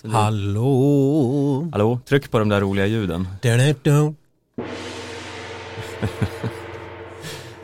[0.00, 1.68] Så det- Hallå.
[1.72, 3.28] Hallå, tryck på de där roliga ljuden.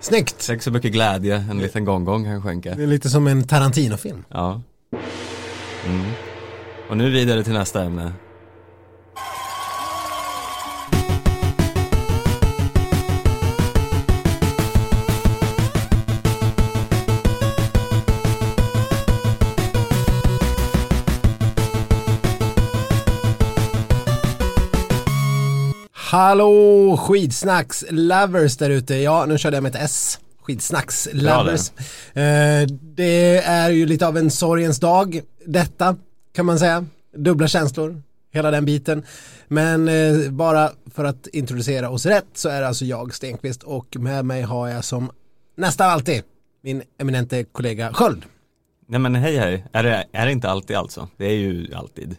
[0.00, 0.44] Snyggt.
[0.46, 2.74] Tänk så mycket glädje en liten gånggång kan skänka.
[2.74, 4.24] Det är lite som en Tarantino-film.
[4.28, 4.60] Ja.
[5.86, 6.10] Mm.
[6.90, 8.12] Och nu vidare till nästa ämne.
[26.14, 28.94] Hallå skidsnacks lovers där ute.
[28.96, 30.18] Ja, nu körde jag med ett S.
[30.42, 31.70] Skidsnacks lovers.
[32.12, 35.96] Eh, det är ju lite av en sorgens dag detta
[36.34, 36.86] kan man säga.
[37.16, 39.04] Dubbla känslor, hela den biten.
[39.48, 43.96] Men eh, bara för att introducera oss rätt så är det alltså jag Stenqvist och
[43.96, 45.10] med mig har jag som
[45.56, 46.22] nästan alltid
[46.62, 48.22] min eminente kollega Sköld.
[48.86, 51.08] Nej men hej hej, är det, är det inte alltid alltså?
[51.16, 52.16] Det är ju alltid.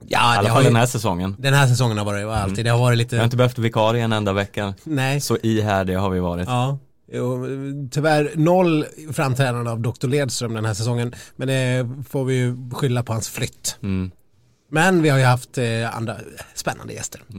[0.00, 1.36] I Ja, alla det har fall den här säsongen.
[1.38, 2.64] den här säsongen har varit alltid.
[2.64, 4.74] Det har varit lite, har inte behövt vikarie en enda vecka.
[4.84, 5.20] nej.
[5.20, 6.48] Så ihärdiga har vi varit.
[6.48, 6.78] Ja,
[7.12, 7.46] jo,
[7.90, 10.06] tyvärr noll framträdande av Dr.
[10.08, 11.14] Ledström den här säsongen.
[11.36, 13.76] Men det får vi ju skylla på hans flytt.
[13.82, 14.10] Mm.
[14.70, 16.16] Men vi har ju haft eh, andra
[16.54, 17.20] spännande gäster.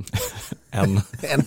[0.72, 1.02] En.
[1.22, 1.44] En.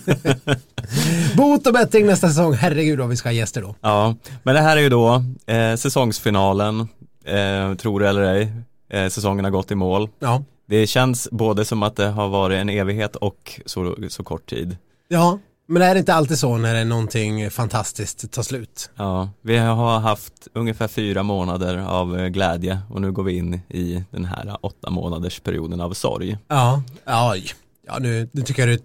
[1.37, 2.53] Bot och bättring nästa säsong.
[2.53, 3.75] Herregud vad vi ska ha gäster då.
[3.81, 6.79] Ja, men det här är ju då eh, säsongsfinalen,
[7.25, 8.51] eh, tror det eller ej.
[8.89, 10.09] Eh, säsongen har gått i mål.
[10.19, 14.49] Ja, Det känns både som att det har varit en evighet och så, så kort
[14.49, 14.77] tid.
[15.07, 15.39] ja.
[15.67, 18.89] men är det inte alltid så när det är någonting fantastiskt tar slut?
[18.95, 24.03] Ja, vi har haft ungefär fyra månader av glädje och nu går vi in i
[24.11, 26.37] den här åtta månaders perioden av sorg.
[26.47, 27.35] Ja, ja,
[27.87, 28.83] ja nu, nu tycker jag det,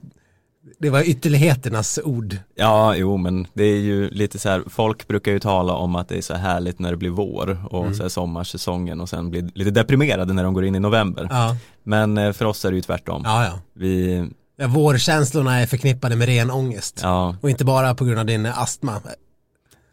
[0.79, 2.37] det var ytterligheternas ord.
[2.55, 6.09] Ja, jo men det är ju lite så här, folk brukar ju tala om att
[6.09, 9.51] det är så härligt när det blir vår och så här sommarsäsongen och sen blir
[9.55, 11.27] lite deprimerade när de går in i november.
[11.31, 13.23] Ja, Men eh, för oss är det ju tvärtom.
[13.25, 13.53] ja, ja.
[13.75, 14.25] Vi,
[14.57, 17.01] ja vårkänslorna är förknippade med ren ångest.
[17.03, 19.01] ja, Och inte bara på grund av din astma.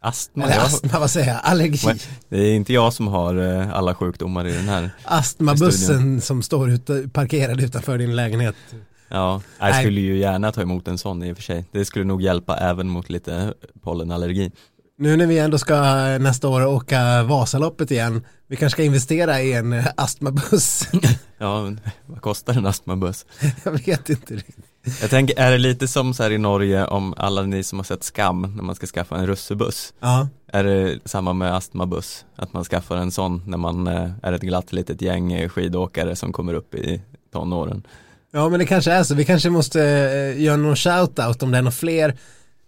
[0.00, 0.44] astma.
[0.44, 1.40] Eller jag- astma, vad säger jag?
[1.42, 1.86] Allergi.
[1.86, 1.98] Men
[2.28, 4.90] Det är inte jag som har eh, alla sjukdomar i den här.
[5.04, 8.54] Astmabussen som står ute, parkerad utanför din lägenhet.
[9.14, 11.64] Ja, jag skulle ju gärna ta emot en sån i och för sig.
[11.72, 14.50] Det skulle nog hjälpa även mot lite pollenallergi.
[14.98, 15.74] Nu när vi ändå ska
[16.18, 20.88] nästa år åka Vasaloppet igen, vi kanske ska investera i en eh, astmabuss.
[21.38, 21.72] Ja,
[22.06, 23.26] vad kostar en astmabuss?
[23.64, 24.64] jag vet inte riktigt.
[25.00, 27.84] Jag tänker, är det lite som så här i Norge om alla ni som har
[27.84, 29.94] sett Skam när man ska skaffa en russebuss?
[30.00, 32.24] Ja, Är det samma med astmabuss?
[32.36, 36.16] Att man skaffar en sån när man eh, är ett glatt litet gäng eh, skidåkare
[36.16, 37.02] som kommer upp i
[37.32, 37.86] tonåren?
[38.34, 39.14] Ja men det kanske är så.
[39.14, 42.18] Vi kanske måste eh, göra någon shout-out om det är några fler.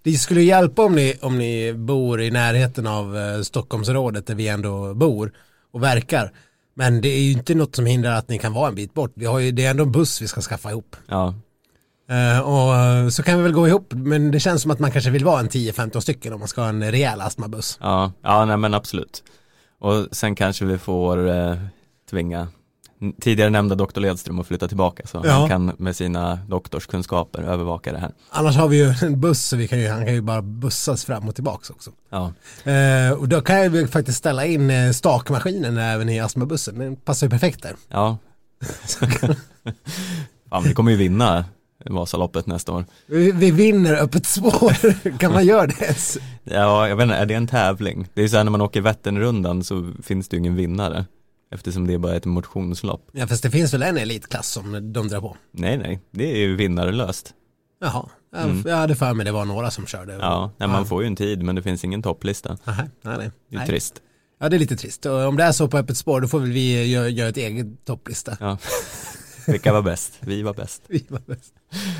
[0.02, 4.48] Det skulle hjälpa om ni, om ni bor i närheten av eh, Stockholmsrådet där vi
[4.48, 5.32] ändå bor
[5.72, 6.32] och verkar.
[6.74, 9.12] Men det är ju inte något som hindrar att ni kan vara en bit bort.
[9.14, 10.96] Vi har ju, det är ändå en buss vi ska skaffa ihop.
[11.06, 11.34] Ja,
[12.08, 15.10] Eh, och så kan vi väl gå ihop, men det känns som att man kanske
[15.10, 17.78] vill vara en 10-15 stycken om man ska ha en rejäl astmabuss.
[17.80, 19.24] ja, ja nej men absolut.
[19.78, 21.56] Och sen kanske vi får eh,
[22.10, 22.48] tvinga
[23.20, 25.32] tidigare nämnda doktor Ledström att flytta tillbaka så Ja.
[25.32, 28.12] han kan med sina doktorskunskaper övervaka det här.
[28.30, 31.04] Annars har vi ju en buss så vi kan ju, han kan ju bara bussas
[31.04, 31.90] fram och tillbaka också.
[32.10, 32.32] Ja,
[32.72, 36.96] Eh, och då kan jag ju faktiskt ställa in eh, stakmaskinen även i astmabussen, den
[36.96, 37.74] passar ju perfekt där.
[37.88, 38.18] ja.
[40.50, 41.44] Fan, vi kommer ju vinna
[41.90, 42.84] Vasaloppet nästa år.
[43.06, 44.72] Vi, vi vinner öppet spår,
[45.18, 45.96] kan man göra det?
[46.44, 48.08] Ja, jag vet inte, är det en tävling?
[48.14, 51.04] Det är ju så här när man åker Vätternrundan så finns det ju ingen vinnare.
[51.50, 53.08] Eftersom det är bara ett motionslopp.
[53.12, 55.36] Ja fast det finns väl en elitklass som de drar på.
[55.52, 57.34] Nej, nej, det är ju vinnarlöst.
[57.80, 60.12] Jaha, jag, jag hade för mig det var några som körde.
[60.12, 60.24] Mm.
[60.24, 62.58] Ja, nej, man får ju en tid men det finns ingen topplista.
[62.64, 63.30] Aha, nej, nej.
[63.50, 63.66] Det är nej.
[63.66, 64.02] trist.
[64.40, 65.06] Ja det är lite trist.
[65.06, 67.36] Och om det är så på öppet spår då får väl vi göra, göra ett
[67.36, 68.36] eget topplista.
[68.40, 68.58] Ja.
[69.46, 70.12] Vilka var bäst?
[70.20, 70.82] Vi var bäst.
[70.88, 71.54] Vi var bäst.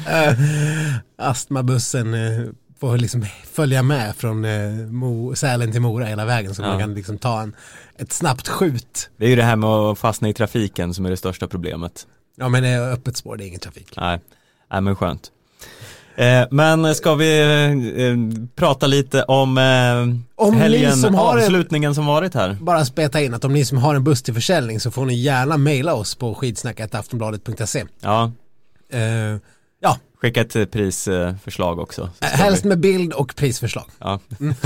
[0.08, 6.54] Uh, astmabussen uh, får liksom följa med från uh, Mo, Sälen till Mora hela vägen
[6.54, 6.68] så Ja.
[6.68, 7.54] man kan liksom ta en,
[7.98, 9.10] ett snabbt skjut.
[9.16, 12.06] Det är ju det här med att fastna i trafiken som är det största problemet.
[12.36, 13.92] Ja men det är öppet spår, det är ingen trafik.
[13.96, 14.20] Nej,
[14.72, 15.30] nej men skönt.
[16.16, 21.94] Eh, men ska vi eh, prata lite om, eh, Om helgen, som har en- avslutningen
[21.94, 22.56] som varit här?
[22.60, 25.14] Bara speta in att om ni som har en buss till försäljning så får ni
[25.14, 27.84] gärna mejla oss på skidsnacketaftonbladet.se.
[28.00, 28.32] Ja,
[30.20, 32.10] skicka ett eh, prisförslag också.
[32.20, 33.84] helst vi- med bild och prisförslag.
[33.98, 34.20] Ja.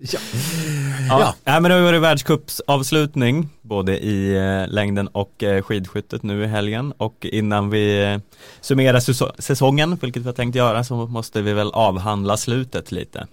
[0.00, 0.18] Ja.
[1.08, 1.20] Ja.
[1.20, 1.34] Ja.
[1.44, 6.46] Nej, men det har varit världscupsavslutning både i eh, längden och eh, skidskyttet nu i
[6.46, 8.18] helgen och innan vi
[8.60, 13.26] summerar säso- säsongen, vilket vi har tänkt göra, så måste vi väl avhandla slutet lite.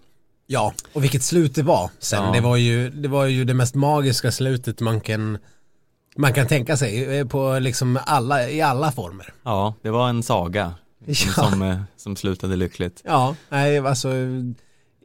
[0.47, 2.23] Ja, och vilket slut det var sen.
[2.23, 2.31] Ja.
[2.31, 5.37] Det, var ju, det var ju det mest magiska slutet man kan
[6.17, 9.33] man kan tänka sig på liksom alla, i alla former.
[9.43, 10.73] Ja, det var en saga
[11.07, 11.15] Ja.
[11.15, 13.01] som, eh, som slutade lyckligt.
[13.05, 14.09] Ja, nej, alltså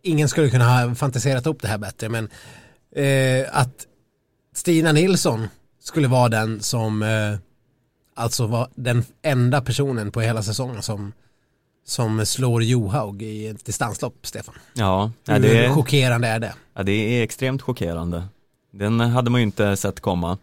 [0.03, 2.29] ingen skulle kunna ha fantiserat upp det här bättre, men
[2.97, 3.87] eh, att
[4.55, 5.49] Stina Nilsson
[5.83, 7.39] skulle vara den som eh,
[8.15, 11.13] alltså var den enda personen på hela säsongen som
[11.87, 14.55] som slår Johaug i ett distanslopp, Stefan.
[14.75, 16.55] Ja, ja, Hur det, chockerande är det?
[16.75, 18.25] ja, det är extremt chockerande.
[18.73, 20.39] Den hade man ju inte sett komma.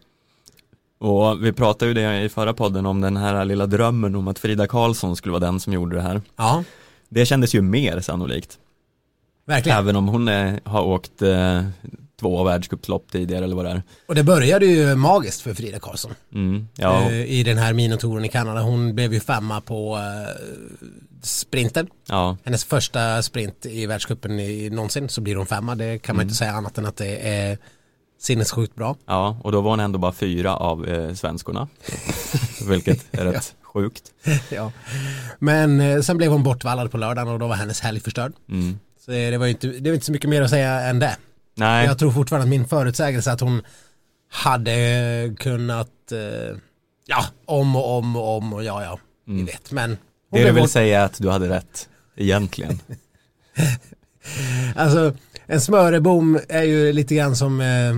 [0.99, 4.39] Och vi pratade ju det i förra podden om den här lilla drömmen om att
[4.39, 6.21] Frida Karlsson skulle vara den som gjorde det här.
[6.35, 6.63] Ja,
[7.09, 8.57] Det kändes ju mer sannolikt.
[9.45, 9.77] verkligen.
[9.77, 11.63] Även om hon eh, har åkt eh,
[12.19, 13.83] två världscupslopp tidigare eller vad det är.
[14.07, 18.25] Och det började ju magiskt för Frida Karlsson Mm, ja, eh, i den här minotouren
[18.25, 18.61] i Kanada.
[18.61, 20.43] Hon blev ju femma på eh,
[21.21, 21.87] sprinten.
[22.07, 25.75] ja, Hennes första sprint i världscupen i, någonsin så blir hon femma.
[25.75, 27.57] Det kan man inte säga annat än att det är
[28.19, 28.95] sinnessjukt bra.
[29.05, 31.67] ja, och då var hon ändå bara fyra av eh, svenskorna.
[32.69, 34.11] Vilket är rätt sjukt.
[34.49, 34.71] ja.
[35.39, 38.33] Men eh, sen blev hon bortvallad på lördagen och då var hennes helg förstörd.
[38.49, 38.79] Mm.
[39.05, 41.17] Så det, det var inte, det var inte så mycket mer att säga än det.
[41.55, 43.61] Nej, Jag tror fortfarande att min förutsägelse att hon
[44.31, 46.57] hade kunnat, eh,
[47.05, 49.71] ja, om och om och om och ja, ja, vi vet.
[49.71, 49.97] Men
[50.31, 52.79] det du vill bort- säga att du hade rätt, egentligen.
[54.75, 55.13] Alltså,
[55.47, 57.95] en smörebom är ju lite grann som, eh,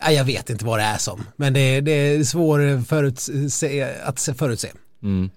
[0.00, 4.18] ja, jag vet inte vad det är som, men det, det är svårt förutse, att
[4.18, 4.68] se- förutse.
[5.02, 5.30] Mm.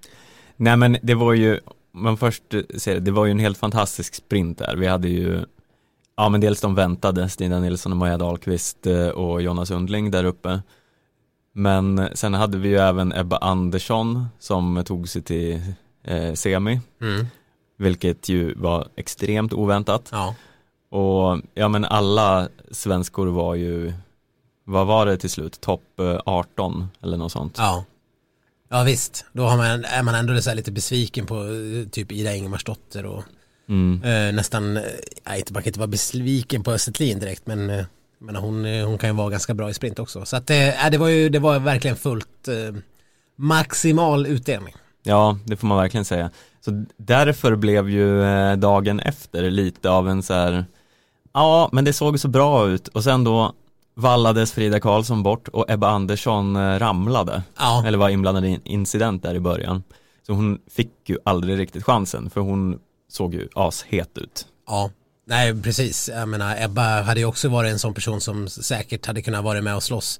[0.55, 1.59] Nej men det var ju,
[1.93, 2.43] man först
[2.77, 4.75] ser det, det var ju en helt fantastisk sprint där.
[4.75, 5.41] Vi hade ju,
[6.17, 10.23] ja men dels de väntade, Stina Nilsson och Maja Dahlqvist eh, och Jonas Undling där
[10.23, 10.61] uppe.
[11.53, 15.61] Men sen hade vi ju även Ebba Andersson som tog sig till
[16.03, 17.25] eh, semi, Mm.
[17.79, 20.09] Vilket ju var extremt oväntat.
[20.11, 20.35] Ja.
[20.97, 23.93] Och ja men alla svenskor var ju,
[24.63, 27.55] vad var det till slut, topp eh, 18 eller något sånt.
[27.57, 27.85] Ja.
[28.69, 32.11] Ja visst, då har man, är man ändå så här lite besviken på eh, typ
[32.11, 33.23] Ida Ingemarsdotter och
[33.69, 34.03] Mm.
[34.03, 34.83] eh, nästan, eh,
[35.27, 37.85] nej, inte, man kan inte vara besviken på Östlin direkt men eh,
[38.21, 40.25] men hon, eh, hon kan ju vara ganska bra i sprint också.
[40.25, 42.75] Så att eh, det var ju, det var verkligen fullt eh,
[43.35, 44.73] maximal utdelning.
[45.09, 46.31] Ja, det får man verkligen säga.
[46.61, 50.65] Så därför blev ju eh, dagen efter lite av en så här,
[51.33, 53.53] ja men det såg så bra ut och sen då
[53.95, 58.61] vallades Frida Karlsson bort och Ebba Andersson eh, ramlade, Ja, eller var inblandad i en
[58.67, 59.83] incident där i början.
[60.27, 62.79] Så hon fick ju aldrig riktigt chansen för hon
[63.11, 64.47] såg ju ashet ut.
[64.67, 64.89] ja.
[65.25, 66.09] Nej, precis.
[66.13, 69.61] Jag menar, Ebba hade ju också varit en sån person som säkert hade kunnat vara
[69.61, 70.19] med och slåss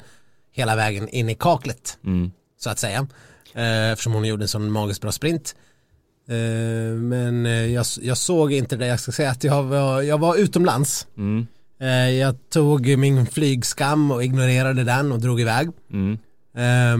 [0.52, 1.98] hela vägen in i kaklet.
[2.06, 2.32] Mm.
[2.60, 3.08] så att säga.
[3.54, 5.56] Eh, eftersom hon gjorde en sån magiskt bra sprint.
[6.30, 10.18] Eh, men eh, jag, jag såg inte det, jag ska säga att jag var, jag
[10.18, 11.08] var utomlands.
[11.18, 11.48] Mm.
[11.80, 15.70] Eh, jag tog min flygskam och ignorerade den och drog iväg.
[15.92, 16.18] Mm.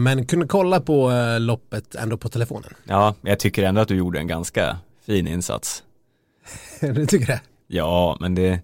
[0.02, 2.74] Men kunde kolla på loppet ändå på telefonen.
[2.84, 5.82] Ja, jag tycker ändå att du gjorde en ganska fin insats.
[6.80, 7.40] du tycker det?
[7.66, 8.60] Ja, men det,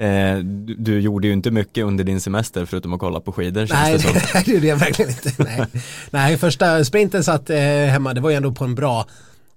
[0.00, 3.66] eh, du, du gjorde ju inte mycket under din semester förutom att kolla på skidor
[3.66, 4.12] känns Nej, det som.
[4.44, 5.32] det gjorde jag verkligen inte.
[5.38, 5.66] Nej.
[6.10, 9.06] Nej, första sprinten satt eh, hemma, det var ju ändå på en bra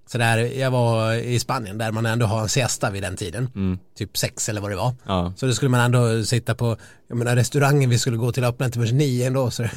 [0.08, 3.50] sådär, jag var i Spanien där man ändå har en siesta vid den tiden.
[3.56, 3.80] Mm.
[3.98, 4.94] Typ sex eller vad det var.
[5.06, 8.44] Ja, Så då skulle man ändå sitta på, jag menar restaurangen vi skulle gå till
[8.44, 9.52] öppnade till först nio ändå.
[9.52, 9.70] Så det,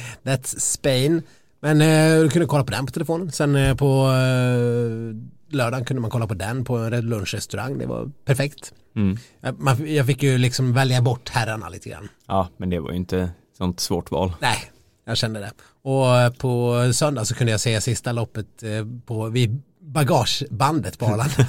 [0.22, 1.22] that's Spain.
[1.60, 3.32] Men eh, du kunde kolla på den på telefonen.
[3.32, 5.16] Sen eh, på eh,
[5.48, 7.78] lördagen kunde man kolla på den på en lunchrestaurang.
[7.78, 8.72] Det var perfekt.
[8.96, 9.18] mm.
[9.40, 12.08] Jag, man, jag fick ju liksom välja bort herrarna lite grann.
[12.26, 14.32] ja, men det var ju inte sånt svårt val.
[14.40, 14.58] Nej,
[15.04, 15.50] jag kände det.
[15.82, 18.70] Och eh, på söndag så kunde jag se sista loppet eh,
[19.06, 21.46] på, vid bagagebandet på Arlanda.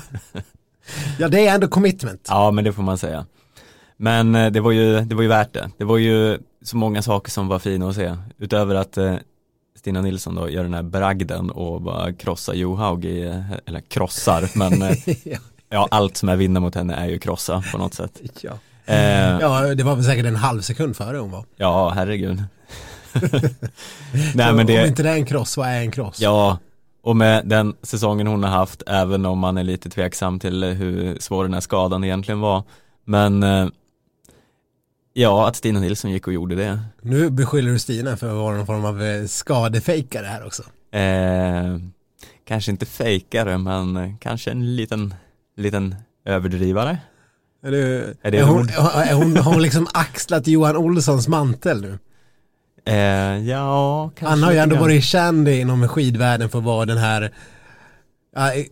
[1.19, 2.25] ja, det är ändå commitment.
[2.29, 3.25] Ja, men det får man säga.
[3.97, 5.71] Men eh, det var ju, det var ju värt det.
[5.77, 8.17] Det var ju så många saker som var fina att se.
[8.37, 9.15] Utöver att eh,
[9.87, 14.81] Stina Nilsson då gör den här bragden och bara krossar Johaug i, eller krossar, men
[14.81, 15.37] eh, ja.
[15.69, 18.21] ja, allt som är vinna mot henne är ju krossa på något sätt.
[18.41, 18.51] Ja.
[18.85, 21.45] Eh, ja, det var väl säkert en halv sekund före hon var.
[21.55, 22.43] ja, herregud.
[24.33, 26.19] Nej men Om det, inte det är en kross, vad är en kross?
[26.19, 26.57] ja,
[27.03, 31.19] och med den säsongen hon har haft, även om man är lite tveksam till hur
[31.19, 32.63] svår den här skadan egentligen var.
[33.05, 33.67] Men eh,
[35.17, 36.79] ja, att Stina Nilsson gick och gjorde det.
[37.01, 40.63] Nu beskyller du Stina för att vara någon form av eh, skadefejkare här också.
[40.97, 41.77] Eh,
[42.47, 45.13] kanske inte fejkare, men kanske en liten,
[45.55, 45.95] liten
[46.25, 46.97] överdrivare.
[47.63, 51.81] Är, du, Är det är hon, är hon, har hon liksom axlat Johan Olssons mantel
[51.81, 51.99] nu?
[52.85, 56.97] Eh, ja, kanske Han har ju ändå varit känd inom skidvärlden för att vara den
[56.97, 57.31] här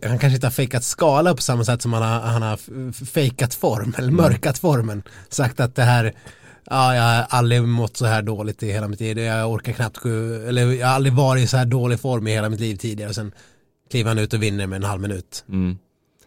[0.08, 3.54] han kanske inte har fejkat skala på samma sätt som han har, han har fejkat
[3.54, 4.16] form eller Mm.
[4.16, 5.02] mörkat formen.
[5.28, 6.14] Sagt att det här
[6.70, 9.18] Ja, jag har aldrig mått så här dåligt i hela mitt liv.
[9.18, 12.48] Jag orkar knappt eller jag har aldrig varit i så här dålig form i hela
[12.48, 13.08] mitt liv tidigare.
[13.08, 13.32] Och sen
[13.90, 15.44] kliver han ut och vinner med en halv minut.
[15.48, 15.78] Mm.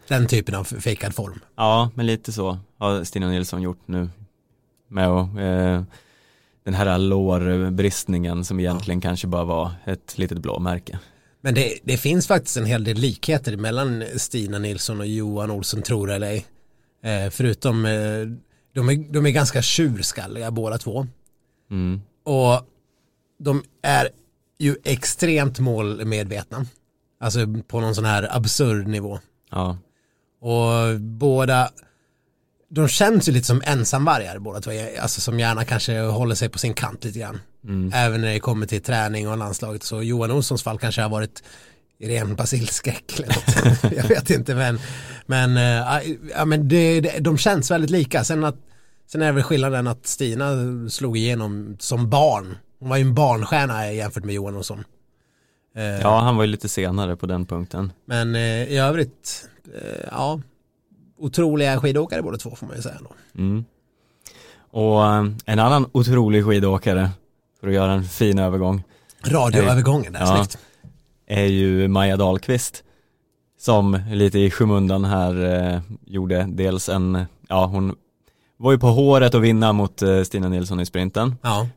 [0.08, 1.40] Den typen av fejkad form.
[1.56, 4.10] Ja, men lite så har Stina Nilsson gjort nu.
[4.90, 5.84] Med att, eh,
[6.64, 11.00] den här lårbristningen som egentligen kanske bara var ett litet blåmärke.
[11.42, 15.82] Men det, det finns faktiskt en hel del likheter mellan Stina Nilsson och Johan Olsson,
[15.82, 16.46] tror eller ej.
[17.04, 18.28] Eh, förutom, eh,
[18.74, 21.08] de, är, de är ganska tjurskalliga båda två.
[21.72, 22.02] Mm.
[22.24, 22.68] Och
[23.40, 24.10] de är
[24.60, 26.66] ju extremt målmedvetna.
[27.20, 29.20] Alltså på någon sån här absurd nivå.
[29.52, 29.78] Ja,
[30.42, 31.70] Och båda,
[32.70, 34.72] de känns ju lite som ensamvargar båda två.
[35.02, 37.40] Alltså som gärna kanske håller sig på sin kant lite grann.
[37.64, 37.92] mm.
[37.96, 39.84] Även när det kommer till träning och landslaget.
[39.84, 41.44] Så Johan Olssons fall kanske har varit
[42.04, 43.94] ren basilskräck eller något.
[43.98, 44.80] Jag vet inte men,
[45.26, 48.24] men, äh, ja, men det, det, de känns väldigt lika.
[48.24, 48.56] Sen, att,
[49.12, 50.54] sen är det väl skillnaden att Stina
[50.90, 52.58] slog igenom som barn.
[52.80, 54.84] Hon var ju en barnstjärna jämfört med Johan Olsson.
[55.76, 57.92] Eh, ja, han var ju lite senare på den punkten.
[58.06, 59.50] Men eh, i övrigt,
[59.82, 60.40] eh, ja,
[61.20, 63.42] otroliga skidåkare båda två får man ju säga då.
[63.42, 63.66] Mm.
[64.72, 67.10] Och eh, en annan otrolig skidåkare,
[67.60, 68.84] för att göra en fin övergång,
[69.26, 70.36] Radioövergången där, Ja.
[70.36, 70.58] snyggt.
[71.28, 72.84] är ju Maja Dahlqvist.
[73.60, 77.96] Som lite i skymundan här eh, gjorde dels en, ja hon
[78.58, 81.36] var ju på håret att vinna mot eh, Stina Nilsson i sprinten.
[81.42, 81.68] Ja,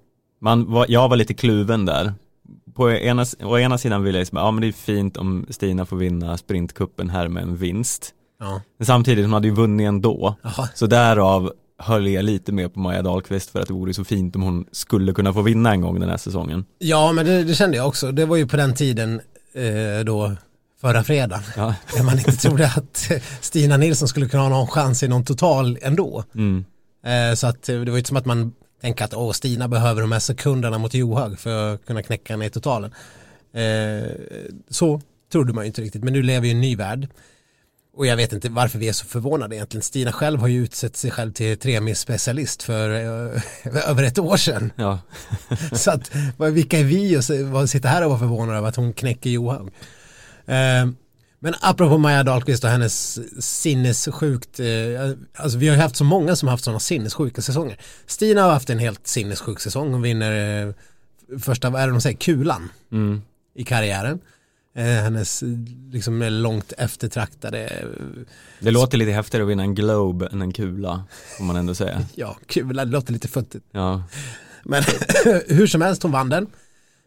[0.40, 2.12] Man var, jag var lite kluven där.
[2.74, 5.86] På ena, å ena sidan ville jag säga, ja men det är fint om Stina
[5.86, 8.14] får vinna sprintkuppen här med en vinst.
[8.42, 10.36] Ja, Men samtidigt, hon hade ju vunnit ändå.
[10.42, 10.68] Jaha.
[10.74, 14.36] Så därav höll jag lite mer på Maja Dahlqvist för att det vore så fint
[14.36, 16.64] om hon skulle kunna få vinna en gång den här säsongen.
[16.78, 18.12] ja men det, det kände jag också.
[18.12, 19.20] Det var ju på den tiden
[19.54, 20.32] eh, då
[20.80, 21.42] förra fredagen.
[21.56, 21.74] Ja.
[21.96, 25.24] Där man inte trodde att eh, Stina Nilsson skulle kunna ha någon chans i någon
[25.24, 26.24] total ändå.
[26.34, 26.64] Mm.
[27.04, 29.68] Eh, så att eh, det var ju inte som att man tänker att åh, Stina
[29.68, 32.94] behöver de här sekunderna mot Johaug för att kunna knäcka henne i totalen.
[33.52, 34.10] Eh,
[34.70, 35.00] så
[35.32, 37.08] trodde man ju inte riktigt, men nu lever i en ny värld.
[37.94, 39.82] Och jag vet inte varför vi är så förvånade egentligen.
[39.82, 43.42] Stina själv har ju utsett sig själv till tremils-specialist för eh,
[43.90, 44.72] över ett år sedan.
[44.76, 44.98] Ja.
[45.72, 46.10] Så att,
[46.52, 49.66] vilka är vi och sitter här och vara förvånade över att hon knäcker Johaug.
[50.46, 50.86] Eh,
[51.38, 54.66] men apropå Maja Dahlqvist och hennes sinnessjukt, eh,
[55.36, 57.78] alltså vi har ju haft så många som har haft sådana sinnessjuka säsonger.
[58.06, 60.74] Stina har haft en helt sinnessjuk säsong, hon vinner eh,
[61.40, 63.22] första, vad är det de säger, kulan Mm.
[63.54, 64.20] i karriären.
[64.74, 65.42] Eh, hennes
[65.90, 67.86] liksom långt eftertraktade, eh,
[68.60, 71.04] Det låter lite häftigare att vinna en Globe än en kula,
[71.38, 72.00] får man ändå säga.
[72.14, 73.66] ja kula, det låter lite futtigt.
[73.70, 74.02] Ja,
[74.64, 74.82] Men
[75.48, 76.46] hur som helst, hon vann den.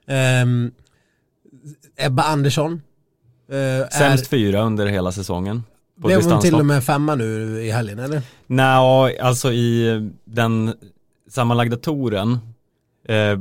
[0.07, 0.72] Ehm,
[1.95, 2.81] Ebba Andersson.
[3.51, 5.63] är- sämst fyra under hela säsongen.
[5.98, 8.22] Blev hon till och med femma nu i helgen eller?
[8.48, 10.74] Nej, alltså i den
[11.29, 12.39] sammanlagda touren
[13.07, 13.39] eh,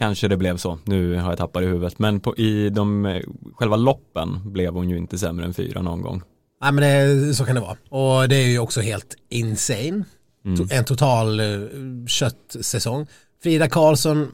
[0.00, 0.78] kanske det blev så.
[0.84, 1.98] Nu har jag tappat i huvudet.
[1.98, 3.22] Men på, i de, eh,
[3.54, 6.22] själva loppen blev hon ju inte sämre än fyra någon gång.
[6.62, 7.76] Nej men det, så kan det vara.
[7.88, 10.04] Och det är ju också helt insane.
[10.44, 10.68] Mm.
[10.70, 13.06] En total uh, köttsäsong.
[13.42, 14.32] Frida Karlsson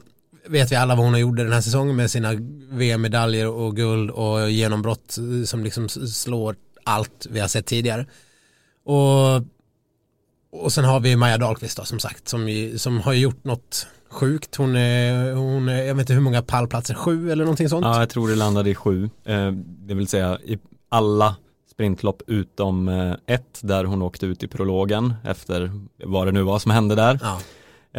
[0.48, 2.32] vet vi alla vad hon har gjort den här säsongen med sina
[2.70, 8.06] VM-medaljer och guld och genombrott eh, som liksom slår allt vi har sett tidigare.
[8.84, 9.36] Och,
[10.62, 14.56] och sen har vi Maja Dahlqvist då som sagt som, som har gjort något sjukt.
[14.56, 17.84] Hon är, hon är, jag vet inte hur många pallplatser, sju eller någonting sånt.
[17.84, 19.10] Ja, jag tror det landade i sju.
[19.24, 19.52] Eh,
[19.86, 20.58] det vill säga i
[20.88, 21.36] alla
[21.70, 25.70] sprintlopp utom eh, ett där hon åkte ut i prologen efter
[26.04, 27.20] vad det nu var som hände där.
[27.22, 27.40] Ja.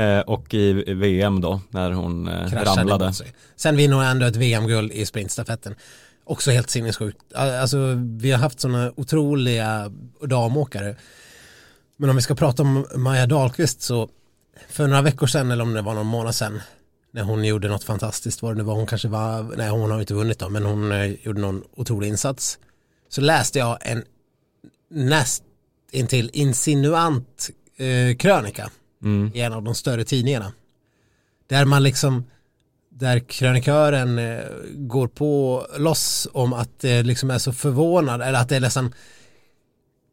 [0.03, 3.13] Eh, och i VM då när hon kraschade ramlade.
[3.55, 5.75] Sen vinner hon ändå ett VM-guld i sprintstafetten.
[6.23, 7.33] Också helt sinnessjukt.
[7.35, 7.77] Alltså
[8.19, 10.95] vi har haft sådana otroliga damåkare.
[11.97, 14.09] Men om vi ska prata om Maja Dahlqvist så
[14.69, 16.61] för några veckor sedan eller om det var någon månad sedan
[17.11, 19.99] när hon gjorde något fantastiskt var det nu var hon kanske var, nej hon har
[19.99, 22.59] inte vunnit då men hon eh, gjorde någon otrolig insats.
[23.09, 24.03] Så läste jag en
[24.89, 25.43] näst
[25.91, 28.69] intill insinuant eh, krönika
[29.03, 29.31] Mm.
[29.33, 30.53] i en av de större tidningarna.
[31.47, 32.23] Där man liksom,
[32.89, 38.49] där krönikören eh, går på loss om att det liksom är så förvånad, eller att
[38.49, 38.93] det är nästan,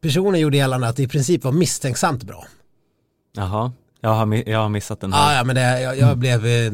[0.01, 2.47] personen gjorde gällande att det i princip var misstänksamt bra.
[3.33, 3.71] Jaha,
[4.01, 5.37] jag har, jag har missat den Ah, här.
[5.37, 6.71] ja, men det, jag, jag blev, eh,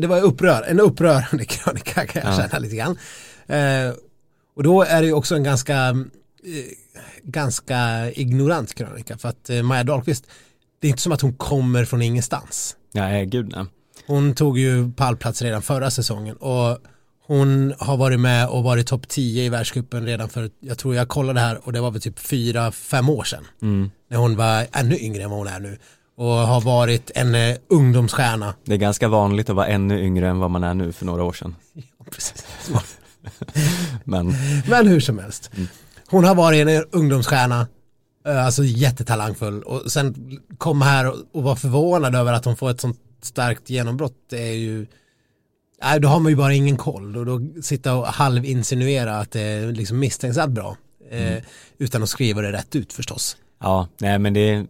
[0.00, 2.36] det var upprör, en upprörande krönika kan jag Ja.
[2.36, 2.98] känna lite grann.
[3.46, 3.94] Eh,
[4.56, 6.64] och då är det ju också en ganska, eh,
[7.22, 10.26] ganska ignorant krönika för att eh, Maja Dahlqvist,
[10.80, 12.76] det är inte som att hon kommer från ingenstans.
[12.94, 13.64] Nej, gud nej.
[14.06, 16.78] Hon tog ju pallplats redan förra säsongen och
[17.26, 21.08] hon har varit med och varit topp 10 i världscupen redan för, jag tror jag
[21.08, 23.44] kollade här och det var väl typ 4-5 år sedan.
[23.62, 23.90] Mm.
[24.10, 25.78] När hon var ännu yngre än vad hon är nu.
[26.18, 28.54] Och har varit en eh, ungdomsstjärna.
[28.64, 31.24] Det är ganska vanligt att vara ännu yngre än vad man är nu för några
[31.24, 31.56] år sedan.
[31.98, 32.46] Ja, precis.
[34.04, 34.34] Men
[34.68, 35.50] Men hur som helst.
[36.08, 37.66] Hon har varit en ungdomsstjärna,
[38.26, 42.80] eh, alltså jättetalangfull och sen komma här och, vara förvånad över att hon får ett
[42.80, 44.86] sånt starkt genombrott det är ju
[45.82, 49.40] Nej, då har man ju bara ingen koll och då sitta och halvinsinuera att det
[49.40, 50.76] är liksom misstänksamt bra.
[51.10, 51.42] Eh,
[51.78, 53.36] utan att skriva det rätt ut förstås.
[53.60, 54.66] ja, nej men det,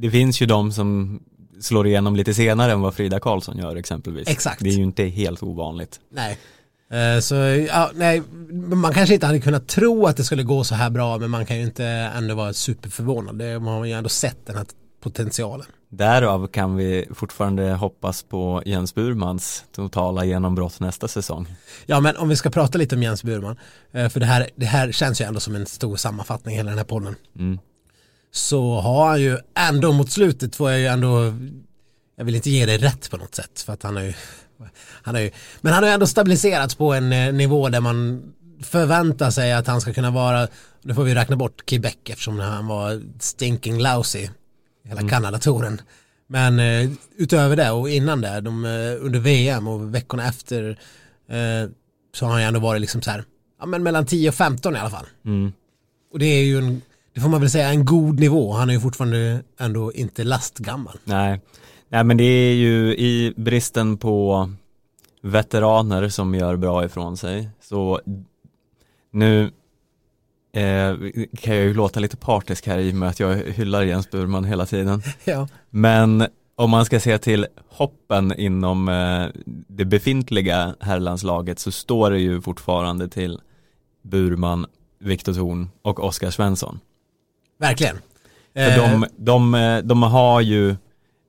[0.00, 1.20] det finns ju de som
[1.60, 4.28] slår igenom lite senare än vad Frida Karlsson gör exempelvis.
[4.28, 4.62] Exakt.
[4.62, 6.00] Det är ju inte helt ovanligt.
[6.12, 6.38] Nej.
[6.90, 8.22] Eh, Så ja, nej,
[8.74, 11.46] man kanske inte hade kunnat tro att det skulle gå så här bra men man
[11.46, 13.38] kan ju inte ändå vara superförvånad.
[13.38, 14.66] Det- Man har ju ändå sett den här
[15.02, 15.66] potentialen.
[15.90, 21.46] Därav kan vi fortfarande hoppas på Jens Burmans totala genombrott nästa säsong.
[21.86, 23.56] Ja men om vi ska prata lite om Jens Burman,
[23.92, 26.78] eh, för det här, det här känns ju ändå som en stor sammanfattning hela den
[26.78, 27.14] här podden.
[27.38, 27.58] Mm.
[28.38, 31.34] Så har han ju ändå mot slutet får jag ju ändå,
[32.16, 34.12] jag vill inte ge det rätt på något sätt för att han har ju,
[35.02, 35.30] han har ju
[35.60, 38.22] men han har ju ändå stabiliserats på en eh, nivå där man
[38.62, 40.48] förväntar sig att han ska kunna vara,
[40.82, 44.28] nu får vi räkna bort Quebec eftersom han var stinking lousy,
[44.84, 45.80] hela Kanada-touren.
[46.26, 50.78] Men eh, utöver det och innan det, de, eh, under VM och veckorna efter
[51.28, 51.70] eh,
[52.14, 53.24] så har han ju ändå varit liksom så här,
[53.60, 55.06] ja men mellan 10 och 15 i alla fall.
[55.24, 55.52] Mm.
[56.12, 56.82] Och det är ju en,
[57.14, 58.52] det får man väl säga, en god nivå.
[58.52, 60.98] Han är ju fortfarande ändå inte lastgammal.
[61.04, 61.40] Nej.
[61.88, 64.50] Nej men det är ju i bristen på
[65.22, 67.48] veteraner som gör bra ifrån sig.
[67.60, 68.00] Så
[69.10, 69.44] nu
[70.52, 70.96] eh,
[71.38, 74.44] kan jag ju låta lite partisk här i och med att jag hyllar Jens Burman
[74.44, 75.02] hela tiden.
[75.24, 75.48] Ja.
[75.70, 82.18] Men om man ska se till hoppen inom eh, det befintliga herrlandslaget så står det
[82.18, 83.40] ju fortfarande till
[84.02, 84.66] Burman,
[84.98, 86.80] Viktor Thorn och Oskar Svensson.
[87.58, 87.98] Verkligen.
[88.54, 90.76] För Eh, de, de, eh, de har ju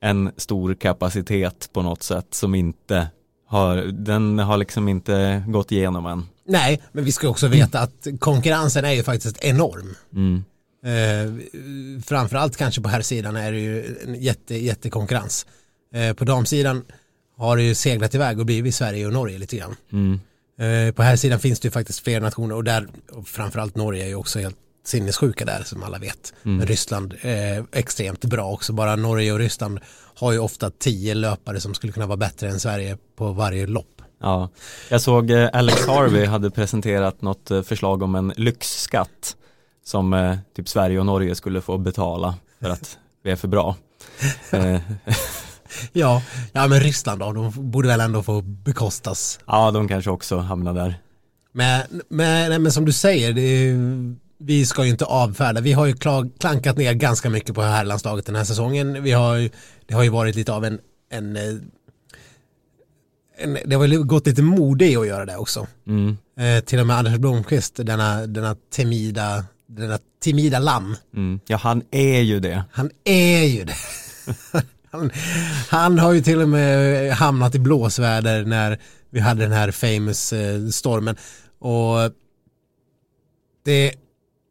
[0.00, 3.08] en stor kapacitet på något sätt som inte
[3.46, 6.26] har, den har liksom inte gått igenom än.
[6.46, 9.94] Nej, men vi ska också veta att konkurrensen är ju faktiskt enorm.
[10.14, 10.44] Mm.
[10.84, 11.44] Eh,
[12.02, 15.46] framförallt kanske på här sidan är det ju en jätte, jättekonkurrens.
[15.94, 16.84] Eh, på damsidan
[17.36, 19.76] har det ju seglat iväg och blivit Sverige och Norge lite grann.
[19.92, 20.20] Mm.
[20.60, 24.04] Eh, på här sidan finns det ju faktiskt fler nationer och där, och framförallt Norge
[24.04, 26.34] är ju också helt sinnessjuka där som alla vet.
[26.42, 29.80] Men Ryssland är extremt bra också, bara Norge och Ryssland
[30.14, 34.02] har ju ofta tio löpare som skulle kunna vara bättre än Sverige på varje lopp.
[34.20, 34.48] Ja,
[34.88, 39.36] jag såg eh, Alex Harvey hade presenterat något eh, förslag om en lyxskatt
[39.84, 43.76] som eh, typ Sverige och Norge skulle få betala för att vi är för bra.
[45.92, 49.40] Ja, ja men Ryssland då, de borde väl ändå få bekostas.
[49.46, 50.94] ja, de kanske också hamnar där.
[51.52, 53.74] Men, men, nej, men som du säger, det är,
[54.42, 55.60] vi ska ju inte avfärda.
[55.60, 55.94] Vi har ju
[56.38, 59.02] klankat ner ganska mycket på herrlandslaget den här säsongen.
[59.02, 59.50] Vi har ju,
[59.86, 60.78] det har ju varit lite av en,
[61.10, 61.42] en, eh,
[63.38, 65.66] en det har väl gått lite mode i att göra det också.
[65.86, 66.18] Mm.
[66.38, 70.96] Eh, till och med Anders Blomqvist, denna, denna timida, denna timida lamm.
[71.14, 71.40] Mm.
[71.46, 72.64] Ja, han är ju det.
[72.72, 73.76] Han är ju det.
[74.92, 75.10] Han,
[75.68, 78.78] han har ju till och med hamnat i blåsväder när
[79.10, 81.16] vi hade den här famous eh, stormen.
[81.58, 82.12] Och
[83.64, 83.94] det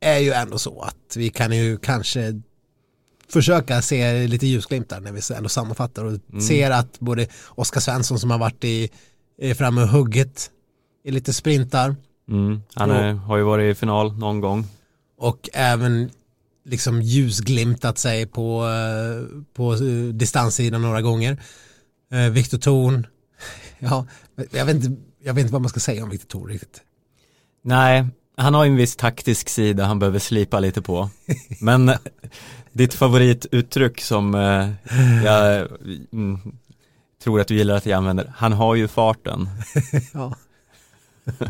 [0.02, 2.42] är ju ändå så att vi kan ju kanske
[3.30, 8.32] försöka se lite ljusglimtar när vi ändå sammanfattar och ser att både Oskar Svensson som
[8.32, 8.90] har varit i
[9.58, 10.52] framme och hugget
[11.04, 11.96] i lite sprintar
[12.30, 12.62] Mm.
[12.74, 14.68] Han är, har ju varit i final någon gång.
[15.18, 16.10] och även
[16.66, 21.42] liksom ljusglimtat sig på, eh, på eh, distanssidan några gånger.
[22.12, 23.08] Eh, Viktor Thorn,
[23.80, 24.06] ja,
[24.52, 26.82] jag vet, inte, jag vet inte vad man ska säga om Viktor Thorn riktigt.
[27.62, 28.08] Nej,
[28.40, 31.10] han har en viss taktisk sida han behöver slipa lite på.
[31.62, 31.92] Men
[32.72, 34.70] ditt favorituttryck som eh,
[35.26, 35.68] jag
[36.14, 36.40] mm,
[37.24, 39.50] tror att du gillar att jag använder, han har ju farten,
[40.14, 40.36] Ja,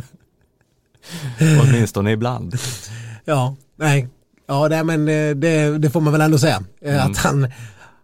[1.63, 2.55] åtminstone ibland.
[3.25, 4.07] ja nej,
[4.47, 6.63] ja nej, men eh, det, det får man väl ändå säga.
[6.81, 7.47] Eh, Att han,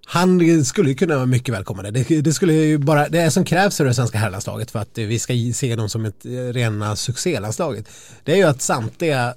[0.06, 1.94] han skulle ju kunna vara mycket välkommen.
[1.94, 4.98] Det, det skulle ju bara, det är som krävs för det svenska herrlandslaget för att
[4.98, 7.90] vi ska se dem som ett eh, rena succélandslaget.
[8.24, 9.36] Det är ju att samtliga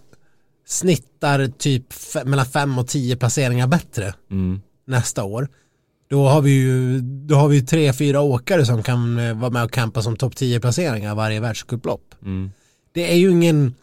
[0.67, 1.85] snittar typ
[2.25, 4.61] mellan fem och tio placeringar bättre Mm.
[4.87, 5.49] nästa år.
[6.11, 9.65] Då har vi ju då har vi tre, fyra åkare som kan eh, vara med
[9.65, 12.15] och campa som topp 10 placeringar varje världscuplopp.
[12.23, 12.51] Mm.
[12.93, 13.75] Det är ju ingen,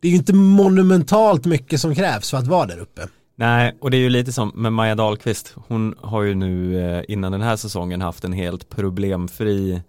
[0.00, 3.08] det är ju inte monumentalt mycket som krävs för att vara där uppe.
[3.42, 7.04] Nej, och det är ju lite som med Maja Dahlqvist, hon har ju nu eh,
[7.08, 9.82] innan den här säsongen haft en helt problemfri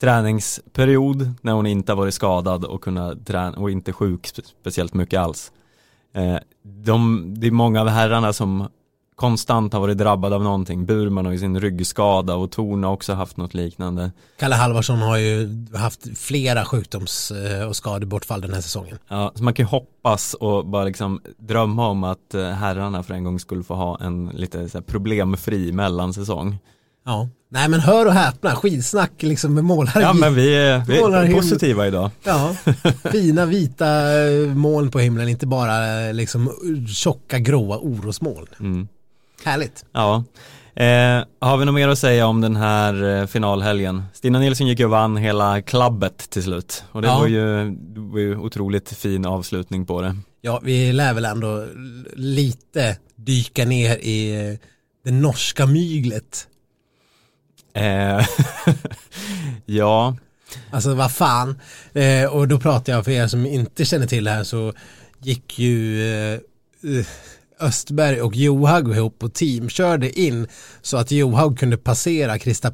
[0.00, 4.26] träningsperiod när hon inte har varit skadad och, kunnat träna, och inte sjuk
[4.60, 5.52] speciellt mycket alls.
[6.14, 8.68] Eh, de, det är många av herrarna som
[9.20, 10.86] konstant har varit drabbad av någonting.
[10.86, 14.12] Burman har ju sin ryggskada och Torn har också haft något liknande.
[14.38, 18.98] Kalle Halvarsson har ju haft flera sjukdoms eh, och skadebortfall den här säsongen.
[19.08, 23.14] Ja, så man kan ju hoppas och bara liksom drömma om att eh, herrarna för
[23.14, 26.58] en gång skulle få ha en lite så problemfri mellansäsong.
[27.04, 30.02] Ja, nej men hör och häpna, skidsnack liksom med målare.
[30.02, 32.10] Ja men vi är, vi är positiva idag.
[32.24, 32.56] Ja,
[33.12, 33.86] fina vita
[34.20, 36.52] eh, moln på himlen, inte bara liksom
[36.88, 38.46] tjocka gråa orosmoln.
[38.60, 38.88] Mm.
[39.44, 39.84] Härligt.
[39.92, 40.24] Ja.
[40.74, 44.02] Eh, har vi något mer att säga om den här eh, finalhelgen?
[44.12, 47.18] Stina Nilsson gick ju och vann hela klabbet till slut och det, Ja.
[47.18, 50.16] var, ju, det var ju otroligt fin avslutning på det.
[50.40, 51.66] Ja, vi lär väl ändå
[52.14, 54.58] lite dyka ner i eh,
[55.04, 56.46] det norska myglet.
[57.74, 58.26] Eh,
[59.66, 60.16] ja,
[60.70, 61.60] Alltså vad fan.
[61.92, 64.72] Eh, och då pratar jag för er som inte känner till det här så
[65.22, 66.32] gick ju eh,
[66.98, 67.06] eh,
[67.60, 70.48] Östberg och Johaug ihop och teamkörde in
[70.82, 72.70] så att Johaug kunde passera Krista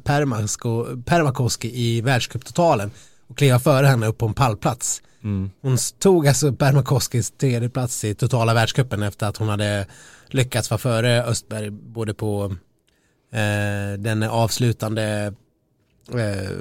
[1.05, 2.91] Permakoski i världscuptotalen
[3.27, 5.01] och kliva före henne upp på en pallplats.
[5.23, 9.87] mm, Hon tog alltså Permakoskis tredje plats i totala världscupen efter att hon hade
[10.27, 12.55] lyckats vara före Östberg både på
[13.31, 15.33] eh, den avslutande
[16.13, 16.51] eh,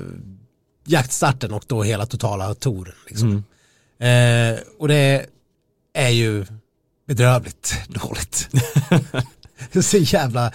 [0.85, 2.95] jaktstarten och då hela totala touren.
[3.07, 3.29] Liksom.
[3.29, 4.55] mm.
[4.55, 5.27] Eh, och det
[5.95, 6.47] är ju
[7.07, 8.49] bedrövligt dåligt.
[9.87, 10.53] Så jävla,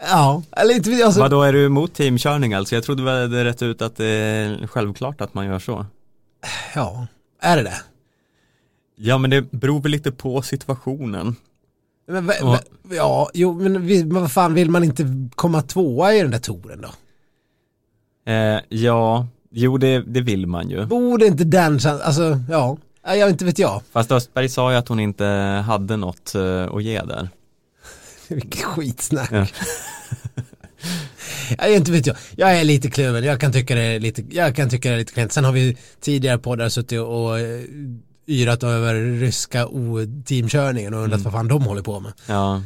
[0.00, 1.04] ja, eller inte.
[1.04, 2.74] Alltså, Vad då är du emot teamkörning alltså?
[2.74, 5.86] Jag trodde väl det rätt ut att det är självklart att man gör så.
[6.74, 7.06] ja,
[7.40, 7.76] är det det?
[8.96, 11.36] Ja men det beror väl lite på situationen.
[12.08, 12.46] Men, Ja.
[12.46, 16.30] va- ja, jo, men, vi, men vad fan vill man inte komma tvåa i den
[16.30, 16.90] där touren då?
[18.32, 20.86] Eh, ja, jo det, det vill man ju.
[20.86, 22.76] Borde inte den, alltså ja,
[23.06, 23.82] Ja, jag inte vet jag.
[23.92, 25.24] Fast Östberg sa ju att hon inte
[25.66, 27.28] hade något eh, att ge där.
[28.28, 29.32] Vilket skitsnack.
[29.32, 29.46] Ja.
[31.50, 32.16] Ja, jag inte vet jag.
[32.36, 33.24] Jag är lite kluven.
[33.24, 35.32] Jag kan tycka det är lite, jag kan tycka det är lite klent.
[35.32, 37.60] Sen har vi tidigare poddar suttit och eh,
[38.26, 42.12] yrat över ryska o-teamkörningen och undrat vad fan de håller på med.
[42.26, 42.62] Ja,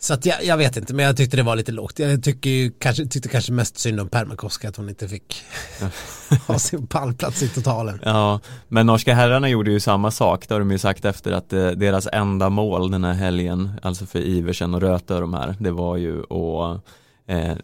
[0.00, 1.98] Så att jag, jag vet inte, men jag tyckte det var lite lågt.
[1.98, 5.42] Jag tycker ju, kanske, tyckte kanske mest synd om Permakoski att hon inte fick
[6.46, 8.00] ha sin pallplats i totalen.
[8.04, 10.48] ja, men norska herrarna gjorde ju samma sak.
[10.48, 14.06] Det har de ju sagt efter att eh, deras enda mål den här helgen, alltså
[14.06, 16.80] för Iversen och Röte och de här, det var ju att
[17.26, 17.56] eh,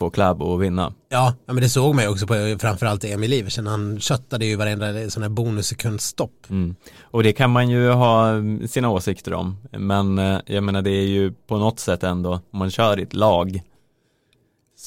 [0.00, 0.92] få Kläbo att vinna.
[1.08, 3.66] Ja, men det såg man ju också på framförallt Emil Iversen.
[3.66, 6.46] Han köttade ju varenda sån här bonussekundstopp.
[6.50, 6.74] Mm.
[7.00, 9.56] Och det kan man ju ha mm, sina åsikter om.
[9.70, 13.02] Men eh, jag menar det är ju på något sätt ändå, om man kör i
[13.02, 13.62] ett lag,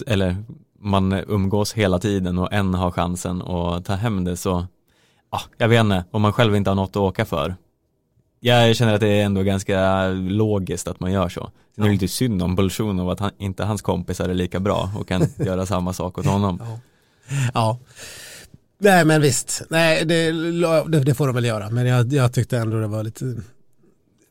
[0.07, 0.43] eller
[0.79, 4.65] man umgås hela tiden och en har chansen att ta hem det så,
[5.31, 7.55] ja, jag vet inte, om man själv inte har något att åka för.
[8.45, 11.51] Jag känner att det är ändå ganska logiskt att man gör så.
[11.75, 14.91] Sen är det lite synd om Bolsjunov att han, inte hans kompisar är lika bra
[14.97, 16.59] och kan göra samma sak åt honom.
[16.61, 16.79] Ja.
[17.53, 17.79] ja.
[18.79, 20.31] Nej men visst, nej det,
[20.87, 21.69] det, det får de väl göra.
[21.69, 23.35] Men jag, jag tyckte ändå det var lite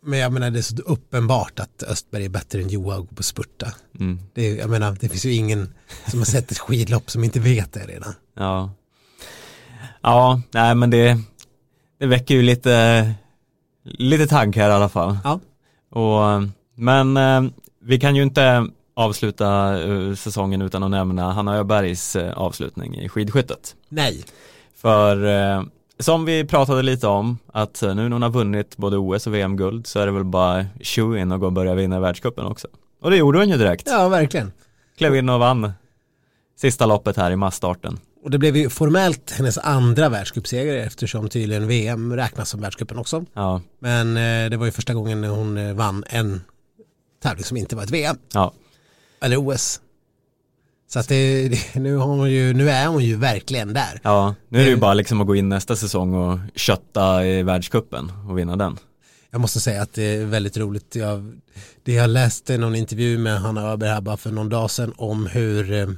[0.05, 3.72] men jag menar det är så uppenbart att Östberg är bättre än Johaug på spurta.
[4.01, 4.18] Mm.
[4.35, 5.75] Det, är- jag menar det finns ju ingen
[6.07, 8.14] som har sett ett skidlopp som inte vet det redan.
[8.37, 8.70] Ja,
[10.03, 11.18] ja, nej men det,
[12.01, 13.12] det väcker ju lite,
[13.85, 15.18] lite tankar i alla fall.
[15.25, 15.40] Ja.
[15.90, 16.42] Och,
[16.75, 22.33] men eh, vi kan ju inte avsluta eh, säsongen utan att nämna Hanna Öbergs eh,
[22.33, 23.77] avslutning i skidskyttet.
[23.88, 24.25] Nej.
[24.77, 29.35] För som vi pratade lite om, att nu när hon har vunnit både OS och
[29.35, 32.68] VM-guld så är det väl bara tjo in och gå och börja vinna världscupen också.
[33.01, 33.87] Och det gjorde hon ju direkt.
[33.87, 34.53] Ja verkligen.
[34.99, 35.73] Klev in och vann
[36.57, 37.99] sista loppet här i massstarten.
[38.22, 43.24] Och det blev ju formellt hennes andra världscupseger eftersom tydligen VM räknas som världscupen också.
[43.35, 46.40] Ja, Men eh, det var ju första gången hon eh, vann en
[47.22, 48.16] tävling som inte var ett VM.
[48.32, 48.52] ja,
[49.20, 49.80] Eller OS.
[50.92, 51.88] Så att det, det, nu,
[52.28, 54.00] ju, nu är hon ju verkligen där.
[54.02, 57.42] Ja, nu är det ju bara liksom att gå in nästa säsong och kötta i
[57.42, 58.78] världscupen och vinna den.
[59.30, 60.96] Jag måste säga att det är väldigt roligt.
[60.96, 61.40] Jag,
[61.82, 65.26] det jag läste någon intervju med Hanna Öberg här bara för någon dag sedan om
[65.26, 65.88] hur, eh,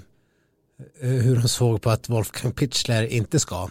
[1.00, 3.68] hur hon såg på att Wolfgang Pichler inte ska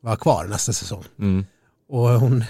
[0.00, 1.04] vara kvar nästa säsong.
[1.18, 1.46] Mm.
[1.88, 2.44] Och hon,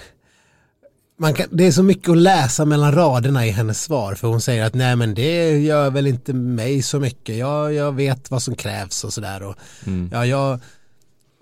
[1.17, 4.41] man kan, det är så mycket att läsa mellan raderna i hennes svar för hon
[4.41, 7.37] säger att nej men det gör väl inte mig så mycket.
[7.37, 9.55] Jag, jag vet vad som krävs och sådär.
[9.85, 10.09] Mm.
[10.13, 10.59] ja, jag,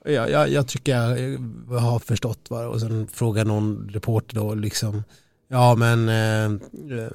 [0.05, 1.39] jag, jag, jag tycker jag eh,
[1.81, 5.03] har förstått vad och sen frågar någon reporter då liksom
[5.47, 6.45] ja men eh,
[6.97, 7.11] eh,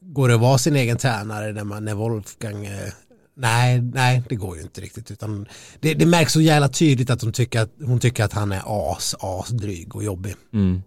[0.00, 2.92] går det att vara sin egen tränare när, man, när Wolfgang eh,
[3.36, 5.46] nej, nej det går ju inte riktigt utan
[5.80, 8.92] det, det märks så jävla tydligt att hon tycker att, hon tycker att han är
[8.92, 10.82] as, as dryg och jobbig Mm.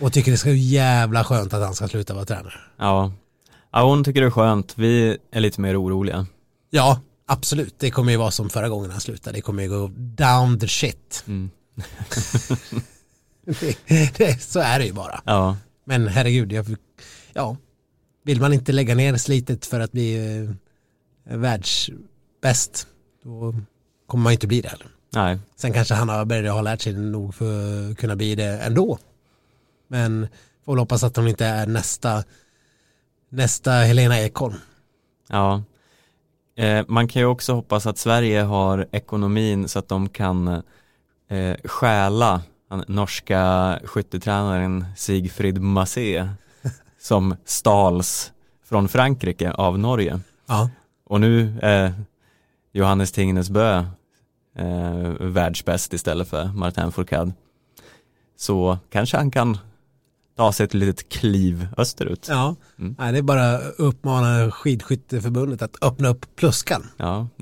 [0.00, 2.54] och tycker det ska vara jävla skönt att han ska sluta vara tränare.
[2.78, 3.12] Ja.
[3.72, 4.74] Ja, hon tycker det är skönt.
[4.78, 6.26] Vi är lite mer oroliga.
[6.70, 7.74] Ja, absolut.
[7.78, 9.36] Det kommer ju vara som förra gången han slutade.
[9.38, 11.24] Det kommer ju gå down the shit.
[11.26, 11.50] Mm.
[13.86, 15.22] det, det, så är det ju bara.
[15.24, 16.76] Ja, Men herregud, jag,
[17.32, 17.56] ja,
[18.24, 20.54] vill man inte lägga ner slitet för att bli eh,
[21.24, 22.86] världsbäst,
[23.22, 23.54] då
[24.06, 24.86] kommer man inte bli det heller.
[25.10, 28.44] nej, Sen kanske han har börjat ha lärt sig nog för att kunna bli det
[28.62, 28.98] ändå.
[29.88, 30.28] Men
[30.64, 32.24] får väl hoppas att hon inte är nästa,
[33.28, 34.54] nästa Helena Ekholm.
[35.28, 35.62] ja.
[36.56, 40.48] Eh, man kan ju också hoppas att Sverige har ekonomin så att de kan
[41.28, 46.28] eh, stjäla den norska skyttetränaren Sigfrid Massé
[47.00, 48.32] som stals
[48.64, 50.20] från Frankrike av Norge.
[50.46, 50.70] Ja,
[51.04, 51.94] Och nu är
[52.72, 53.84] Johannes Tingnes Bö
[54.56, 57.32] eh, världsbäst istället för Martin Fourcade.
[58.36, 59.58] Så kanske han kan
[60.36, 62.26] ta sig ett litet kliv österut.
[62.28, 62.56] ja.
[62.78, 62.96] Mm.
[62.98, 66.86] Nej, det är bara uppmana skidskytteförbundet att öppna upp pluskan.
[66.96, 67.28] Ja.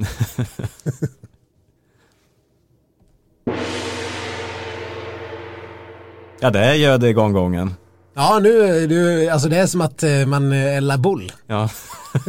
[6.41, 7.75] ja, det gör det igång gången.
[8.15, 11.33] Ja, nu, nu alltså det är som att eh, man är la bull.
[11.47, 11.69] Ja.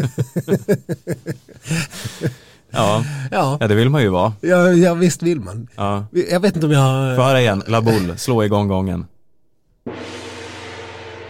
[2.72, 3.06] ja.
[3.32, 4.34] Ja, ja, det vill man ju vara.
[4.42, 5.68] ja, ja, visst vill man.
[5.76, 6.06] Ja.
[6.12, 7.16] Jag vet inte om jag...
[7.16, 9.06] Få höra igen, La Boule, slå igång gången.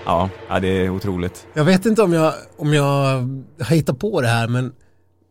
[0.06, 1.48] Ja, ja, det är otroligt.
[1.54, 3.28] Jag vet inte om jag, om jag
[3.70, 4.72] hittar på det här men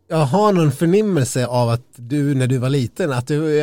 [0.09, 3.63] jag har någon förnimmelse av att du när du var liten, att, du,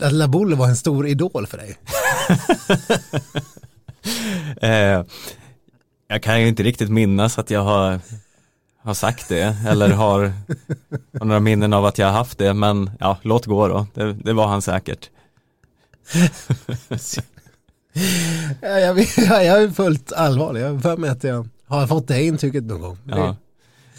[0.00, 1.76] att La Boule var en stor idol för dig.
[4.62, 5.04] Eh,
[6.08, 8.00] jag kan ju inte riktigt minnas att jag har,
[8.82, 10.32] har sagt det eller har,
[11.18, 13.86] har några minnen av att jag har haft det men ja, låt gå då.
[13.94, 15.10] Det, det var han säkert.
[18.60, 22.08] Ja, Jag, vet- jag är fullt allvarlig, jag har för mig att jag har fått
[22.08, 22.98] det intrycket någon gång.
[23.04, 23.28] Ja.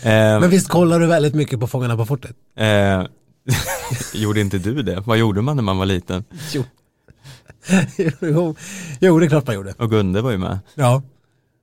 [0.04, 2.36] Eh, Men visst kollar du väldigt mycket på Fångarna på fortet?
[2.56, 3.04] eh,
[4.14, 5.00] gjorde inte du det?
[5.06, 6.24] Vad gjorde man när man var liten?
[6.54, 6.64] Jo.
[8.22, 8.56] jo,
[9.00, 9.74] jo, det är klart man gjorde.
[9.78, 10.60] Och Gunde var ju med.
[10.76, 11.02] Ja.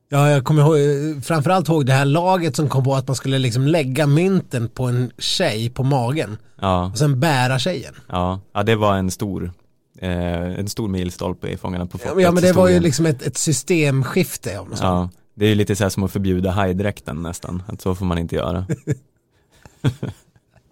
[0.09, 3.39] Ja, jag kommer ihåg, framförallt ihåg det här laget som kom på att man skulle
[3.39, 7.95] liksom lägga mynten på en tjej på magen Ja, och sen bära tjejen.
[8.09, 9.53] ja, ja det var en stor,
[10.01, 12.23] eh, en stor milstolpe i Fångarna på fortet.
[12.23, 14.69] Ja men det var ju liksom ett, ett systemskifte om.
[14.81, 18.07] Ja, det är ju lite så här som att förbjuda hajdräkten nästan, att så får
[18.07, 18.67] man inte göra.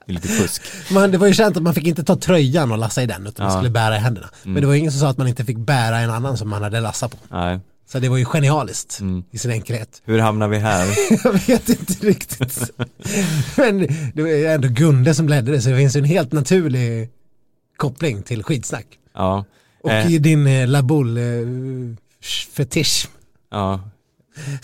[0.07, 0.63] det är lite fusk.
[0.91, 3.27] Men det var ju känt att man fick inte ta tröjan och lassa i den
[3.27, 3.59] utan man Ja.
[3.61, 4.29] skulle bära i händerna.
[4.43, 6.63] Men det var ingen som sa att man inte fick bära en annan som man
[6.63, 7.37] hade lassat på.
[7.37, 7.61] Nej.
[7.93, 9.25] Så det var ju genialiskt Mm.
[9.31, 10.03] i sin enkelhet.
[10.05, 10.87] Hur hamnar vi här?
[11.25, 12.71] Jag vet inte riktigt.
[13.57, 13.79] Men
[14.15, 17.11] det var ju ändå Gunde som ledde det så det finns ju en helt naturlig
[17.77, 18.87] koppling till skidsnack.
[19.15, 19.45] Ja,
[19.83, 20.13] Och Eh.
[20.13, 21.23] i din eh, labull eh,
[22.57, 23.09] fetisch.
[23.51, 23.81] ja,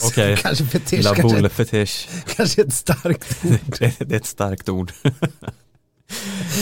[0.06, 0.36] okej.
[0.36, 2.08] Kanske fetisch, La kanske, boule fetisch.
[2.36, 3.76] kanske ett starkt ord.
[3.78, 4.92] det, det är ett starkt ord.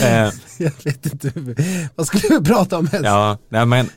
[0.01, 1.31] eh, Jag vet inte.
[1.95, 3.05] Vad skulle vi prata om ens?
[3.05, 3.89] ja, nej men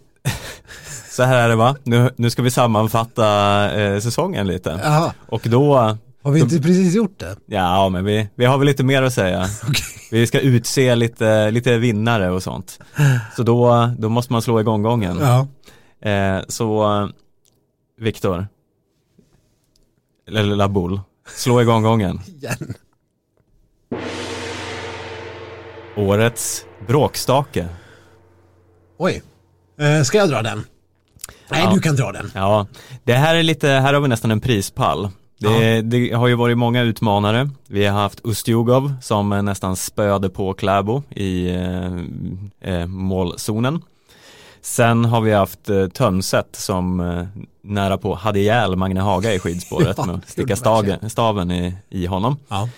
[1.10, 4.80] så här är det va, nu, nu ska vi sammanfatta eh, säsongen lite.
[4.82, 5.74] Jaha, Och då,
[6.22, 7.36] har vi inte precis gjort det?
[7.46, 9.46] ja men vi, vi har väl lite mer att säga.
[9.68, 9.84] Okej.
[10.10, 12.78] Vi ska utse lite, lite vinnare och sånt.
[13.36, 15.18] Så då, då måste man slå igång gången.
[15.20, 15.46] Ja.
[16.10, 17.08] Eh, så,
[18.00, 18.48] Viktor,
[20.36, 21.00] eller Laboul,
[21.36, 22.20] slå igång gången.
[22.26, 22.74] Igen.
[25.96, 27.68] Årets bråkstake.
[28.98, 29.22] Oj.
[29.80, 30.64] Eh, ska jag dra den?
[31.50, 31.70] Nej, Ja.
[31.74, 32.30] du kan dra den.
[32.34, 32.66] Ja,
[33.04, 35.08] det här är lite, här har vi nästan en prispall.
[35.38, 37.50] Det, det har ju varit många utmanare.
[37.68, 41.94] Vi har haft Ustjugov som nästan spöade på Kläbo i eh,
[42.74, 43.82] eh, målzonen.
[44.62, 47.26] Sen har vi haft eh, Tönset som eh,
[47.62, 51.74] nära på hade ihjäl Magne Haga i skidspåret Ja, med att sticka stagen, staven i,
[51.88, 52.36] i honom.
[52.48, 52.68] Ja.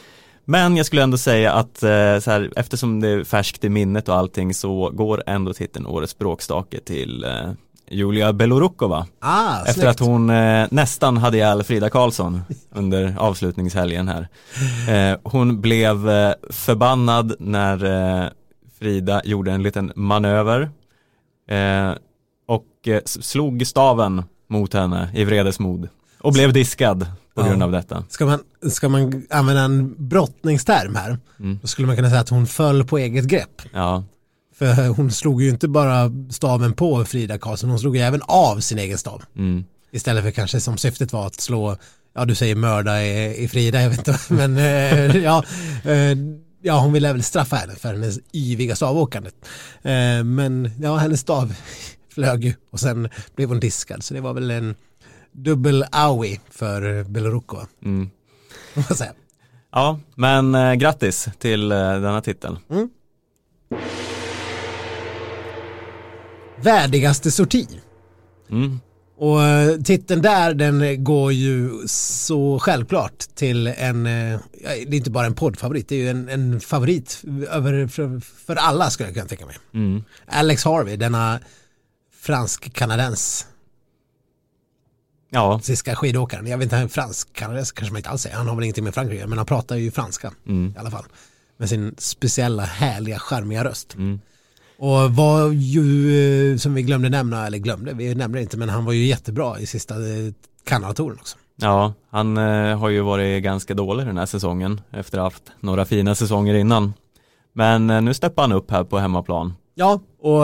[0.45, 4.09] Men jag skulle ändå säga att eh, så här, eftersom det är färskt i minnet
[4.09, 7.31] och allting så går ändå titeln Årets bråkstake till eh,
[7.90, 9.07] Julia Belorukova.
[9.21, 14.29] Ah, Efter att hon eh, nästan hade ihjäl Frida Karlsson under avslutningshelgen här.
[14.88, 17.85] Eh, hon blev eh, förbannad när
[18.25, 18.29] eh,
[18.79, 20.71] Frida gjorde en liten manöver
[22.49, 25.88] och slog staven mot henne i vredesmod
[26.21, 27.01] och blev diskad
[27.35, 27.49] på Ja.
[27.49, 28.05] grund av detta.
[28.09, 31.59] Ska man, ska man använda en brottningsterm här, Mm.
[31.62, 33.62] då skulle man kunna säga att hon föll på eget grepp.
[33.73, 34.05] Ja,
[34.59, 38.61] För hon slog ju inte bara staven på Frida Karlsson, hon slog ju även av
[38.61, 39.23] sin egen stav.
[39.37, 39.65] mm.
[39.95, 41.77] Istället för kanske som syftet var att slå,
[42.15, 45.45] ja du säger mörda i, i Frida, jag vet inte, men eh, ja,
[45.85, 46.19] eh,
[46.62, 49.35] ja hon ville väl straffa henne för hennes yviga stavåkandet.
[49.83, 51.55] Eh, men ja, hennes stav
[52.14, 54.75] flög ju och sen blev hon diskad, så det var väl en
[55.33, 57.66] dubbel aui för Belorukova.
[57.85, 58.11] Mm.
[59.75, 62.59] Ja, men eh, grattis till eh, denna titel.
[66.62, 67.68] Värdigaste sorti.
[68.51, 68.81] Mm.
[69.16, 75.11] Och eh, titeln där den går ju så självklart till en, eh, det är inte
[75.11, 79.14] bara en poddfavorit, det är ju en, en favorit över, för, för alla skulle jag
[79.14, 79.57] kunna tänka mig.
[79.75, 80.05] Mm.
[80.27, 81.40] Alex Harvey, denna
[82.23, 83.47] fransk-kanadens
[85.31, 86.47] Ja, klassiska skidåkaren.
[86.47, 88.37] Jag vet inte, han är fransk-kanadensisk kanske man inte alls säger.
[88.37, 90.73] Han har väl ingenting med Frankrike men han pratar ju franska mm.
[90.77, 91.05] i alla fall.
[91.57, 93.95] Med sin speciella, härliga, charmiga röst.
[93.95, 94.21] Mm.
[94.79, 98.85] Och var ju, eh, som vi glömde nämna, eller glömde, vi nämnde inte, men han
[98.85, 100.33] var ju jättebra i sista eh,
[100.65, 101.37] Kanadatoren också.
[101.57, 105.53] ja han eh, har ju varit ganska dålig den här säsongen efter att ha haft
[105.61, 106.95] några fina säsonger innan.
[107.53, 109.55] Men nu steppar han upp här på hemmaplan.
[109.75, 110.43] Ja, och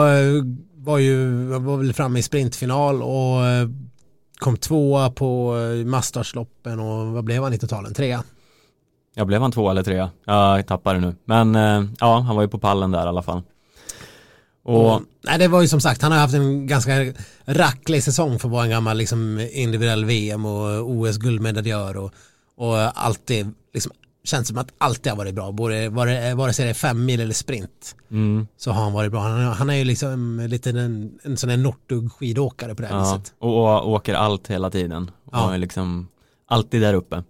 [0.89, 3.69] var ju, var väl framme i sprintfinal och eh,
[4.39, 7.93] kom tvåa på eh, Mastersloppen och vad blev han i totalen?
[7.93, 8.23] Trea?
[9.15, 10.07] Jag blev han två eller tre?
[10.25, 11.15] Jag tappade nu.
[11.25, 13.41] Men eh, ja, han var ju på pallen där i alla fall.
[14.63, 16.91] Och Och, nej, det var ju som sagt, han har haft en ganska
[17.45, 22.13] racklig säsong för att vara en gammal liksom, individuell VM och OS-guldmedaljör och,
[22.55, 23.91] och alltid, liksom,
[24.29, 27.19] känns som att alltid har varit bra, både, vare, vare sig det är fem mil
[27.19, 29.21] eller sprint mm, så har han varit bra.
[29.21, 32.95] Han, han är ju liksom lite en, en sån här Northug skidåkare på det här
[32.95, 33.33] ja, viset.
[33.39, 35.11] och, och åker allt hela tiden.
[35.31, 35.47] Ja.
[35.47, 36.07] Och är liksom
[36.47, 37.23] alltid där uppe.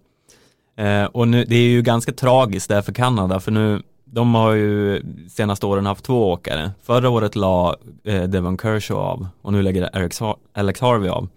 [0.76, 4.52] Eh, och nu, det är ju ganska tragiskt där för Kanada för nu de har
[4.52, 6.70] ju senaste åren haft två åkare.
[6.82, 11.28] Förra året la eh, Devon Kershaw av och nu lägger Alex, Har- Alex Harvey av.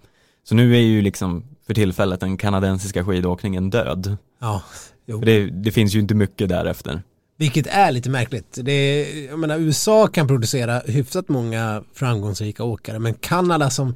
[0.43, 4.17] Så nu är ju liksom för tillfället den kanadensiska skidåkningen död.
[4.39, 4.61] Ja,
[5.05, 7.01] det, det finns ju inte mycket därefter.
[7.37, 8.59] Vilket är lite märkligt.
[8.61, 13.95] Det är, jag menar, USA kan producera hyfsat många framgångsrika åkare men Kanada som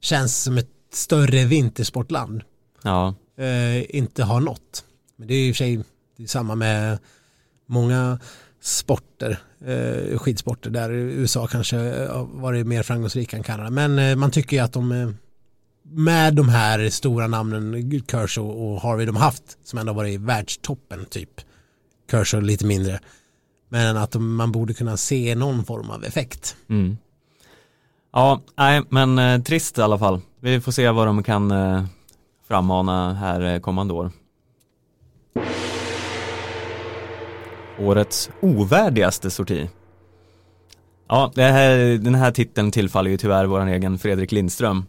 [0.00, 2.42] känns som ett större vintersportland
[2.82, 4.84] Ja, eh, inte har nått.
[5.16, 5.84] Men det är ju i och för sig
[6.26, 6.98] samma med
[7.66, 8.18] många
[8.60, 13.70] sporter, eh, skidsporter där USA kanske har varit mer framgångsrika än Kanada.
[13.70, 15.10] Men eh, man tycker ju att de eh,
[15.90, 21.04] med de här stora namnen Kershaw och Harvey de haft som ändå varit i världstoppen
[21.04, 21.40] typ.
[22.10, 23.00] Kershaw lite mindre.
[23.68, 26.56] Men att man borde kunna se någon form av effekt.
[26.68, 26.96] mm.
[28.12, 30.20] Ja, nej men eh, trist i alla fall.
[30.40, 31.84] Vi får se vad de kan eh,
[32.48, 34.10] frammana här eh, kommande år.
[37.78, 39.70] Årets ovärdigaste sorti.
[41.08, 44.84] Ja, det här, den här titeln tillfaller ju tyvärr vår egen Fredrik Lindström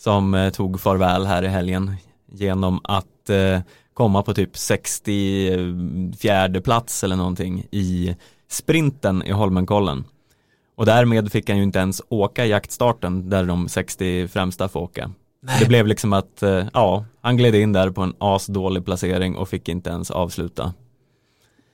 [0.00, 1.96] som eh, tog farväl här i helgen
[2.32, 3.60] genom att eh,
[3.94, 8.16] komma på typ 64 plats eller någonting i
[8.48, 10.04] sprinten i Holmenkollen.
[10.76, 15.10] Och därmed fick han ju inte ens åka jaktstarten där de 60 främsta får åka.
[15.42, 15.56] Nej.
[15.60, 19.48] Det blev liksom att, eh, ja, han gled in där på en asdålig placering och
[19.48, 20.74] fick inte ens avsluta.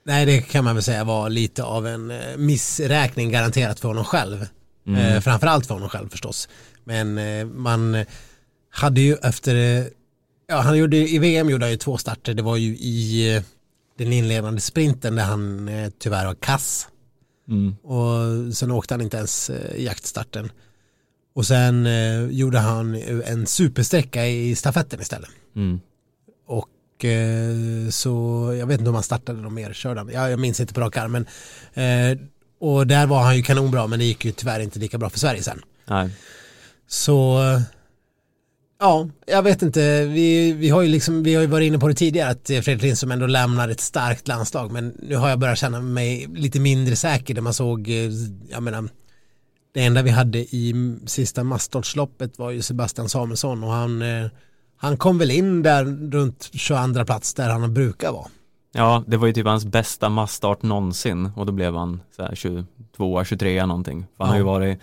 [0.07, 4.47] Nej, det kan man väl säga var lite av en missräkning garanterat för honom själv.
[4.87, 5.01] Mm.
[5.01, 6.49] Eh, framförallt för honom själv förstås.
[6.87, 8.05] Men eh, man
[8.71, 9.85] hade ju efter,
[10.49, 12.35] ja han gjorde i VM gjorde han ju två starter.
[12.35, 13.43] Det var ju i eh,
[13.99, 16.89] den inledande sprinten där han eh, tyvärr var kass.
[17.49, 17.77] Mm.
[17.83, 20.51] Och sen åkte han inte ens jaktstarten.
[21.35, 21.89] Och sen
[22.31, 22.95] gjorde han
[23.25, 25.31] en supersträcka i stafetten istället.
[25.57, 25.81] Mm.
[26.47, 27.05] Och
[27.91, 30.11] så, jag vet inte om han startade någon mer, körde han?
[30.13, 31.27] Ja, jag minns inte på rak arm, men
[31.75, 32.19] eh,
[32.61, 35.19] och där var han ju kanonbra, men det gick ju tyvärr inte lika bra för
[35.19, 35.63] Sverige sen.
[35.85, 36.11] Nej.
[36.87, 37.61] Så, eh,
[38.81, 41.89] ja, jag vet inte, vi, vi har ju liksom, vi har ju varit inne på
[41.89, 45.59] det tidigare, att Fredrik Lindström ändå lämnar ett starkt landslag, men nu har jag börjat
[45.59, 48.11] känna mig lite mindre säker, där man såg, eh,
[48.49, 48.89] jag menar,
[49.75, 54.31] det enda vi hade i sista Mastortsloppet var ju Sebastian Samuelsson och han, eh,
[54.77, 58.27] han kom väl in där runt 22 plats där han brukar vara.
[58.73, 62.35] Ja, det var ju typ hans bästa massstart någonsin och då blev han så här
[62.35, 64.07] 22, 23 någonting.
[64.17, 64.79] För han har ju varit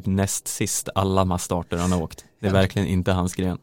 [0.00, 2.24] typ näst sist alla massstarter han har åkt.
[2.40, 2.54] Det är Ja.
[2.54, 3.58] verkligen inte hans gren.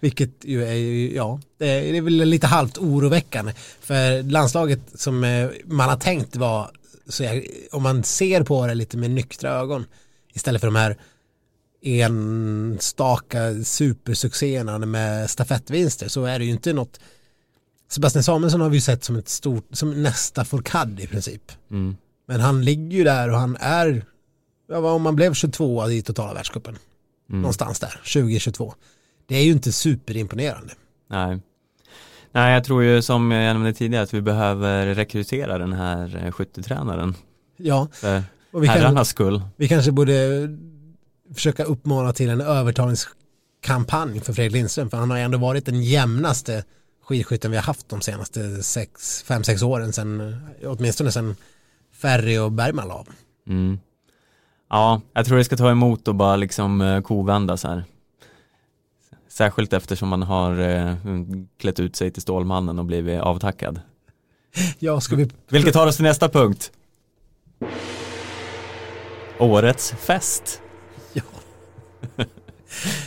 [0.00, 3.52] Vilket ju är, ja, det är, det är väl lite halvt oroväckande.
[3.80, 6.70] För landslaget som eh, man har tänkt var,
[7.08, 9.86] så jag, om man ser på det lite med nyktra ögon,
[10.34, 10.96] istället för de här
[11.82, 17.00] enstaka supersuccéerna med stafettvinster så är det ju inte något
[17.88, 21.52] Sebastian Samuelsson har vi ju sett som ett stort, som nästa Fourcade i princip.
[21.70, 21.96] Mm.
[22.26, 24.04] Men han ligger ju där och han är,
[24.68, 26.78] ja, om man blev 22 i totala världscupen,
[27.28, 27.40] Mm.
[27.42, 28.74] någonstans där, 2022.
[29.26, 30.72] Det är ju inte superimponerande.
[31.10, 31.40] Nej.
[32.32, 36.32] Nej, jag tror ju som jag nämnde tidigare att vi behöver rekrytera den här eh,
[36.32, 37.14] skyttetränaren.
[37.56, 39.42] Ja, För och vi, kan, herrarnas skull.
[39.56, 40.48] vi kanske borde
[41.34, 45.82] försöka uppmana till en övertalningskampanj för Fredrik Lindström, för han har ju ändå varit den
[45.82, 46.64] jämnaste
[47.04, 51.36] skidskytten vi har haft de senaste 5-6 åren sen, åtminstone sen
[51.92, 53.08] Ferry och Bergman la av.
[53.48, 53.78] Mm.
[54.74, 57.84] Ja, jag tror det ska ta emot och bara liksom eh, kovända så här.
[59.28, 60.94] Särskilt eftersom man har eh,
[61.58, 63.80] klätt ut sig till Stålmannen och blivit avtackad.
[64.78, 65.30] Ja, ska vi...
[65.48, 66.72] Vilket tar oss till nästa punkt.
[69.38, 70.60] Årets fest.
[71.12, 71.22] Ja,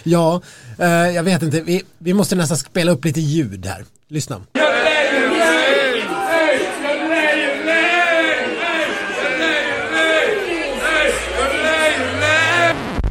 [0.04, 0.42] ja
[0.80, 1.62] eh, jag vet inte.
[1.62, 3.86] Vi, vi måste nästan spela upp lite ljud här.
[4.08, 4.42] Lyssna.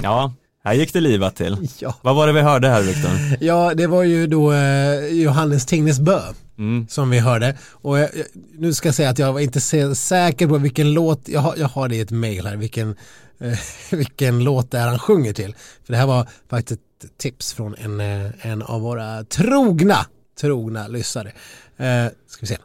[0.07, 0.33] Ja,
[0.65, 1.69] här gick det livat till.
[1.79, 1.95] Ja.
[2.03, 3.11] Vad var det vi hörde här Viktor?
[3.41, 6.21] Ja, det var ju då eh, Johannes Tingnes Bö
[6.59, 6.87] Mm.
[6.89, 7.57] som vi hörde.
[7.71, 8.27] Och jag, jag,
[8.59, 9.61] nu ska jag säga att jag var inte
[9.95, 12.97] säker på vilken låt, jag har, jag har det i ett mail här, vilken,
[13.41, 13.59] eh,
[13.97, 15.55] vilken låt det är han sjunger till.
[15.85, 20.07] För det här var faktiskt ett tips från en, eh, en av våra trogna,
[20.41, 21.33] trogna lyssnare.
[21.77, 22.57] Eh, ska vi se,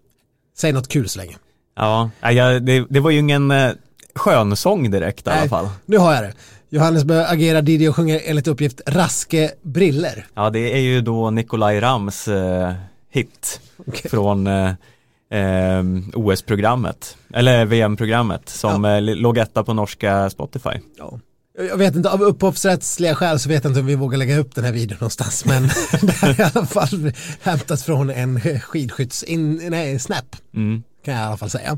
[0.57, 1.35] säg något kul så länge.
[1.75, 3.71] Ja, jag, det, det var ju ingen eh,
[4.15, 5.69] skön sång direkt i alla fall.
[5.85, 6.33] Nu har jag det.
[6.73, 10.25] Johannes Bö agerar Diddy och sjunger enligt uppgift Raske Briller.
[10.33, 12.73] Ja, det är ju då Nikolaj Rams eh,
[13.09, 14.11] hit Okej.
[14.11, 14.69] från eh,
[15.33, 20.69] eh, OS-programmet, eller VM-programmet som eh, li- låg etta på norska Spotify.
[20.97, 21.19] Ja.
[21.57, 24.37] Jag jag vet inte, av upphovsrättsliga skäl så vet jag inte om vi vågar lägga
[24.37, 25.63] upp den här videon någonstans men
[26.01, 27.11] det här är i alla fall
[27.41, 30.83] hämtat från en skidskytts, in, nej, snap Mm.
[31.05, 31.77] Kan jag i alla fall säga.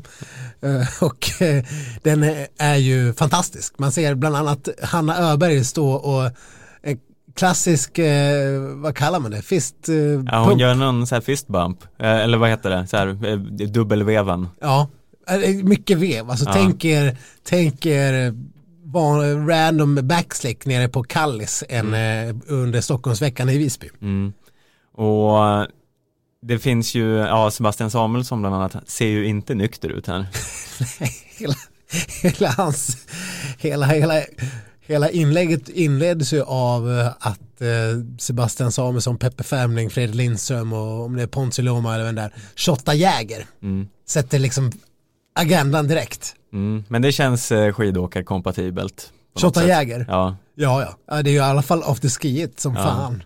[0.62, 1.64] Eh, Och eh,
[2.02, 2.24] den
[2.58, 3.78] är ju fantastisk.
[3.78, 6.30] Man ser bland annat Hanna Öberg stå och
[6.82, 6.98] en
[7.34, 9.76] klassisk, eh, vad kallar man det, fist
[10.26, 10.60] Ja, hon pump.
[10.60, 14.48] gör någon så här fist bump, eh, eller vad heter det, så här dubbelveven.
[14.60, 14.88] Ja,
[15.62, 16.30] mycket vev.
[16.30, 16.52] Alltså Ja.
[16.52, 18.34] tänker, tänker
[18.84, 23.90] van, random backslick nere på Kallis en, eh, under Stockholmsveckan i Visby.
[24.02, 24.32] Mm.
[24.96, 25.66] Och
[26.46, 30.26] det finns ju, ja Sebastian Samuelsson bland annat ser ju inte nykter ut här.
[31.38, 31.54] hela,
[32.22, 32.96] hela hans,
[33.58, 34.22] hela, hela,
[34.86, 37.68] hela inlägget inleds ju av eh, att eh,
[38.18, 42.32] Sebastian Samuelsson, Peppe Färmling, Fredrik Lindström och om det är Ponzi Loma eller vem där,
[42.56, 43.88] Shotta Jäger Mm.
[44.08, 44.72] sätter liksom
[45.34, 46.34] agendan direkt.
[46.52, 46.84] Mm.
[46.88, 49.12] Men det känns eh, skidåkarkompatibelt.
[49.40, 49.68] Shotta.
[49.68, 50.04] Jäger.
[50.08, 50.96] Ja, Ja, ja.
[51.06, 51.22] ja.
[51.22, 52.82] Det är ju i alla fall afterskiet som Ja.
[52.82, 53.22] fan.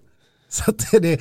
[0.49, 1.21] Så att det,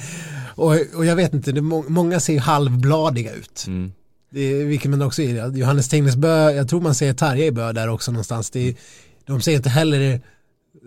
[0.58, 3.66] och, och jag vet inte, det, må, många ser ju halvbladiga ut.
[3.68, 3.91] mm.
[4.30, 5.58] Det vilket man också är.
[5.58, 8.49] Johannes Tingnes Bö, jag tror man ser Tarja i Bö där också någonstans.
[8.49, 8.76] Det
[9.26, 10.22] de ser inte heller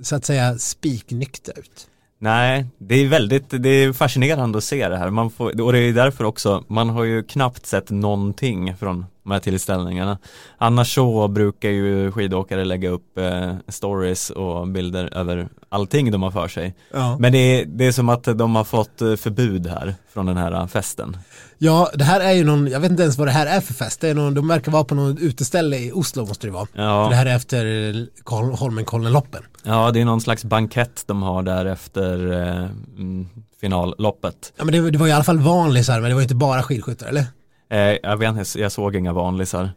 [0.03, 1.87] så att säga spiknyktra ut.
[2.19, 5.11] Nej, det är väldigt, det är fascinerande att se det här.
[5.11, 9.39] Man får, och det är därför också, man har ju knappt sett någonting från här
[9.39, 10.19] tillställningarna.
[10.59, 16.31] Annars så brukar ju skidåkare lägga upp eh, stories och bilder över allting de har
[16.31, 16.75] för sig.
[16.93, 17.17] Ja.
[17.21, 20.37] Men det är, det är som att de har fått eh, förbud här från den
[20.37, 21.17] här eh, festen.
[21.59, 23.75] ja, det här är ju någon, jag vet inte ens vad det här är för
[23.75, 24.01] fest.
[24.01, 26.67] Det är någon, de verkar vara på någon uteställe i Oslo måste det vara.
[26.67, 27.93] För det Ja, här är efter
[28.25, 29.43] Kol- Holmenkollen-loppen.
[29.63, 32.65] ja, det är någon slags bankett de har där efter eh,
[32.99, 33.29] mm,
[33.61, 34.53] finalloppet.
[34.57, 37.07] Ja men det, det var i alla fall vanlisar, men det var inte bara skidskyttar,
[37.07, 37.25] eller?
[37.71, 39.71] Eh, jag vet inte, jag såg inga vanlisar.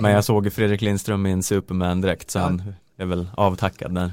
[0.00, 4.12] Men jag såg Fredrik Lindström i en Superman-dräkt så han är väl avtackad där.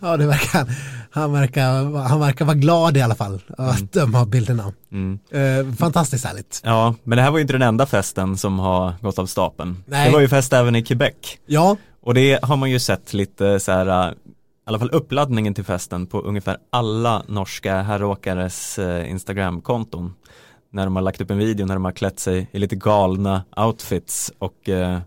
[0.00, 0.68] Ja, det verkar,
[1.10, 4.72] han, verkar, han verkar vara glad i alla fall att döma av bilderna.
[4.92, 5.18] Mm.
[5.30, 6.60] Eh, fantastiskt härligt.
[6.64, 9.84] Ja, men det här var ju inte den enda festen som har gått av stapeln.
[9.86, 10.06] Nej.
[10.06, 11.14] Det var ju fest även i Quebec.
[11.46, 15.54] Ja, Och det har man ju sett lite så här, äh, i alla fall uppladdningen
[15.54, 20.14] till festen på ungefär alla norska herråkares eh, Instagram-konton.
[20.70, 23.44] När de har lagt upp en video när de har klätt sig i lite galna
[23.56, 24.98] outfits och eh,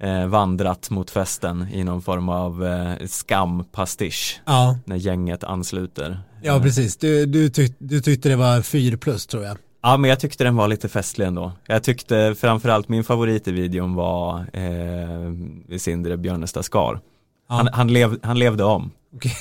[0.00, 6.20] eh, vandrat mot festen i någon form av eh, skampastisch ja, när gänget ansluter.
[6.42, 6.96] ja precis.
[6.96, 9.56] Du, du, tyck, du tyckte det var 4 plus tror jag.
[9.82, 11.52] Ja men jag tyckte den var lite festlig ändå.
[11.66, 17.00] Jag tyckte framförallt min favorit i videon var eh, Sindre Björnestad Skar.
[17.48, 17.54] Ja.
[17.54, 18.90] Han, han, lev, han levde om.
[19.14, 19.32] Okej.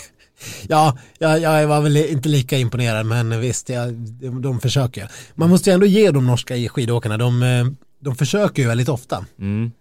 [0.67, 5.11] Ja, jag, jag var väl inte lika imponerad men visst, jag, de, de försöker.
[5.35, 7.65] Man måste ju ändå ge de norska skidåkarna, de, eh,
[7.99, 9.25] de försöker ju väldigt ofta.
[9.39, 9.71] Mm.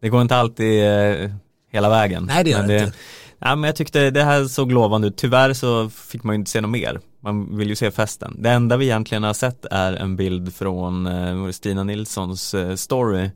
[0.00, 1.30] Det går inte alltid eh,
[1.72, 2.24] hela vägen.
[2.26, 2.92] Nej, det gör men det inte.
[3.38, 5.16] Ja, men jag tyckte det här såg lovande ut.
[5.16, 7.00] Tyvärr så fick man ju inte se något mer.
[7.20, 8.36] Man vill ju se festen.
[8.38, 13.30] Det enda vi egentligen har sett är en bild från eh, Stina Nilssons eh, story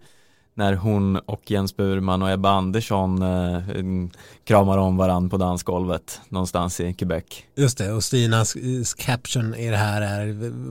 [0.60, 4.10] när hon och Jens Burman och Ebba Andersson eh,
[4.44, 7.24] kramar om varann på dansgolvet någonstans i Quebec.
[7.56, 8.62] Just det, och Stinas eh,
[8.96, 10.26] caption i det här är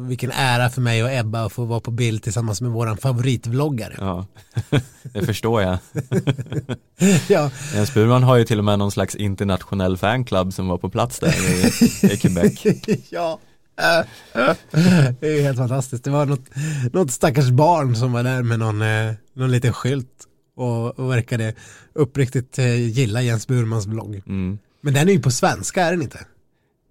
[0.07, 3.95] vilken ära för mig och Ebba att få vara på bild tillsammans med våran favoritvloggare.
[3.97, 4.25] Ja,
[5.13, 5.77] det förstår jag.
[7.27, 10.89] Ja, Jens Burman har ju till och med någon slags internationell fanclub som var på
[10.89, 12.65] plats där i, i Quebec.
[13.09, 13.39] ja.
[15.19, 16.03] det är helt fantastiskt.
[16.03, 16.49] Det var något,
[16.93, 21.53] något stackars barn som var där med någon, eh, någon liten skylt och, och verkade
[21.93, 24.21] uppriktigt eh, gilla Jens Burmans vlogg.
[24.25, 24.59] Mm.
[24.81, 26.19] Men den är ju på svenska, är den inte?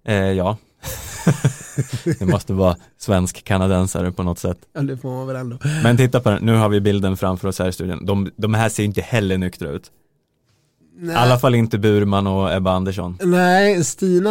[0.07, 0.57] Eh, ja.
[2.19, 4.57] det måste vara svensk kanadensare på något sätt.
[4.73, 5.57] Ja, det får man väl ändå.
[5.83, 8.05] Men titta på den, nu har vi bilden framför oss här i studion.
[8.05, 9.91] De, de här ser inte heller nyktra ut.
[11.01, 13.17] Nej, I alla fall inte Burman och Ebba Andersson.
[13.23, 14.29] nej Stina,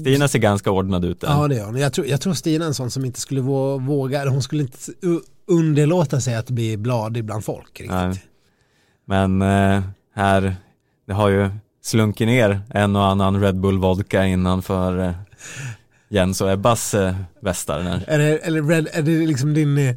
[0.00, 1.28] Stina ser ganska ordnad ut där.
[1.28, 1.76] ja det gör hon.
[1.76, 4.62] Jag tror, jag tror Stina är en sån som inte skulle vå- våga, hon skulle
[4.62, 4.78] inte
[5.46, 7.90] underlåta sig att bli bladig bland folk riktigt.
[7.90, 8.22] Nej.
[9.06, 9.82] Men eh,
[10.14, 10.56] här,
[11.06, 11.50] det har ju
[11.82, 15.12] slunkit ner en och annan Red Bull vodka innanför eh,
[16.08, 18.00] Jens och Ebbas eh, västar.
[18.06, 19.94] Är det, eller red, är det liksom din, eh,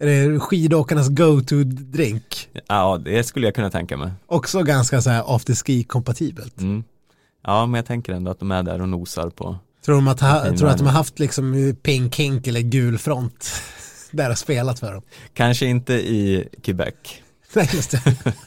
[0.00, 2.48] är det skidåkarnas go-to-drink?
[2.68, 4.10] Ja, det skulle jag kunna tänka mig.
[4.26, 6.60] Också ganska så här after ski kompatibelt.
[6.60, 6.84] Mm.
[7.44, 9.56] Ja, men jag tänker ändå att de är där och nosar på.
[9.84, 13.50] Tror de att, ha, tror att de har haft liksom pink hink eller gul front
[14.10, 15.02] där och spelat för dem?
[15.34, 16.94] Kanske inte i Quebec,
[17.54, 18.02] Nej, just det.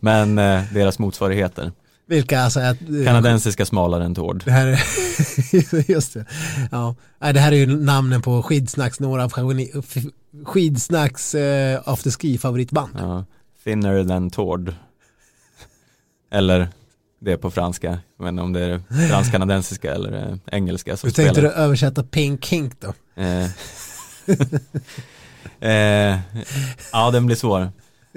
[0.00, 1.72] men eh, deras motsvarigheter.
[2.12, 4.42] Vilka alltså att, Kanadensiska smalare än Tord.
[4.44, 6.24] Det här är, just det.
[6.70, 9.32] Ja, det här är ju namnen på skidsnacks, några av
[10.44, 12.92] skidsnacks eh, after ski favoritband.
[12.98, 13.24] Ja.
[13.64, 14.74] Thinner than Tord.
[16.30, 16.68] Eller
[17.20, 21.50] det på franska, inte om det är fransk-kanadensiska eller eh, engelska som Hur tänkte spelar.
[21.50, 22.94] du översätta pink hink då?
[23.22, 23.50] Eh.
[25.70, 26.18] eh,
[26.92, 27.72] ja, den blir svår.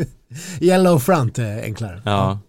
[0.60, 2.02] Yellow front är enklare.
[2.06, 2.40] Ja,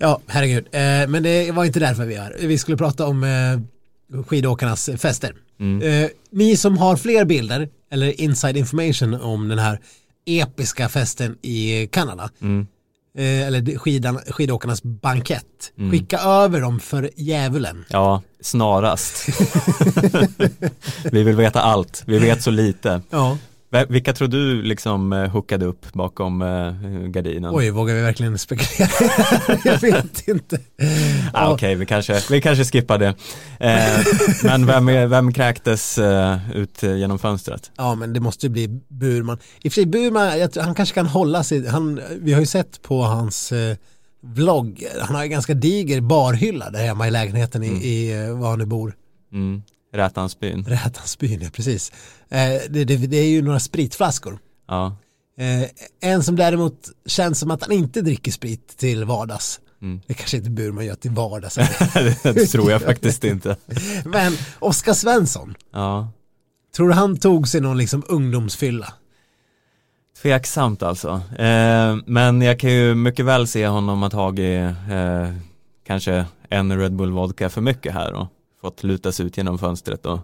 [0.00, 0.66] Ja, herregud.
[0.72, 2.36] Eh, men det var inte därför vi är här.
[2.40, 5.34] Vi skulle prata om eh, skidåkarnas fester.
[5.60, 6.04] mm.
[6.04, 9.80] Eh, ni som har fler bilder eller inside information om den här
[10.26, 12.30] episka festen i Kanada.
[12.42, 12.66] Mm.
[13.18, 15.72] Eller skidan, skidåkarnas bankett.
[15.78, 15.90] Mm.
[15.90, 17.84] Skicka över dem för djävulen.
[17.88, 19.28] ja snarast.
[21.12, 23.00] Vi vill veta allt, vi vet så lite.
[23.10, 23.38] Ja.
[23.88, 26.72] Vilka tror du liksom eh, hookade upp bakom eh,
[27.08, 27.50] gardinen?
[27.54, 28.90] Oj, vågar vi verkligen spekulera?
[29.64, 30.58] jag vet inte.
[31.32, 33.14] Ah, Okej, vi, kanske, vi kanske skippar det.
[33.60, 34.06] Eh,
[34.44, 37.70] men vem, vem kräktes eh, ut genom fönstret?
[37.76, 39.38] Ja, men det måste ju bli Burman.
[39.62, 41.66] I och för sig, Burman, tror, han kanske kan hålla sig.
[41.68, 43.76] Han, vi har ju sett på hans eh,
[44.22, 47.82] vlogg, han har ju ganska diger barhylla där hemma i lägenheten i, Mm.
[47.82, 48.94] i eh, var han nu bor.
[49.32, 49.62] Mm.
[49.92, 50.64] Rätansbyn.
[50.68, 51.92] Rätansbyn, ja precis.
[52.28, 52.38] Eh,
[52.70, 54.38] det, det, det är ju några spritflaskor.
[54.68, 54.96] Ja.
[55.38, 55.68] Eh,
[56.10, 59.60] en som däremot känns som att han inte dricker sprit till vardags.
[59.82, 60.00] Mm.
[60.06, 61.54] Det kanske inte Burman gör till vardags.
[62.22, 63.56] det tror jag faktiskt inte.
[64.04, 66.08] Men Oskar Svensson, Ja.
[66.76, 68.92] tror du han tog sig någon liksom ungdomsfylla?
[70.22, 71.22] Tveksamt alltså.
[71.38, 75.34] Eh, men jag kan ju mycket väl se honom ha tagit eh,
[75.86, 78.26] kanske en Red Bull vodka för mycket här och
[78.62, 80.20] fått lutas ut genom fönstret och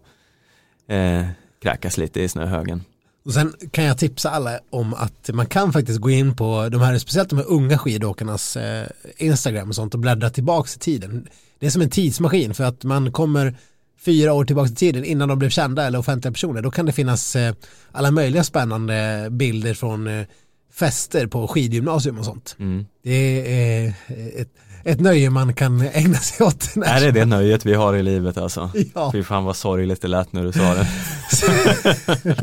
[0.95, 1.27] eh,
[1.63, 2.85] kräkas lite i snöhögen.
[3.25, 6.81] Och sen kan jag tipsa alla om att man kan faktiskt gå in på de
[6.81, 8.87] här, speciellt de här unga skidåkarnas eh,
[9.17, 11.29] Instagram och sånt och bläddra tillbaka i tiden.
[11.59, 13.55] Det är som en tidsmaskin för att man kommer
[14.01, 16.63] fyra år tillbaka i tiden innan de blev kända eller offentliga personer.
[16.63, 17.55] Då kan det finnas eh,
[17.93, 20.27] alla möjliga spännande bilder från eh,
[20.73, 22.57] fester på skidgymnasium och sånt.
[22.59, 22.87] Mm.
[23.03, 24.53] Det är eh, ett,
[24.85, 26.77] ett nöje man kan ägna sig åt.
[26.77, 28.71] när Är det det nöjet vi har i livet alltså?
[28.95, 29.13] Ja.
[29.13, 30.87] Fy fan vad sorgligt det lät när du sa det.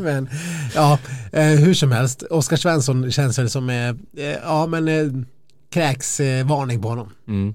[0.00, 0.28] men
[0.74, 0.98] ja,
[1.32, 5.26] eh, hur som helst, Oskar Svensson känns väl som, eh, eh, ja men
[5.70, 7.12] kräks varning på honom.
[7.28, 7.54] Mm.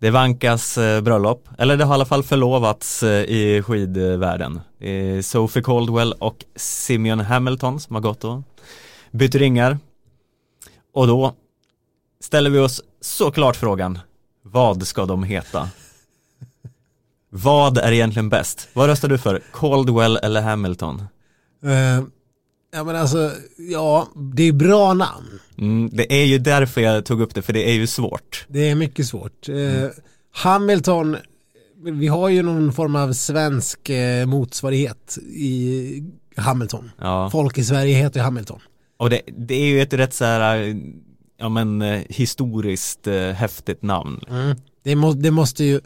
[0.00, 4.60] det vankas eh, bröllop, eller det har i alla fall förlovats eh, i skidvärlden.
[5.22, 8.42] Sophie Caldwell och Simeon Hamilton som har gått och
[9.10, 9.78] bytt ringar.
[10.94, 11.34] Och då
[12.20, 13.98] ställer vi oss såklart frågan,
[14.42, 15.68] vad ska de heta?
[17.28, 18.68] Vad är egentligen bäst?
[18.72, 19.42] Vad röstar du för?
[19.52, 21.02] Caldwell eller Hamilton?
[21.64, 22.04] Uh,
[22.72, 25.40] ja men alltså, ja, det är bra namn.
[25.58, 28.46] Mm, det är ju därför jag tog upp det, för det är ju svårt.
[28.48, 29.48] Det är mycket svårt.
[29.48, 29.88] Eh,
[30.32, 31.16] Hamilton
[31.82, 36.02] vi har ju någon form av svensk eh, motsvarighet i
[36.36, 36.90] Hamilton.
[36.98, 37.30] Ja.
[37.30, 38.60] Folk i Sverige heter ju Hamilton.
[38.96, 40.76] Och det, det är ju ett rätt så här,
[41.38, 44.20] ja men eh, historiskt eh, häftigt namn.
[44.30, 44.56] Mm.
[44.84, 45.80] Det, må, det måste ju,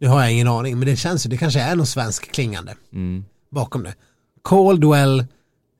[0.00, 2.74] nu har jag ingen aning, men det känns ju, det kanske är något svensk klingande
[2.92, 3.24] Mm.
[3.50, 3.94] bakom det.
[4.44, 5.24] Caldwell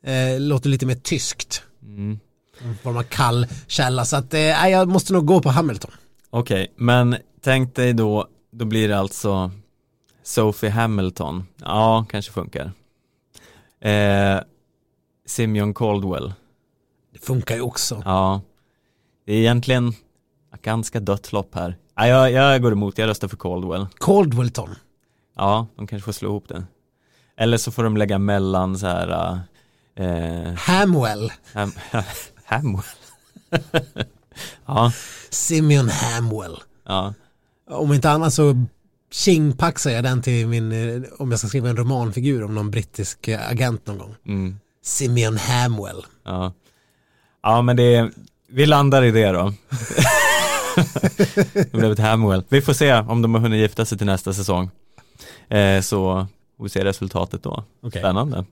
[0.04, 1.62] eh, låter lite mer tyskt.
[1.82, 2.18] Mm.
[2.64, 5.90] En form av kall källa, så att eh, jag måste nog gå på Hamilton.
[6.30, 9.50] Okej, men tänk dig då, då blir det alltså
[10.22, 11.46] Sophie Hamilton.
[11.56, 12.72] Ja, kanske funkar.
[13.80, 14.40] Eh,
[15.26, 16.32] Simeon Caldwell.
[17.12, 18.02] Det funkar ju också.
[18.04, 18.40] Ja,
[19.26, 19.88] det är egentligen
[20.54, 21.76] ett ganska dött lopp här.
[21.96, 23.86] Ja, jag, jag går emot, jag röstar för Caldwell.
[24.00, 24.74] Caldwellton.
[25.36, 26.64] Ja, de kanske får slå ihop det.
[27.36, 29.40] Eller så får de lägga mellan så här
[30.00, 31.32] eh, Hamwell.
[31.52, 31.72] Ham,
[32.44, 32.84] Hamwell.
[34.66, 34.92] ja,
[35.30, 36.56] Simeon Hamwell.
[36.86, 37.14] ja,
[37.70, 38.64] Om inte annat så
[39.12, 43.28] tjingpaxar jag den till min, eh, om jag ska skriva en romanfigur om någon brittisk
[43.28, 44.14] eh, agent någon gång.
[44.26, 46.02] mm, Simeon Hamwell.
[46.24, 46.52] ja.
[47.42, 48.10] Ja, men det,
[48.48, 49.52] vi landar i det då.
[51.54, 52.44] det blev ett Hamwell.
[52.48, 54.70] Vi får se om de har hunnit gifta sig till nästa säsong.
[55.48, 56.26] Eh, så
[56.56, 57.64] får vi se resultatet då.
[57.82, 58.00] Okej.
[58.02, 58.44] Spännande.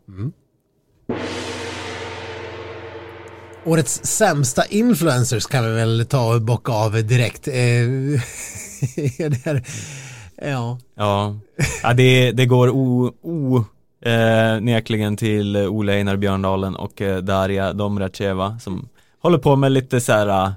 [3.64, 7.48] Årets sämsta influencers kan vi väl ta och bocka av direkt.
[7.48, 7.54] Eh,
[9.28, 9.62] det
[10.42, 11.36] ja, Ja,
[11.82, 13.64] ja det, det går o, o
[14.09, 18.88] eh, nekligen till Ole Einar Björndalen och eh, Darja Domracheva som
[19.22, 20.52] håller på med lite så här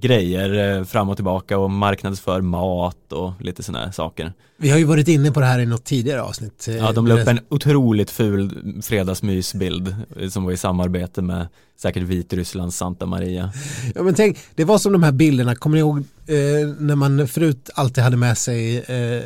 [0.00, 4.32] grejer eh, fram och tillbaka och marknadsför mat och lite sådana saker.
[4.56, 6.68] vi har ju varit inne på det här i något tidigare avsnitt.
[6.68, 11.48] Eh, Ja, de la upp en otroligt ful fredagsmysbild eh, som var i samarbete med
[11.78, 13.52] säkert Vitrysslands Santa Maria.
[13.94, 17.28] Ja men tänk, det var som de här bilderna, kommer ni ihåg eh, när man
[17.28, 19.22] förut alltid hade med sig eh,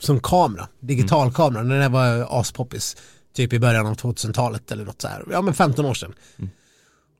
[0.00, 2.96] som kamera, digitalkamera, när det var aspoppis,
[3.36, 6.12] typ i början av 2000-talet eller något så här, ja men 15 år sedan.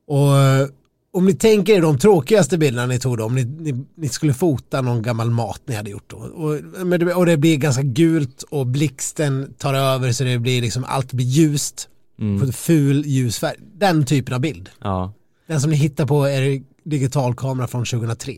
[0.06, 0.66] Och eh,
[1.14, 4.34] om ni tänker er de tråkigaste bilderna ni tog då, om ni, ni, ni skulle
[4.34, 8.66] fota någon gammal mat ni hade gjort då, och, och det blir ganska gult och
[8.66, 11.88] blixten tar över så det blir liksom, allt blir ljust,
[12.20, 12.52] Mm.
[12.52, 14.70] ful ljusfärg, den typen av bild.
[14.80, 15.12] Ja.
[15.46, 18.34] Den som ni hittar på är digitalkamera från 2003.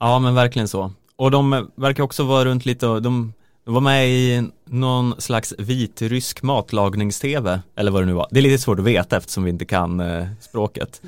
[0.00, 0.92] Ja men verkligen så.
[1.16, 3.32] Och de verkar också vara runt lite de,
[3.67, 8.27] de var med i någon slags vitrysk matlagnings-tv eller vad det nu var.
[8.31, 11.01] Det är lite svårt att veta eftersom vi inte kan eh, språket.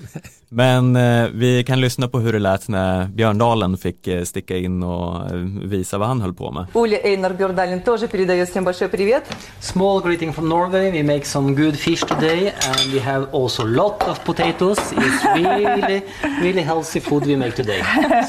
[0.49, 4.83] Men eh, vi kan lyssna på hur det lät när Björndalen fick eh, sticka in
[4.83, 6.65] och eh, visa vad han höll på med.
[6.73, 9.23] Оля Эйнар Бёрдалин тоже передает всем большой привет.
[9.59, 10.91] Small greeting from Norway.
[10.91, 14.77] We make some good fish today, and we have also lot of potatoes.
[14.77, 16.01] It's really,
[16.41, 17.83] really healthy food we make today.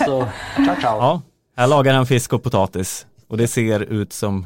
[0.05, 0.26] So,
[0.57, 0.99] ciao ciao.
[0.99, 1.22] Ja,
[1.57, 4.45] här lagar han fisk och potatis och det ser ut som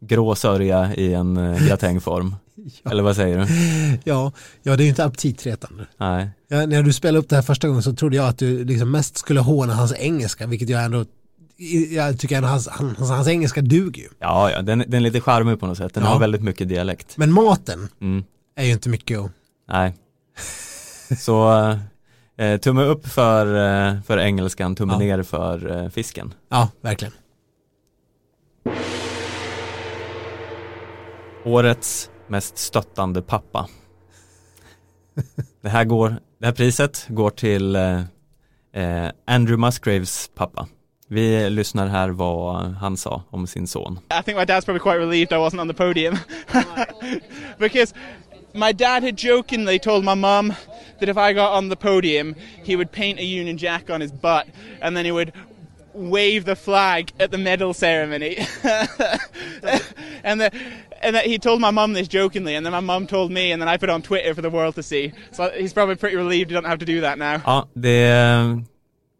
[0.00, 2.34] grå sörja i en eh, gratängform.
[2.90, 3.46] Eller vad säger du?
[4.04, 5.86] Ja, ja det är ju inte aptitretande.
[5.96, 6.30] Nej.
[6.48, 8.90] Ja, när du spelade upp det här första gången så trodde jag att du liksom
[8.90, 11.04] mest skulle håna hans engelska, vilket jag ändå,
[11.90, 14.08] jag tycker ändå hans, hans, hans engelska duger ju.
[14.18, 15.94] Ja, ja den, den är lite charmig på något sätt.
[15.94, 16.08] Den Ja.
[16.10, 17.16] har väldigt mycket dialekt.
[17.16, 18.24] Men maten Mm.
[18.56, 19.30] är ju inte mycket att,
[19.68, 19.94] Nej.
[21.18, 21.52] Så
[22.38, 24.98] eh, tumme upp för, eh, för engelskan, tumme Ja.
[24.98, 26.34] ner för eh, fisken.
[26.50, 27.12] ja verkligen.
[31.44, 33.68] Årets mest stöttande pappa.
[35.60, 36.08] Det här, går,
[36.38, 38.00] det här priset går till eh,
[38.72, 40.68] eh, Andrew Musgraves pappa.
[41.08, 43.98] Vi lyssnar här vad han sa om sin son.
[44.20, 46.18] I think my dad's probably quite relieved I wasn't on the podium.
[47.58, 47.94] because
[48.52, 50.54] my dad had jokingly told my mum
[51.00, 54.12] that if I got on the podium, he would paint a Union Jack on his
[54.12, 54.46] butt
[54.80, 55.32] and then he would
[55.96, 58.36] wave the flag at the medal ceremony.
[60.24, 60.50] and the,
[61.02, 63.62] and that he told my mum this jokingly, and then my mum told me, and
[63.62, 65.12] then I put it on Twitter for the world to see.
[65.32, 67.40] So he's probably pretty relieved he doesn't have to do that now.
[67.46, 68.08] Ja, det,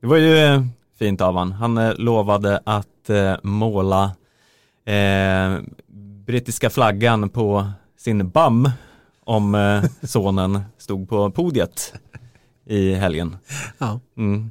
[0.00, 0.62] det var ju eh,
[0.98, 1.52] fint av han.
[1.52, 4.12] Han eh, lovade att eh, måla
[4.84, 5.58] eh,
[6.26, 7.66] brittiska flaggan på
[7.96, 8.70] sin bum
[9.24, 11.94] om eh, sonen stod på podiet
[12.66, 13.36] i helgen.
[13.78, 14.00] Ja.
[14.16, 14.50] Mm.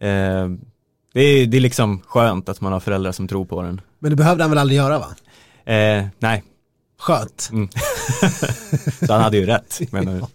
[0.00, 0.69] Eh,
[1.12, 3.80] det, är, det är liksom skönt att man har föräldrar som tror på den.
[3.98, 5.08] Men det behövde han väl aldrig göra va?
[5.72, 6.44] Eh, nej,
[6.98, 7.48] Skönt.
[7.52, 7.68] mm.
[9.06, 9.92] så han hade ju rätt.
[9.92, 10.20] Menar du?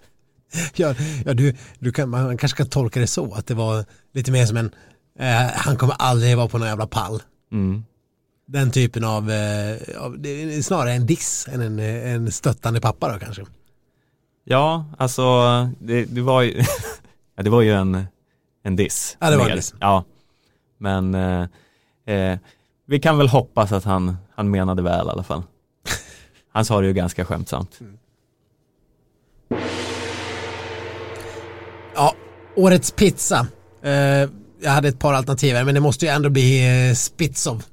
[0.76, 0.96] Ja,
[1.26, 4.46] ja du, du kan, man kanske ska tolka det så att det var lite mer
[4.46, 4.72] som en,
[5.20, 7.24] eh, han kommer aldrig vara på någon jävla pall.
[7.52, 7.84] Mm.
[8.48, 10.24] Den typen av, eh, av
[10.62, 13.46] snarare en diss än en, eh, en stöttande pappa då kanske.
[14.44, 15.24] Ja, alltså
[15.80, 16.64] det, det var ju,
[17.36, 18.06] ja, det var ju en,
[18.64, 19.18] en diss.
[19.20, 19.74] Ja, det var en diss.
[19.80, 20.04] Ja,
[20.78, 21.48] men eh,
[22.06, 22.40] eh,
[22.86, 25.44] vi kan väl hoppas att han, han menade väl i alla fall.
[26.52, 27.80] Han sa det ju ganska skämtsamt.
[31.96, 32.16] Ja,
[32.56, 33.48] årets pizza.
[33.82, 34.30] Eh,
[34.62, 37.64] jag hade ett par alternativ här, men det måste ju ändå bli eh, Spitzov.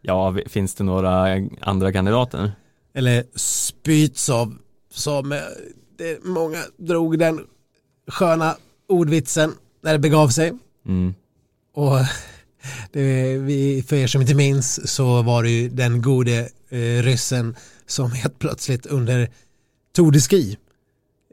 [0.00, 1.26] Ja, finns det några
[1.60, 2.52] andra kandidater?
[2.94, 4.54] Eller Spytsov.
[4.90, 5.38] Som eh,
[5.98, 7.40] det, många drog den
[8.08, 8.56] sköna
[8.88, 10.52] ordvitsen när det begav sig.
[10.86, 11.14] Mm.
[11.74, 11.98] Och
[12.92, 17.56] det, vi, för er som inte minns så var det ju den gode eh, ryssen
[17.86, 19.30] som helt plötsligt under
[19.96, 20.56] Tour de Ski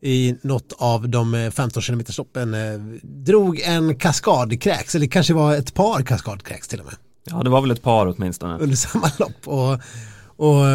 [0.01, 5.33] i något av de eh, 15 km stoppen eh, drog en kaskadkräks, eller det kanske
[5.33, 8.57] var ett par kaskadkräks till och med, Ja, det var väl ett par åtminstone.
[8.57, 9.47] under samma lopp.
[9.47, 9.73] Och,
[10.25, 10.65] och,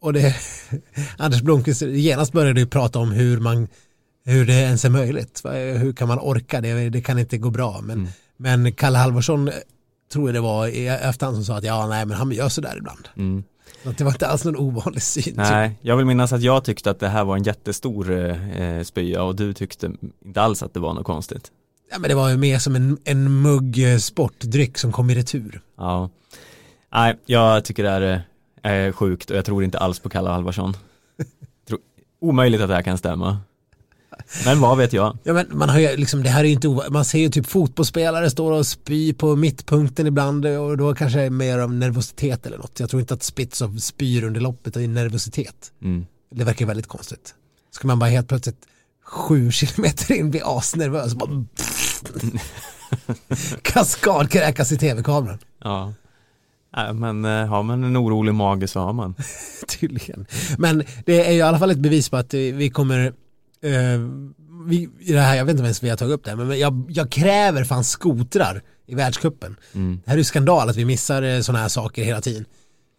[0.00, 0.36] och det,
[1.16, 3.68] Anders Blomqvist genast började ju prata om hur man
[4.24, 5.42] hur det ens är möjligt.
[5.76, 6.60] Hur kan man orka?
[6.60, 7.80] Det, det kan inte gå bra.
[7.82, 8.08] Men,
[8.38, 9.54] men Kalle Halvarsson eh,
[10.12, 12.74] tror jag det var i efterhand som sa att ja, nej, men han gör sådär
[12.78, 13.08] ibland.
[13.16, 13.44] Mm.
[13.82, 15.34] Så det var inte alls någon ovanlig syn.
[15.36, 19.22] Nej, jag vill minnas att jag tyckte att det här var en jättestor eh, spya
[19.22, 19.90] och du tyckte
[20.24, 21.50] inte alls att det var något konstigt.
[21.90, 25.14] Ja, men det var ju mer som en, en mugg eh, sportdryck som kom i
[25.14, 25.60] retur.
[25.76, 26.10] Ja.
[26.92, 28.22] Nej, jag tycker det här
[28.62, 30.74] är, sjukt och jag tror inte alls på Kalle Halvarsson.
[32.20, 33.38] Omöjligt att det här kan stämma.
[34.44, 35.18] Men vad vet jag?
[35.22, 38.30] Ja, men man har ju liksom, det här är inte man ser ju typ fotbollsspelare
[38.30, 42.58] står och spy på mittpunkten ibland och då kanske det är mer av nervositet eller
[42.58, 42.80] något.
[42.80, 45.72] Jag tror inte att Spitzov spyr under loppet i nervositet.
[45.82, 46.06] Mm.
[46.30, 47.34] Det verkar väldigt konstigt.
[47.70, 48.66] Ska man bara helt plötsligt
[49.04, 51.44] sju kilometer in bli asnervös och bara
[53.62, 55.38] kaskadkräkas i tv-kameran.
[55.64, 55.92] Ja.
[56.76, 59.14] Nej, men eh, har man en orolig mage så har man.
[59.80, 60.26] Tydligen.
[60.58, 63.12] Men det är ju i alla fall ett bevis på att eh, vi kommer
[63.62, 64.00] eh,
[64.66, 66.36] vi, i det här, jag vet inte ens om vi har tagit upp det, här,
[66.36, 69.56] men jag, jag kräver fan skotrar i världskuppen.
[69.74, 70.00] Mm.
[70.04, 72.44] Det här är ju skandal att vi missar sådana här saker hela tiden.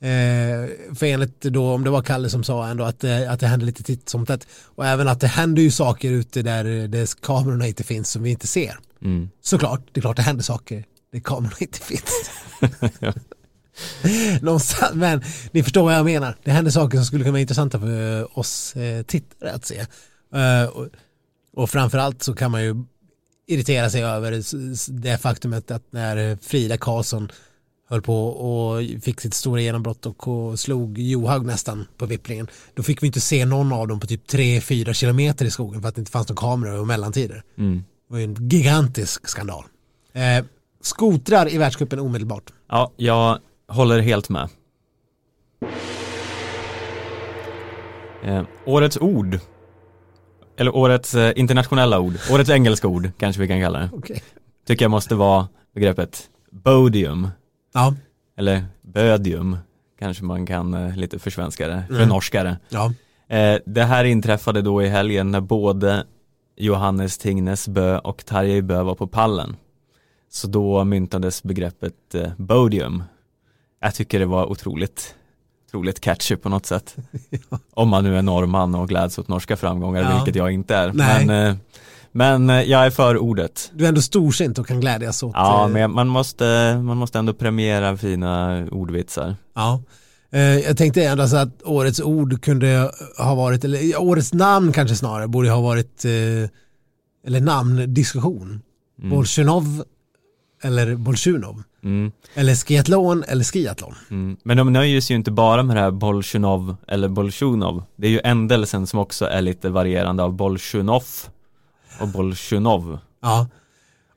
[0.02, 3.48] Eh, för enligt då, om det var Kalle som sa ändå att, eh, att det
[3.48, 4.48] händer lite titt som tätt.
[4.76, 8.30] Och även att det händer ju saker ute där, där kamerorna inte finns som vi
[8.30, 8.80] inte ser.
[9.02, 9.30] Mm.
[9.42, 12.32] Såklart, det är klart det händer saker där kamerorna inte finns.
[14.42, 16.36] Någonstans, men ni förstår vad jag menar.
[16.44, 19.86] Det händer saker som skulle kunna vara intressanta för eh, oss eh, tittare att se.
[20.34, 20.88] Eh, och,
[21.54, 22.76] och framförallt så kan man ju
[23.48, 24.42] irritera sig över
[25.02, 27.32] det faktumet att när Frida Karlsson
[27.90, 32.48] höll på och fick sitt stora genombrott och, och slog Johaug nästan på vipplingen.
[32.74, 35.90] Då fick vi inte se någon av dem på typ 3-4 kilometer i skogen för
[35.90, 37.44] att det inte fanns någon kamera och mellantider.
[37.58, 37.78] Mm.
[37.78, 39.64] Det var ju en gigantisk skandal.
[40.14, 40.46] Eh,
[40.82, 42.54] skotrar i världscupen omedelbart.
[42.70, 44.50] Ja, jag håller helt med.
[48.24, 49.40] Eh, årets ord.
[50.60, 52.14] Eller årets eh, internationella ord.
[52.32, 53.90] Årets engelska ord kanske vi kan kalla det.
[53.94, 54.24] Okej.
[54.68, 57.28] Tycker jag måste vara begreppet bodium.
[57.74, 57.96] Ja,
[58.38, 59.58] Eller bödium.
[60.00, 62.02] Kanske man kan eh, lite försvenska det, Mm.
[62.02, 62.58] förnorska det.
[62.70, 62.94] ja.
[63.38, 66.04] Eh, det här inträffade då i helgen när både
[66.58, 69.56] Johannes Tingnes Bö och Tarjei Bö var på pallen.
[70.32, 73.04] Så då myntades begreppet bodium.
[73.82, 75.16] Jag tycker det var otroligt,
[75.70, 76.96] otroligt catchy på något sätt.
[77.74, 80.16] Om man nu är norrman och gläds åt norska framgångar, Ja.
[80.16, 80.94] vilket jag inte är.
[80.94, 81.26] Nej.
[81.26, 81.56] Men, eh,
[82.12, 83.72] men eh, jag är för ordet.
[83.74, 85.32] Du är ändå storsint och kan glädjas åt.
[85.36, 89.36] Ja, eh, men man måste, man måste ändå premiera fina ordvitsar.
[89.56, 89.82] ja.
[90.66, 95.28] Jag tänkte ändå så att årets ord kunde ha varit, eller årets namn kanske snarare,
[95.28, 96.06] borde ha varit,
[97.28, 98.62] eller namndiskussion.
[99.00, 99.10] Mm.
[99.10, 99.84] Bolsjunov
[100.62, 101.64] eller Bolsjunov.
[101.84, 102.12] Mm.
[102.34, 103.96] Eller skiathlon eller skiathlon.
[104.10, 104.38] Mm.
[104.44, 107.84] Men de nöjer sig ju inte bara med det här Bolsjunov eller Bolsjunov.
[107.96, 111.04] Det är ju ändelsen som också är lite varierande av Bolsjunov
[112.00, 113.00] och Bolsjunov.
[113.22, 113.48] Ja.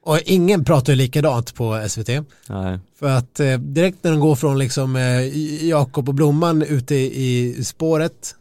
[0.04, 2.08] Och ingen pratar ju likadant på SVT.
[2.48, 2.78] Nej.
[2.98, 5.38] För att eh, direkt när de går från liksom eh,
[5.68, 8.34] Jakob och Blomman ute i, spåret,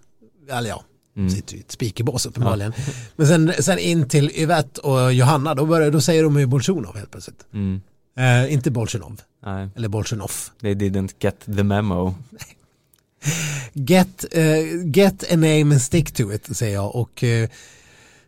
[0.52, 0.84] eller ja,
[1.18, 1.30] Mm.
[1.30, 2.74] sitter ju i ett spikerbås uppenbarligen.
[3.16, 6.98] Men sen, sen in till Yvette och Johanna, då, börjar, då säger de ju Bolsjunov
[6.98, 7.46] helt plötsligt.
[7.54, 7.82] Mm.
[8.18, 10.32] Eh, inte Bolsjunov, Nej, eller Bolsjunov.
[10.62, 12.16] they didn't get the memo.
[13.74, 16.96] Get, eh, get a name and stick to it, säger jag.
[16.96, 17.50] Och eh,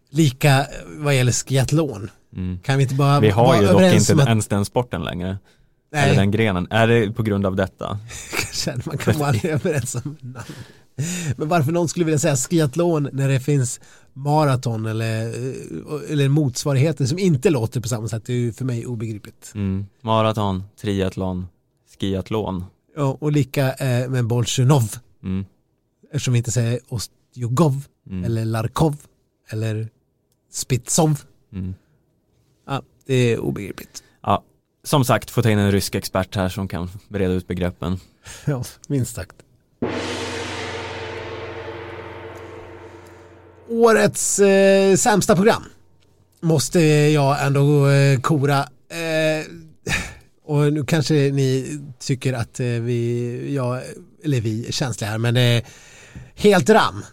[0.09, 2.09] lika vad gäller skiathlon.
[2.35, 2.59] Mm.
[2.59, 5.37] Kan vi inte bara Vi har ju dock inte att ens den sporten längre.
[5.93, 6.67] Eller nej, den grenen.
[6.69, 7.99] Är det på grund av detta?
[8.63, 10.45] kanske man kan vara aldrig överens om namn.
[11.37, 13.79] Men varför någon skulle vilja säga skiathlon när det finns
[14.13, 18.65] maraton eller, eh, eller motsvarigheter som inte låter på samma sätt, det är ju för
[18.65, 19.51] mig obegripligt.
[19.55, 19.85] Mm.
[20.01, 21.47] Maraton, triathlon,
[21.99, 22.65] skiathlon.
[22.95, 25.45] Ja, och lika eh, med Bolsjunov, Mm.
[26.11, 28.23] eftersom vi inte säger Ostjogov Mm.
[28.25, 28.95] eller Larkov
[29.49, 29.89] eller
[30.51, 31.21] Spitsov.
[31.53, 31.73] Mm.
[32.67, 34.03] Ja, det är obegripligt.
[34.21, 34.43] Ja,
[34.83, 37.99] som sagt få ta in en rysk expert här som kan bereda ut begreppen.
[38.45, 39.35] Ja, minst sagt.
[43.69, 45.63] Årets eh, sämsta program
[46.41, 48.59] måste jag ändå eh, kora.
[48.89, 49.45] Eh,
[50.45, 53.81] och nu kanske ni tycker att eh, vi, jag,
[54.23, 55.63] eller vi är känsliga här, men är
[56.35, 57.05] helt ram.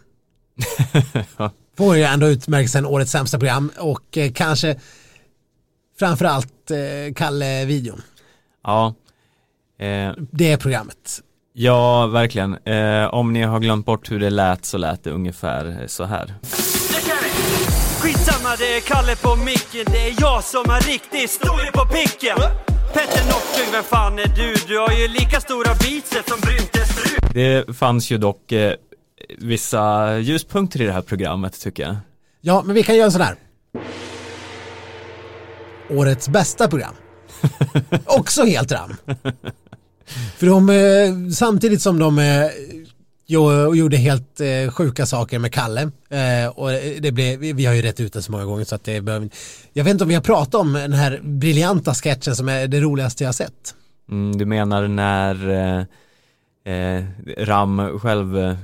[1.76, 4.80] Får ju ändå utmärkelsen årets sämsta program och eh, kanske
[5.98, 8.02] framförallt eh, Kalle-videon.
[8.64, 8.94] Ja,
[9.78, 11.20] eh, Det är programmet.
[11.60, 12.58] Ja verkligen.
[12.64, 16.34] Eh, om ni har glömt bort hur det lät så lät det ungefär så här.
[18.00, 22.36] Skitsamma det är Kalle på micken Det är jag som har riktigt storlek på picken
[22.92, 24.54] Petter Northug, vem fan är du?
[24.68, 28.74] Du har ju lika stora biceps som Bryntes fru Det fanns ju dock eh,
[29.38, 31.96] vissa ljuspunkter i det här programmet tycker jag.
[32.40, 33.34] Ja, men vi kan göra sådär.
[35.90, 36.94] Årets bästa program.
[38.06, 38.96] Också helt ram.
[40.36, 42.46] För de, eh, samtidigt som de eh,
[43.26, 45.82] jo, gjorde helt eh, sjuka saker med Kalle.
[46.08, 48.84] Eh, och det blev, vi har ju rätt ut det så många gånger så att
[48.84, 49.28] det behöver
[49.72, 52.80] Jag vet inte om vi har pratat om den här briljanta sketchen som är det
[52.80, 53.74] roligaste jag har sett.
[54.10, 57.04] Mm, du menar när eh, eh,
[57.38, 58.56] Ram själv eh,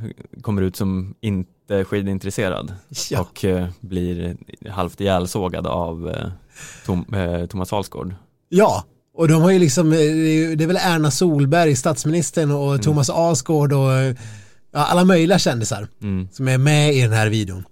[0.43, 2.75] kommer ut som inte skidintresserad
[3.11, 3.21] Ja.
[3.21, 4.37] och eh, blir
[4.71, 6.29] halvt ihjälsågad av eh,
[6.87, 8.15] Tom, eh, Thomas Alsgaard.
[8.49, 8.85] Ja,
[9.17, 13.73] och de har ju liksom, eh, det är väl Erna Solberg, statsministern och Thomas Alsgaard
[13.73, 14.15] och eh,
[14.73, 16.29] ja, alla möjliga kändisar Mm.
[16.33, 17.65] som är med i den här videon.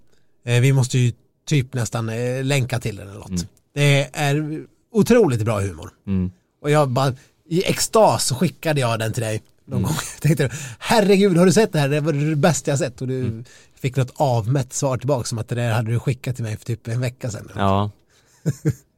[0.45, 1.13] Eh, Vi måste ju
[1.47, 3.45] typ nästan länka till den eller något.
[3.73, 5.89] Det är otroligt bra humor.
[6.07, 6.31] Mm.
[6.61, 7.13] Och jag bara,
[7.49, 9.93] i extas så skickade jag den till dig någon gång.
[10.13, 11.89] Jag tänkte, herregud har du sett det här?
[11.89, 13.01] Det var det bästa jag sett.
[13.01, 13.43] Och du
[13.79, 16.65] fick något avmätt svar tillbaka som att det där hade du skickat till mig för
[16.65, 17.51] typ en vecka sedan.
[17.55, 17.91] Ja,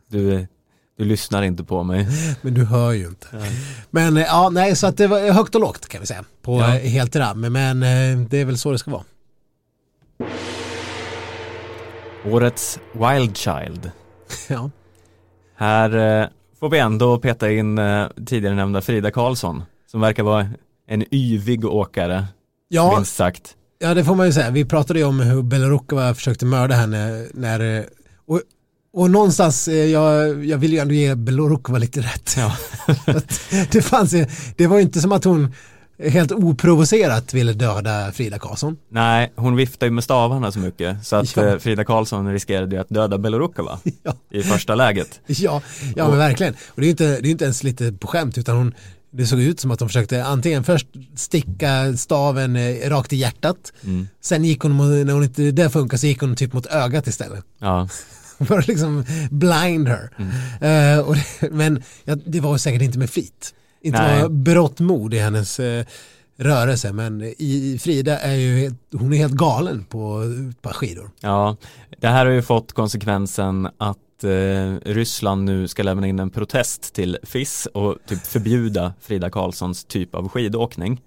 [0.10, 0.48] du,
[0.98, 2.08] du lyssnar inte på mig.
[2.42, 3.28] Men du hör ju inte.
[3.90, 6.24] Men eh, ja, nej, så att det var högt och lågt kan vi säga.
[6.42, 6.76] På Ja.
[6.76, 7.42] eh, helt ram.
[7.42, 9.04] Men eh, det är väl så det ska vara.
[12.26, 13.92] Årets Wild Child.
[14.50, 14.70] Ja,
[15.56, 16.28] Här eh,
[16.60, 20.50] får vi ändå peta in eh, tidigare nämnda Frida Karlsson som verkar vara
[20.88, 22.26] en yvig åkare,
[22.68, 23.56] ja, minst sagt.
[23.80, 24.50] ja det får man ju säga.
[24.50, 27.78] Vi pratade ju om hur Belarukova försökte mörda henne när...
[27.80, 27.84] eh,
[28.26, 28.42] Och,
[28.98, 32.36] och någonstans, eh, jag, jag vill ju ändå ge Belarukova lite rätt.
[32.38, 32.58] Ja.
[33.72, 34.14] Det, fanns,
[34.58, 35.54] det var ju inte som att hon
[36.04, 38.78] helt oprovocerat ville döda Frida Karlsson.
[38.92, 41.46] Nej, hon viftar ju med stavarna så mycket så att Ja.
[41.48, 44.14] eh, Frida Karlsson riskerade ju att döda Belorukova Ja.
[44.32, 45.20] i första läget.
[45.28, 45.62] Ja,
[45.96, 46.54] ja men verkligen.
[46.54, 48.74] Och det är ju inte, det är ju inte ens lite på skämt utan hon,
[49.12, 53.74] det såg ut som att de försökte antingen först sticka staven eh, rakt i hjärtat,
[53.84, 54.08] Mm.
[54.22, 57.44] sen gick hon, när hon inte det funkar så gick hon typ mot ögat istället.
[57.60, 57.88] Ja,
[58.48, 60.10] För att liksom blind her.
[60.18, 61.06] Mm.
[61.06, 63.54] Och det, men ja, det var säkert inte med flit.
[63.82, 64.22] Inte Nej.
[64.22, 65.86] var berått mod i hennes eh,
[66.38, 70.22] rörelse men i Frida är ju, helt- hon är helt galen på
[70.52, 71.12] ett par skidor.
[71.20, 71.58] ja.
[72.00, 76.94] Det här har ju fått konsekvensen att eh, Ryssland nu ska lämna in en protest
[76.94, 81.02] till FIS och typ förbjuda Frida Karlssons typ av skidåkning.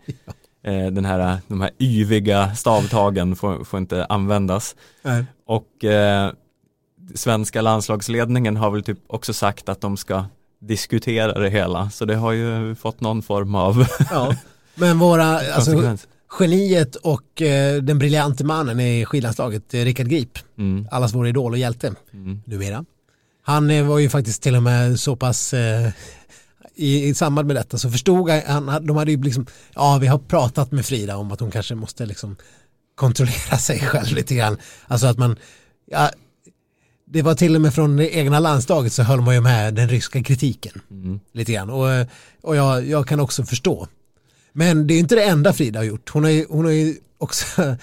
[0.64, 4.76] Eh, den här, de här yviga stavtagen får, får inte användas.
[5.02, 5.24] Nej.
[5.46, 6.32] Och eh,
[7.14, 10.24] svenska landslagsledningen har väl typ också sagt att de ska
[10.61, 11.90] diskutera det hela.
[11.90, 14.36] Så det har ju fått någon form av Ja.
[14.74, 15.96] Men våra, alltså,
[16.38, 21.52] geniet och eh, den briljante mannen i skidlandslaget, eh, Rickard Grip, Mm, allas vår idol
[21.52, 22.84] och hjälte mm, numera.
[23.42, 25.90] Han eh, var ju faktiskt till och med så pass eh,
[26.74, 30.18] i, i samband med detta så förstod han, de hade ju liksom, ja vi har
[30.18, 32.36] pratat med Frida om att hon kanske måste liksom
[32.94, 34.56] kontrollera sig själv lite grann.
[34.86, 35.36] Alltså att man,
[35.90, 36.11] ja,
[37.12, 39.88] det var till och med från det egna landslaget så höll man ju med den
[39.88, 41.20] ryska kritiken mm.
[41.32, 41.86] lite grann och,
[42.42, 43.88] och jag, jag kan också förstå.
[44.52, 46.11] Men det är inte det enda Frida har gjort.
[46.11, 47.46] Hon har ju, hon har ju också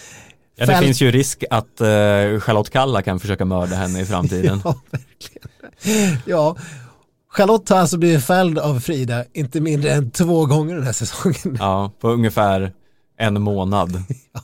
[0.59, 1.87] Ja, det finns ju risk att eh,
[2.39, 4.61] Charlotte Kalla kan försöka mörda henne i framtiden.
[4.63, 6.17] Ja, verkligen.
[6.25, 6.55] Ja,
[7.29, 11.57] Charlotte har alltså blivit fälld av Frida inte mindre än två gånger den här säsongen.
[11.59, 12.73] Ja, på ungefär
[13.17, 14.03] en månad.
[14.33, 14.41] Ja,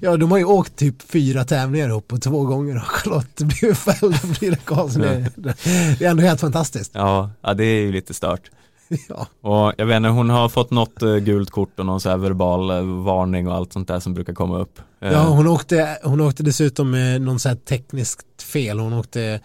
[0.00, 4.14] de har ju åkt typ fyra tävlingar ihop och två gånger har Charlotte blivit fälld
[4.14, 5.02] av Frida Karlsson.
[5.02, 6.90] Det, det är ändå helt fantastiskt.
[6.94, 8.50] Ja, ja, det är ju lite stört.
[9.08, 12.10] Ja, Och jag vet inte, hon har fått något eh, gult kort och någon så
[12.10, 14.80] här verbal eh, varning och allt sånt där som brukar komma upp.
[15.00, 18.80] Eh, ja hon, åkte, hon åkte dessutom med någon så här tekniskt fel.
[18.80, 19.40] Hon åkte,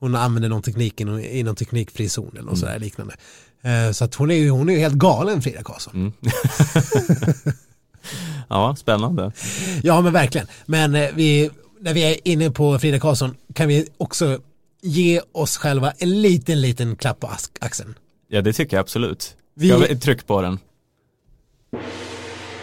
[0.00, 3.14] hon använde någon teknik i någon, teknikfri zon eller något sådär liknande.
[3.92, 5.94] Så att hon är ju hon är helt galen Frida Karlsson.
[5.94, 6.12] Mm.
[8.48, 9.32] ja, spännande.
[9.82, 10.46] Ja men verkligen.
[10.66, 14.38] Men eh, vi, när vi är inne på Frida Karlsson kan vi också
[14.82, 17.30] ge oss själva en liten, liten klapp på
[17.60, 17.94] axeln.
[18.28, 19.36] Ja det tycker jag absolut.
[19.54, 20.58] Vi- Jag tryck på den.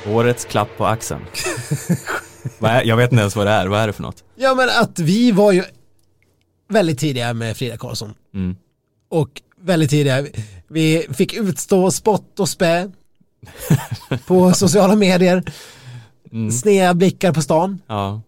[0.08, 1.22] Årets klapp på axeln.
[2.84, 4.24] Jag vet inte ens vad det är, vad är det för något?
[4.36, 5.64] Ja men att vi var ju
[6.70, 8.14] väldigt tidiga med Frida Karlsson.
[8.34, 8.56] Mm.
[9.10, 9.30] Och
[9.62, 10.26] väldigt tidiga,
[10.68, 12.92] vi fick utstå spott och spä
[14.28, 15.44] på sociala medier.
[16.36, 16.52] Mm.
[16.52, 17.82] Sneda blickar på stan.
[17.88, 18.22] Ja,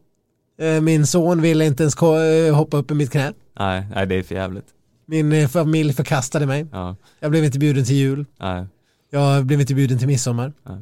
[0.59, 3.33] Eh, Min son ville inte ens eh, hoppa upp i mitt knä.
[3.59, 4.65] nej, nej det är för jävligt.
[5.05, 6.65] Min eh, familj förkastade mig.
[6.71, 8.25] Ja, Jag blev inte bjuden till jul.
[8.39, 8.65] nej,
[9.09, 10.53] Jag blev inte bjuden till midsommar.
[10.63, 10.81] Nej.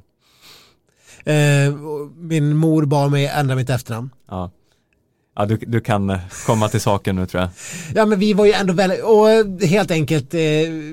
[2.16, 4.10] Min mor bad mig ändra mitt efternamn.
[4.30, 4.52] ja.
[5.36, 7.50] Ja, du, du kan eh, komma till saken nu tror jag.
[7.96, 10.40] Ja men vi var ju ändå väldigt, och eh, helt enkelt eh,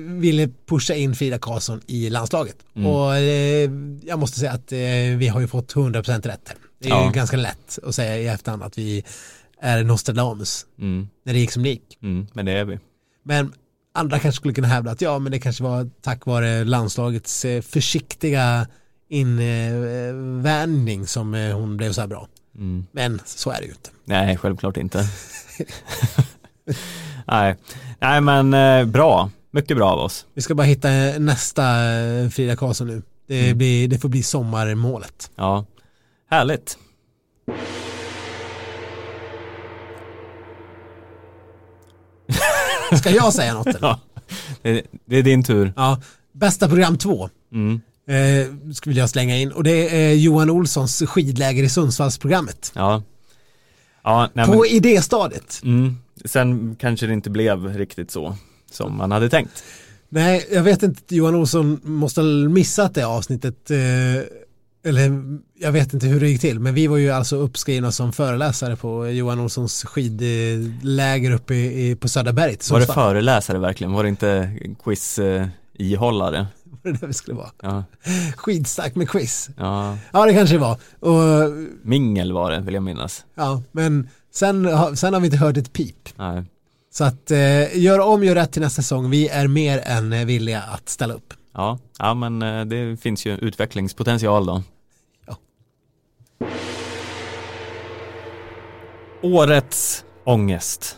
[0.07, 2.55] ville pusha in Frida Karlsson i landslaget.
[2.75, 2.87] Mm.
[2.87, 3.69] Och eh,
[4.03, 4.77] jag måste säga att eh,
[5.17, 6.57] vi har ju fått 100% rätt här.
[6.79, 7.05] Det är Ja.
[7.05, 9.03] ju ganska lätt att säga i efterhand att vi
[9.61, 11.97] är Nostradamus Mm, när det gick som det gick.
[12.01, 12.79] mm, men det är vi.
[13.25, 13.53] Men
[13.93, 17.61] andra kanske skulle kunna hävda att ja men det kanske var tack vare landslagets eh,
[17.61, 18.67] försiktiga
[19.09, 22.27] invändning som hon blev så här bra.
[22.55, 22.85] Mm.
[22.91, 23.89] Men så är det ju inte.
[24.05, 25.07] Nej, självklart inte.
[27.27, 27.55] nej.
[27.99, 29.29] nej, men eh, bra.
[29.51, 30.25] Mycket bra av oss.
[30.33, 33.01] Vi ska bara hitta eh, nästa eh, Frida Karlsson nu.
[33.27, 33.57] Det, Mm.
[33.57, 35.31] blir, det får bli sommarmålet.
[35.35, 35.65] Ja,
[36.29, 36.77] härligt.
[42.97, 43.67] Ska jag säga något?
[43.67, 43.79] eller?
[44.61, 45.73] Ja, det, det är din tur.
[45.75, 46.01] Ja,
[46.31, 47.29] bästa program två.
[47.51, 47.81] Mm.
[48.07, 52.71] Eh, skulle jag slänga in och det är Johan Olssons skidläger i Sundsvallsprogrammet.
[52.75, 53.03] Ja.
[54.03, 55.61] Ja, nej, På men, idéstadiet.
[55.63, 58.37] mm, sen kanske det inte blev riktigt så
[58.71, 59.63] som man hade tänkt.
[60.09, 63.71] Nej, jag vet inte, Johan Olsson måste ha missat det avsnittet.
[63.71, 63.77] Eh,
[64.85, 68.13] eller jag vet inte hur det gick till, men vi var ju alltså uppskrivna som
[68.13, 72.71] föreläsare på Johan Olssons skidläger uppe i, i, på Söderberget.
[72.71, 73.93] Var det föreläsare verkligen?
[73.93, 74.51] Var det inte
[74.83, 76.47] quiz eh, ihållare?
[76.83, 77.49] Var det där vi skulle vara?
[77.61, 77.83] Ja,
[78.37, 79.49] Skidstark med quiz.
[79.57, 80.77] ja, Ja, det kanske det var.
[80.99, 81.51] Och,
[81.83, 83.25] mingel var det vill jag minnas.
[83.35, 86.09] ja, men sen, har- sen har vi inte hört ett pip.
[86.17, 86.43] Nej.
[86.91, 89.09] Så att eh, gör om, gör rätt till nästa säsong.
[89.09, 91.33] Vi är mer än eh, villiga att ställa upp.
[91.53, 94.63] Ja, ja, men eh, det finns ju utvecklingspotential då.
[95.27, 95.35] Ja.
[99.21, 100.97] Årets ångest.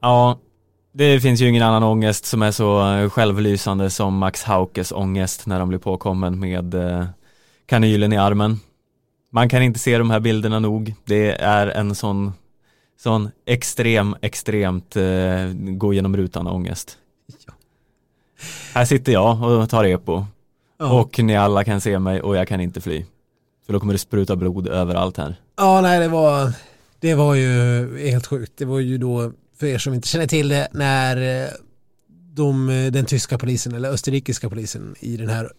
[0.00, 0.38] Ja,
[0.92, 5.46] det finns ju ingen annan ångest som är så eh, självlysande som Max Haukes ångest
[5.46, 7.04] när de blir påkommen med eh,
[7.66, 8.60] kanylen i armen.
[9.32, 10.94] Man kan inte se de här bilderna nog.
[11.04, 12.32] Det är en sån,
[13.00, 16.98] sån extrem, extremt eh, gå genom rutan ångest.
[18.74, 20.24] Här sitter jag och tar epo
[20.78, 21.00] Ja.
[21.00, 23.04] och ni alla kan se mig och jag kan inte fly.
[23.66, 25.36] För då kommer det spruta blod överallt här.
[25.56, 26.52] Ja, nej, det var,
[27.00, 27.48] det var ju
[28.10, 28.52] helt sjukt.
[28.56, 29.32] Det var ju då,
[29.62, 31.50] för er som inte känner till det, när eh,
[32.34, 35.52] de, den tyska polisen, eller österrikiska polisen i den här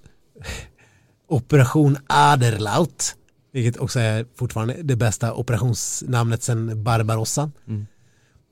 [1.27, 3.15] Operation Aderlaut,
[3.53, 7.51] vilket också är fortfarande det bästa operationsnamnet sedan Barbarossa.
[7.67, 7.87] Mm.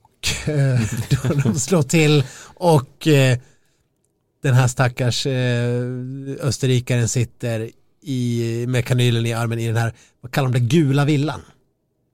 [0.04, 0.80] Och, eh,
[1.10, 2.24] då de slår till
[2.56, 3.38] och eh,
[4.44, 5.84] den här stackars eh,
[6.40, 7.70] österrikaren sitter
[8.02, 11.42] i, med kanylen i armen i den här, vad kallar de det, gula villan.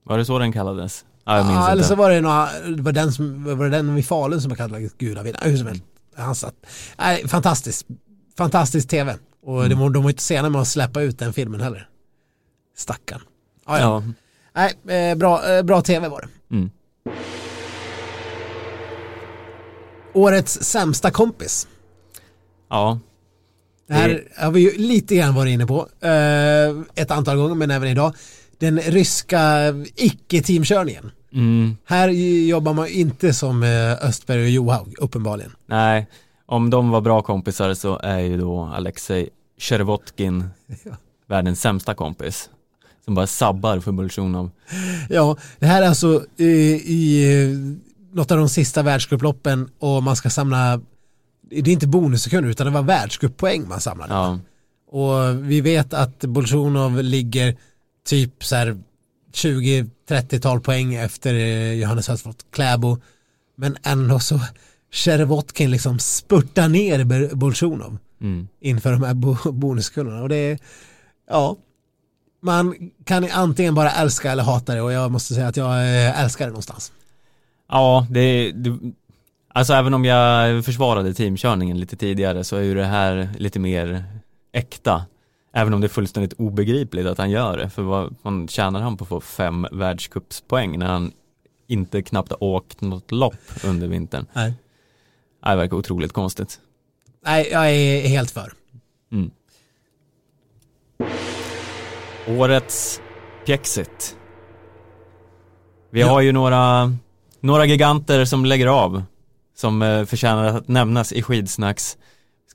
[0.03, 1.05] Var det så den kallades?
[1.27, 3.77] Ja, jag minns Ja, eller så var det, några, det var den, som, var det
[3.77, 5.41] den vid Falun som kallade gula villan.
[5.45, 5.83] Hur som helst,
[6.15, 6.55] han satt.
[7.27, 7.87] Fantastiskt.
[8.37, 9.15] Fantastisk tv.
[9.45, 9.79] Och Mm.
[9.79, 11.89] var, de var inte sena med att släppa ut den filmen heller.
[12.77, 13.21] Stackarn.
[13.65, 14.03] Ja, ja.
[14.55, 16.55] Ja, Nej, eh, bra, eh, bra tv var det.
[16.55, 16.69] mm.
[20.13, 21.67] Årets sämsta kompis.
[22.69, 22.99] ja.
[23.87, 25.87] Det här har vi ju lite grann varit inne på.
[26.01, 28.15] Eh, ett antal gånger, men även idag.
[28.57, 29.39] Den ryska
[29.95, 31.11] icke-teamkörningen.
[31.33, 31.77] Mm.
[31.85, 32.09] Här
[32.47, 35.51] jobbar man inte som eh, Östberg och Johaug, uppenbarligen.
[35.65, 36.07] Nej,
[36.45, 40.49] om de var bra kompisar så är ju då Alexej Chervotkin
[41.27, 42.49] världens sämsta kompis.
[43.05, 44.49] Som bara sabbar för Bolsjunov.
[45.09, 46.51] Ja, det här är alltså i,
[46.85, 47.27] i
[48.11, 50.81] något av de sista världscuploppen och man ska samla,
[51.49, 54.13] det är inte bonussekunder utan det var världscuppoäng man samlade.
[54.13, 54.39] Ja,
[54.91, 57.57] Och vi vet att Bolsjunov ligger
[58.05, 58.77] typ så här
[59.33, 62.97] 20-30-tal poäng efter eh, Johannes Hösflot Kläbo.
[63.55, 64.39] Men ändå så
[64.91, 68.47] Shervotkin liksom spurtar ner Bolsjunov mm.
[68.59, 70.21] inför de här bo- bonussekunderna.
[70.21, 70.59] Och det är,
[71.29, 71.57] ja,
[72.41, 72.75] man
[73.05, 76.45] kan antingen bara älska eller hata det och jag måste säga att jag eh, älskar
[76.45, 76.91] det någonstans.
[77.69, 78.77] ja det, det,
[79.53, 84.05] alltså även om jag försvarade teamkörningen lite tidigare så är ju det här lite mer
[84.51, 85.05] äkta.
[85.57, 87.69] Även om det är fullständigt obegripligt att han gör det.
[87.69, 91.11] För vad, vad tjänar han på att få fem världscupspoäng när han
[91.67, 93.35] inte knappt åkt något lopp
[93.65, 94.25] under vintern.
[94.33, 94.53] Nej.
[95.43, 96.59] Det verkar otroligt konstigt.
[97.25, 98.53] Nej, jag är helt för.
[99.11, 99.31] Mm.
[102.27, 103.01] Årets
[103.45, 104.17] pjäxigt.
[105.89, 106.07] Vi Ja.
[106.07, 106.93] har ju några,
[107.39, 109.03] några giganter som lägger av.
[109.55, 111.97] Som eh, förtjänar att nämnas i skidsnacks.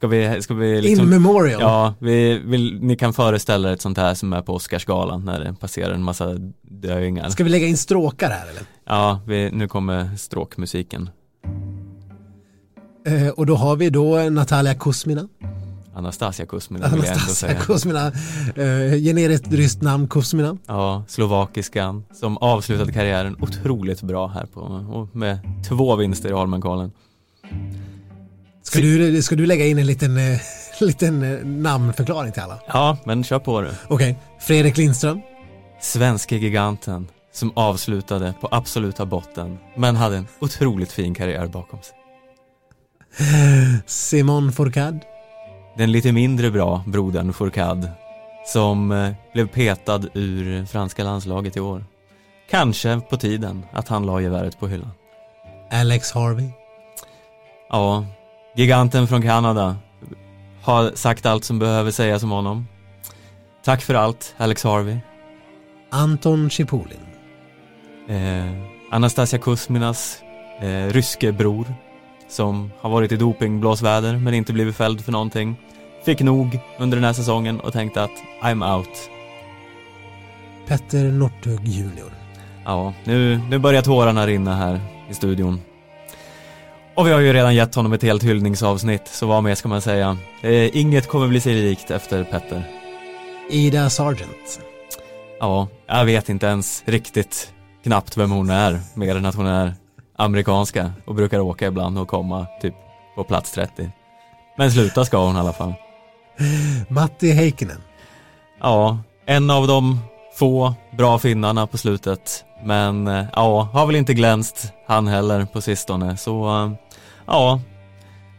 [0.02, 1.60] Ska vi, ska vi liksom, In memorial.
[1.60, 5.40] Ja, vi vill, ni kan föreställa er ett sånt här som är på Oscarsgalan när
[5.40, 7.28] det passerar en massa döingar.
[7.28, 8.62] Ska vi lägga in stråkar här eller?
[8.84, 11.10] Ja, vi, nu kommer stråkmusiken.
[13.06, 15.28] Eh, och då har vi då Natalia Kuzmina.
[15.94, 17.60] Anastasia Kuzmina vill jag ändå Anastasia säga.
[17.60, 18.06] Kuzmina.
[18.06, 20.56] Eh, generiskt ryskt namn Kuzmina.
[20.66, 25.38] Ja, slovakiskan som avslutade karriären otroligt bra här på, med
[25.68, 26.92] två vinster i Holmenkollen.
[28.72, 30.40] Ska du, ska du lägga in en liten, eh,
[30.80, 32.58] liten eh, namnförklaring till alla?
[32.66, 33.70] Ja, men kör på du.
[33.88, 35.20] Okej, Fredrik Lindström.
[35.80, 41.96] Svenske giganten som avslutade på absoluta botten, men hade en otroligt fin karriär bakom sig.
[43.86, 45.00] Simon Fourcade.
[45.76, 47.90] Den lite mindre bra brodern Fourcade
[48.46, 51.84] som eh, blev petad ur franska landslaget i år.
[52.50, 54.90] Kanske på tiden att han la geväret på hyllan.
[55.70, 56.48] Alex Harvey.
[57.70, 58.06] Ja,
[58.56, 59.76] giganten från Kanada
[60.62, 62.66] har sagt allt som behöver sägas om honom.
[63.64, 64.96] Tack för allt, Alex Harvey.
[65.90, 67.00] Anton Chipolin.
[68.08, 68.52] Eh,
[68.90, 70.22] Anastasia Kuzminas
[70.60, 71.74] eh, ryske bror
[72.28, 75.56] som har varit i dopingblåsväder men inte blivit fälld för någonting.
[76.04, 79.10] Fick nog under den här säsongen och tänkte att I'm out.
[80.66, 82.12] Petter Northug Junior.
[82.64, 84.80] Ja, nu, nu börjar tårarna rinna här
[85.10, 85.60] i studion.
[86.94, 89.80] Och vi har ju redan gett honom ett helt hyllningsavsnitt, så vad mer ska man
[89.80, 90.16] säga?
[90.42, 92.64] Eh, inget kommer bli sig likt efter Petter.
[93.50, 94.60] Ida Sargent.
[95.40, 97.52] Ja, jag vet inte ens riktigt
[97.84, 99.74] knappt vem hon är, mer än att hon är
[100.16, 102.74] amerikanska och brukar åka ibland och komma typ
[103.14, 103.90] på plats 30.
[104.58, 105.74] Men sluta ska hon i alla fall.
[106.88, 107.80] Matti Heikkinen.
[108.60, 109.98] Ja, en av de
[110.34, 112.44] få bra finnarna på slutet.
[112.64, 116.16] Men eh, ja, har väl inte glänst han heller på sistone.
[116.16, 116.72] Så eh,
[117.26, 117.60] ja,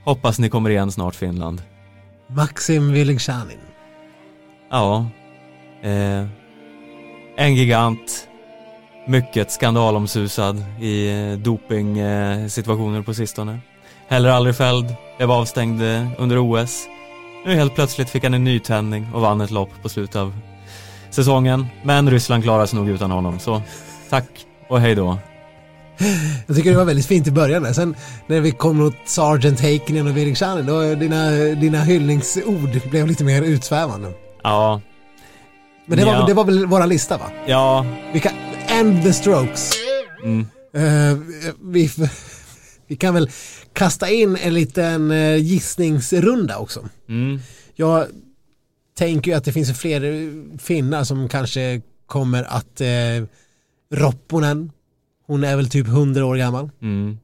[0.06, 1.62] hoppas ni kommer igen snart Finland.
[2.28, 3.60] Maxim Wilegzjanin.
[4.72, 5.06] Ja,
[5.84, 6.26] eh,
[7.38, 8.28] en gigant.
[9.08, 13.60] Mycket skandalomsusad i eh, dopingsituationer på sistone.
[14.08, 15.82] Heller aldrig fälld, blev avstängd
[16.18, 16.88] under OS.
[17.46, 20.34] Nu helt plötsligt fick han en nytändning och vann ett lopp på slutet av
[21.14, 21.66] säsongen.
[21.84, 23.62] Men Ryssland klarar sig nog utan honom, så
[24.10, 24.26] tack
[24.70, 25.18] och hej då.
[26.48, 27.74] Jag tycker det var väldigt fint i början där.
[27.74, 27.96] Sen
[28.28, 33.42] när vi kom mot Sargent Heikkinen och Wilegzjanin, då dina, dina hyllningsord blev lite mer
[33.42, 34.12] utsvävande.
[34.44, 34.82] Ja,
[35.86, 36.26] Men det var, Ja.
[36.26, 37.26] det var väl våra lista va?
[37.48, 38.32] ja, Vi kan,
[38.68, 39.72] end the strokes.
[40.24, 41.18] mm, Eh,
[41.64, 41.92] vi,
[42.88, 43.30] vi kan väl
[43.74, 46.80] kasta in en liten uh, gissningsrunda också.
[47.10, 47.40] mm,
[47.76, 48.06] Jag
[48.94, 53.28] tänker ju att det finns fler eh, finnar som kanske kommer att uh,
[53.94, 54.72] Ropponen,
[55.28, 56.70] hon är väl typ 100 år gammal.
[56.82, 57.18] mm.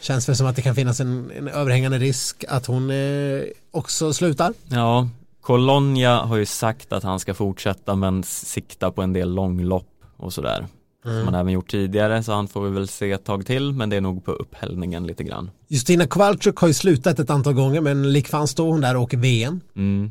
[0.00, 4.12] Känns väl som att det kan finnas en, en överhängande risk att hon eh, också
[4.12, 4.52] slutar.
[4.68, 5.08] Ja,
[5.40, 10.32] Colonia har ju sagt att han ska fortsätta men sikta på en del långlopp och
[10.32, 10.66] sådär.
[11.02, 13.90] Som han även gjort tidigare så han får vi väl se ett tag till men
[13.90, 15.50] det är nog på upphällningen lite grann.
[15.68, 19.16] Justina Kowalczyk har ju slutat ett antal gånger men likfan står hon där och åker
[19.16, 19.60] VM.
[19.76, 20.10] Mm.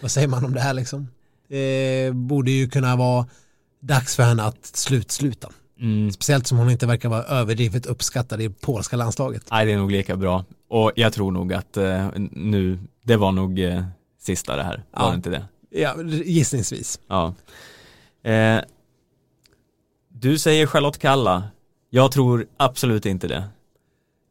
[0.00, 1.08] Vad säger man om det här liksom?
[1.48, 3.26] Det borde ju kunna vara
[3.80, 5.50] dags för henne att slutsluta.
[5.80, 6.10] Mm.
[6.12, 9.42] Speciellt som hon inte verkar vara överdrivet uppskattad i polska landslaget.
[9.50, 13.32] Nej det är nog lika bra och jag tror nog att eh, nu, det var
[13.32, 13.84] nog eh,
[14.20, 15.10] sista det här, var Ja.
[15.10, 15.44] det inte det?
[15.70, 15.94] Ja,
[16.24, 17.00] gissningsvis.
[17.08, 17.34] Ja.
[18.30, 18.60] Eh,
[20.08, 21.42] du säger Charlotte Kalla,
[21.90, 23.44] jag tror absolut inte det.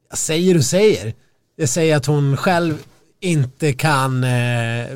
[0.10, 1.14] Jag säger du säger.
[1.56, 2.84] Jag säger att hon själv
[3.20, 4.88] inte kan eh,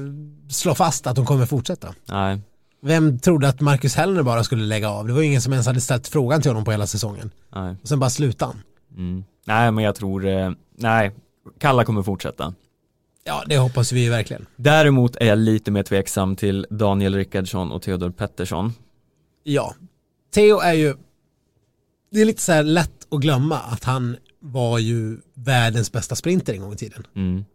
[0.49, 1.95] slå fast att hon kommer fortsätta.
[2.05, 2.41] Nej,
[2.81, 5.07] Vem trodde att Marcus Hellner bara skulle lägga av?
[5.07, 7.31] Det var ingen som ens hade ställt frågan till honom på hela säsongen.
[7.55, 7.75] nej.
[7.81, 8.61] Och sen bara slutade han.
[8.97, 9.23] Mm.
[9.45, 11.11] Nej men jag tror, eh, nej,
[11.59, 12.53] Kalla kommer fortsätta.
[13.23, 14.45] Ja, det hoppas vi ju verkligen.
[14.55, 18.73] Däremot är jag lite mer tveksam till Daniel Rickardsson och Theodor Pettersson.
[19.43, 19.75] Ja.
[20.33, 20.95] Theo är ju,
[22.11, 26.53] det är lite så här lätt att glömma att han var ju världens bästa sprinter
[26.53, 27.07] en gång i tiden.
[27.15, 27.45] Mm.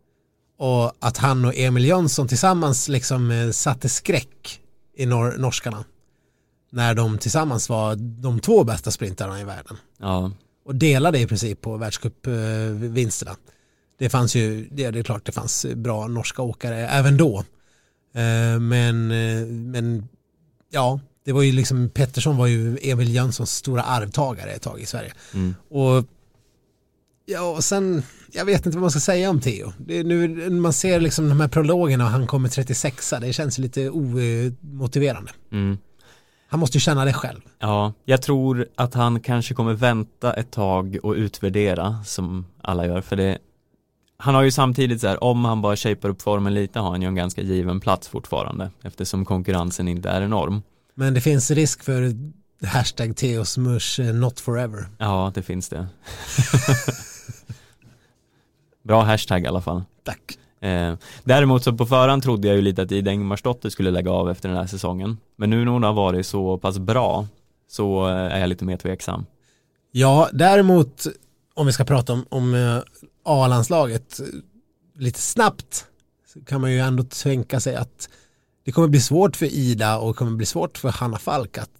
[0.62, 4.60] Och att han och Emil Jönsson tillsammans liksom eh, satte skräck
[4.96, 5.84] i nor- norskarna.
[6.70, 9.76] När de tillsammans var de två bästa sprintarna i världen.
[9.98, 10.30] Ja,
[10.64, 13.36] Och delade i princip på världscupvinsterna.
[13.98, 17.38] Det fanns ju, det är klart det fanns bra norska åkare även då.
[18.14, 20.08] Eh, Men, eh, men
[20.70, 24.86] ja, Det var ju liksom, Pettersson var ju Emil Jönssons stora arvtagare ett tag i
[24.86, 25.12] Sverige.
[25.34, 25.54] Mm.
[25.70, 26.04] Och
[27.26, 29.72] ja, och sen, jag vet inte vad man ska säga om Theo.
[29.78, 33.90] Det nu, man ser liksom de här prologerna och han kommer 36 det känns lite
[33.90, 35.30] omotiverande.
[35.52, 35.78] Mm.
[36.48, 37.40] Han måste ju känna det själv.
[37.58, 43.00] Ja, jag tror att han kanske kommer vänta ett tag och utvärdera som alla gör
[43.00, 43.38] för det
[44.22, 47.02] han har ju samtidigt så här, om han bara shapar upp formen lite har han
[47.02, 50.62] ju en ganska given plats fortfarande eftersom konkurrensen inte är enorm.
[50.94, 52.14] Men det finns risk för
[52.66, 53.14] hashtag
[53.58, 54.86] mush eh, not forever.
[54.98, 55.86] Ja, det finns det.
[58.82, 59.82] Bra hashtag i alla fall.
[60.04, 60.38] Tack.
[60.60, 60.94] Eh,
[61.24, 64.48] däremot så på förhand trodde jag ju lite att Ida Engmarsdotter skulle lägga av efter
[64.48, 65.18] den här säsongen.
[65.36, 67.26] Men nu när hon har varit så pass bra
[67.68, 69.26] så eh, är jag lite mer tveksam.
[69.92, 71.06] Ja, däremot
[71.54, 72.78] om vi ska prata om, om eh,
[73.24, 74.20] A-landslaget
[74.98, 75.86] lite snabbt
[76.32, 78.08] så kan man ju ändå tänka sig att
[78.64, 81.70] det kommer bli svårt för Ida och det kommer bli svårt för Hanna Falk att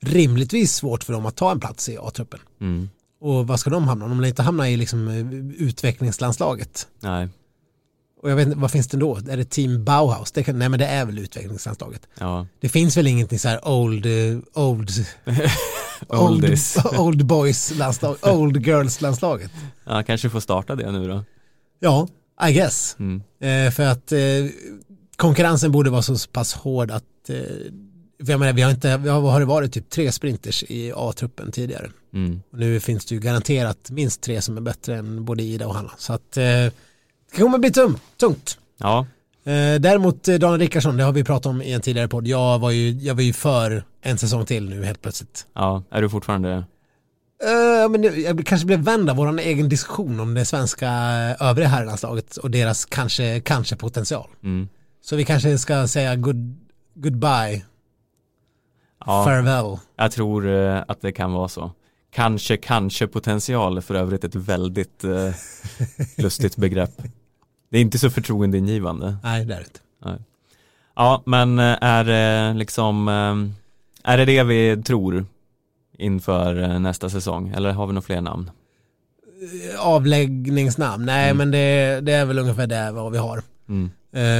[0.00, 2.40] rimligtvis svårt för dem att ta en plats i A-truppen.
[2.60, 2.88] Mm.
[3.20, 4.08] Och vad ska de hamna?
[4.08, 5.08] De vill inte hamna i liksom
[5.58, 6.88] utvecklingslandslaget.
[7.00, 7.28] Nej,
[8.22, 9.16] Och jag vet inte, vad finns det då?
[9.16, 10.32] Är det Team Bauhaus?
[10.32, 12.08] Det kan, nej men det är väl utvecklingslandslaget.
[12.18, 12.46] ja.
[12.60, 14.90] Det finns väl ingenting så här old, eh, old,
[16.08, 16.44] old,
[16.98, 19.50] old boys landslag, old girls landslaget.
[19.84, 21.24] Ja, kanske får starta det nu då.
[21.80, 22.08] Ja,
[22.48, 22.96] I guess.
[22.98, 23.22] Mm.
[23.40, 24.18] Eh, för att eh,
[25.16, 27.36] konkurrensen borde vara så pass hård att eh,
[28.18, 30.92] jag menar, vi har inte, vi har, vad har det varit, typ tre sprinters i
[30.96, 31.90] A-truppen tidigare.
[32.12, 32.42] Mm.
[32.52, 35.74] Och nu finns det ju garanterat minst tre som är bättre än både Ida och
[35.74, 35.90] Hanna.
[35.98, 36.72] Så att eh, det
[37.38, 38.58] kommer bli tum, tungt.
[38.78, 39.06] Ja,
[39.44, 42.26] Eh, däremot eh, Daniel Rickardsson, det har vi pratat om i en tidigare podd.
[42.26, 45.46] Jag var ju, jag var ju för en säsong till nu helt plötsligt.
[45.54, 46.50] ja, är du fortfarande?
[46.52, 51.68] Eh, men jag kanske blev vänd av vår egen diskussion om det svenska eh, övriga
[51.68, 54.28] herrlandslaget och deras kanske, kanske potential.
[54.42, 54.68] Mm.
[55.02, 56.56] Så vi kanske ska säga good,
[56.94, 57.64] goodbye,
[59.06, 59.76] Ja, farewell.
[59.96, 60.48] jag tror
[60.88, 61.72] att det kan vara så.
[62.10, 65.30] Kanske, kanske potential för övrigt ett väldigt eh,
[66.16, 67.02] lustigt begrepp.
[67.70, 69.16] Det är inte så förtroendeingivande.
[69.22, 69.80] Nej, det är det inte.
[71.00, 75.24] Ja, men eh, är det liksom, eh, är det det vi tror
[75.98, 77.48] inför eh, nästa säsong?
[77.56, 78.50] Eller har vi några fler namn?
[79.78, 83.42] Avläggningsnamn, nej men det, det är väl ungefär det vad vi har.
[83.68, 83.90] Mm.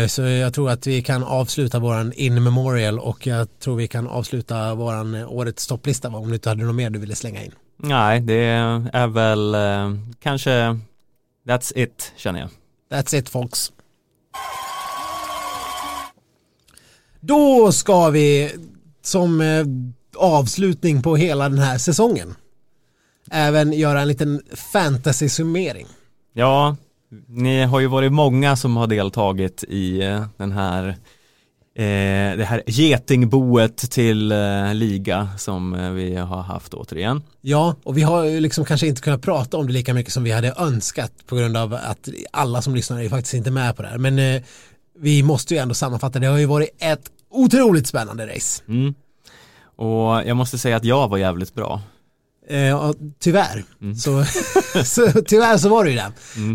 [0.09, 4.07] Så jag tror att vi kan avsluta våran in memorial och jag tror vi kan
[4.07, 7.53] avsluta våran årets topplista om du inte hade något mer du ville slänga in.
[7.83, 8.45] Nej, det
[8.93, 10.79] är väl eh, kanske
[11.47, 12.49] That's it känner jag.
[12.91, 13.73] That's it folks.
[17.21, 18.53] Då ska vi
[19.03, 19.65] som eh,
[20.17, 22.35] avslutning på hela den här säsongen
[23.31, 24.43] även göra en liten
[24.73, 25.87] fantasy-summering.
[26.33, 26.77] Ja,
[27.27, 30.97] ni har ju varit många som har deltagit i eh, den här
[31.75, 37.23] eh, det här getingboet till eh, liga som eh, vi har haft återigen.
[37.41, 40.25] Ja, och vi har ju liksom kanske inte kunnat prata om det lika mycket som
[40.25, 43.83] vi hade önskat på grund av att alla som lyssnar är faktiskt inte med på
[43.83, 43.99] det här.
[43.99, 44.43] Men eh,
[44.99, 48.63] vi måste ju ändå sammanfatta, det har ju varit ett otroligt spännande race.
[48.69, 48.95] Mm.
[49.77, 51.81] Och jag måste säga att jag var jävligt bra.
[52.49, 53.65] Eh, tyvärr,
[53.95, 54.25] så,
[54.85, 56.13] så tyvärr så var det ju det.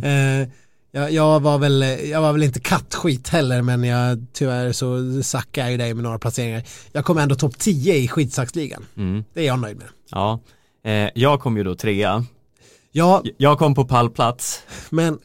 [0.07, 0.47] Eh,
[0.95, 5.61] jag, jag, var väl, jag var väl inte kattskit heller men jag, tyvärr så sackar
[5.61, 6.63] jag ju dig med några placeringar.
[6.91, 8.85] Jag kom ändå topp 10 i skitsaxligan.
[8.97, 9.23] Mm.
[9.33, 9.87] Det är jag nöjd med.
[10.09, 10.39] Ja,
[10.85, 12.25] eh, jag kom ju då trea.
[12.91, 14.61] Ja, Jag kom på pallplats.
[14.89, 15.19] men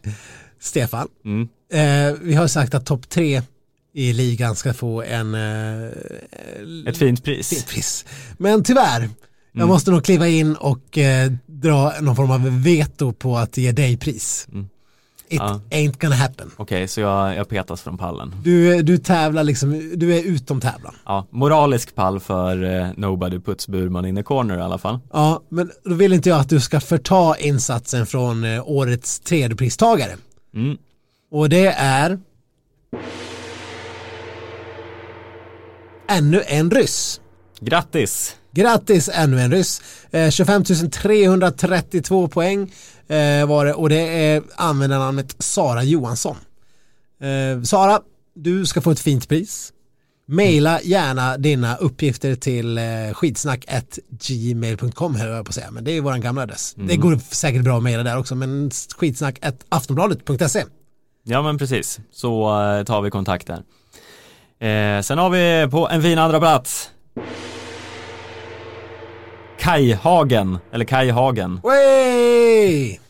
[0.60, 1.48] Stefan, Mm.
[1.72, 3.42] eh, vi har sagt att topp 3
[3.94, 5.90] i ligan ska få en eh,
[6.86, 7.48] Ett fint pris.
[7.48, 8.04] fint pris.
[8.38, 9.10] Men tyvärr, jag
[9.62, 9.68] Mm.
[9.68, 13.96] måste nog kliva in och eh, dra någon form av veto på att ge dig
[13.96, 14.48] pris.
[14.52, 14.68] Mm.
[15.32, 15.60] It Ja.
[15.70, 16.50] ain't gonna happen.
[16.56, 18.34] Okej, så jag, jag petas från pallen.
[18.44, 20.94] Du, du tävlar liksom, du är utom tävlan.
[21.04, 24.98] Ja, moralisk pall för eh, Nobody puts Burman in the corner i alla fall.
[25.12, 30.12] Ja, men då vill inte jag att du ska förta insatsen från eh, årets tredjepristagare.
[30.54, 30.76] Mm.
[31.30, 32.18] Och det är
[36.08, 37.20] ännu en ryss.
[37.60, 38.36] Grattis!
[38.52, 39.82] Grattis ännu en ryss.
[40.10, 42.72] Eh, 25 332 poäng
[43.08, 46.36] eh, var det och det är användarnamnet Sara Johansson.
[47.20, 48.00] Eh, Sara,
[48.34, 49.72] du ska få ett fint pris.
[50.28, 56.00] Maila gärna dina uppgifter till eh, skitsnack.gmail.com höll jag på att säga, men det är
[56.00, 56.74] vår gamla adress.
[56.76, 60.64] Det går säkert bra att mejla där också, men skitsnack.aftonbladet.se.
[61.22, 63.62] Ja men precis, så eh, tar vi kontakt där.
[64.68, 66.90] Eh, sen har vi på en fin andra plats
[69.60, 71.60] Kai Hagen, eller Kai Hagen.
[71.64, 73.00] Wey!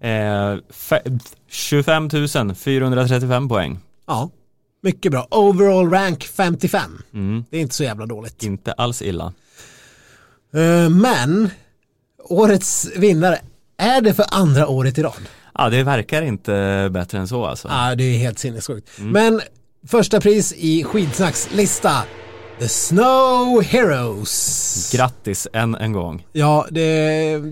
[0.00, 0.08] Eh,
[0.70, 1.20] fe-
[1.50, 3.78] 25 435 poäng.
[4.06, 4.30] Ja,
[4.82, 5.26] Mycket bra.
[5.30, 7.02] Overall rank 55.
[7.14, 7.44] Mm.
[7.50, 8.42] Det är inte så jävla dåligt.
[8.42, 9.32] Inte alls illa.
[10.54, 11.50] Eh, men
[12.24, 13.38] årets vinnare
[13.78, 15.28] är det för andra året i rad.
[15.54, 17.68] Ja, det verkar inte bättre än så alltså.
[17.68, 18.90] Ja, det är helt sinnessjukt.
[18.98, 19.40] Men
[19.86, 22.02] första pris i Skidsnacks lista.
[22.58, 24.90] The Snow Heroes.
[24.92, 26.26] Grattis än en gång.
[26.32, 26.80] Ja, det,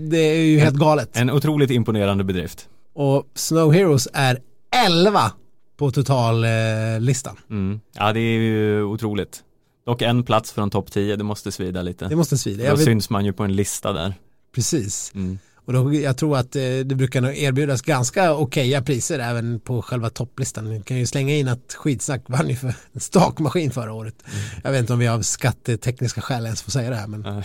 [0.09, 1.17] det är ju helt galet.
[1.17, 2.67] En otroligt imponerande bedrift.
[2.93, 4.39] Och Snow Heroes är
[4.87, 5.31] 11
[5.77, 7.35] på totallistan.
[7.49, 7.79] Mm.
[7.93, 9.39] Ja, det är ju otroligt.
[9.85, 12.07] Dock en plats från topp 10, det måste svida lite.
[12.07, 12.63] Det måste svida.
[12.63, 14.13] Då Jag vet, syns man ju på en lista där.
[14.55, 15.11] precis.
[15.15, 15.39] Mm.
[15.65, 19.81] Och då, jag tror att eh, det brukar nog erbjudas ganska okeja priser även på
[19.81, 20.69] själva topplistan.
[20.69, 24.15] Vi kan ju slänga in att Skidsnack vann ju för en stakmaskin förra året.
[24.63, 27.23] Jag vet inte om vi av skattetekniska skäl ens får säga det här men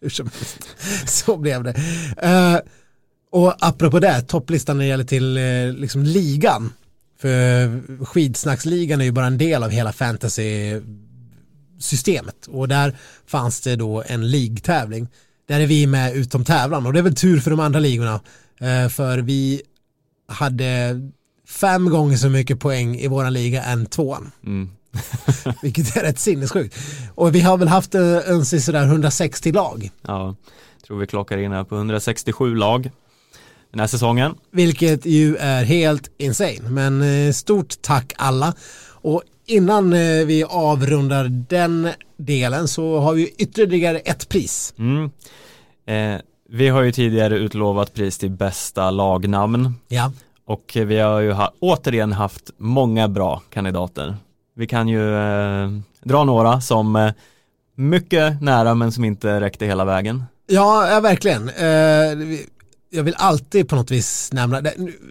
[0.00, 0.58] hur som helst.
[1.06, 1.74] Så blev det.
[2.18, 2.58] Eh,
[3.30, 6.72] och apropå det, topplistan när det gäller till eh, liksom ligan.
[7.18, 12.46] För skidsnacksligan är ju bara en del av hela fantasy-systemet.
[12.46, 12.96] Och där
[13.26, 15.08] fanns det då en ligtävling.
[15.46, 18.20] Där är vi med utom tävlan och det är väl tur för de andra ligorna.
[18.60, 19.62] Eh, för vi
[20.28, 21.00] hade
[21.48, 24.30] fem gånger så mycket poäng i våran liga än tvåan.
[24.44, 24.70] Mm.
[25.62, 26.76] Vilket är rätt sinnessjukt.
[27.14, 29.90] Och vi har väl haft eh, en sådär 160 lag.
[30.02, 30.36] Ja,
[30.86, 32.90] tror vi klockar in här på 167 lag
[33.70, 34.34] den här säsongen.
[34.50, 36.70] Vilket ju är helt insane.
[36.70, 38.54] Men eh, stort tack alla.
[38.88, 44.74] Och innan eh, vi avrundar den delen så har vi ytterligare ett pris.
[44.78, 45.10] Mm.
[45.86, 50.12] Eh, vi har ju tidigare utlovat pris till bästa lagnamn Ja,
[50.44, 54.16] och vi har ju ha, återigen haft många bra kandidater.
[54.54, 55.70] Vi kan ju eh,
[56.02, 57.12] dra några som eh,
[57.74, 60.24] mycket nära men som inte räckte hela vägen.
[60.46, 61.48] ja, ja verkligen.
[61.48, 62.38] Eh,
[62.90, 64.62] jag vill alltid på något vis nämna,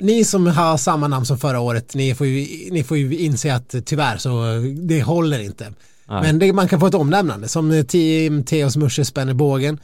[0.02, 3.56] ni som har samma namn som förra året, ni får ju, ni får ju inse
[3.56, 4.43] att tyvärr så
[4.88, 5.73] det håller inte.
[6.07, 6.22] Nej.
[6.22, 9.80] Men det, man kan få ett omnämnande som Team Theos Musche spänner bågen.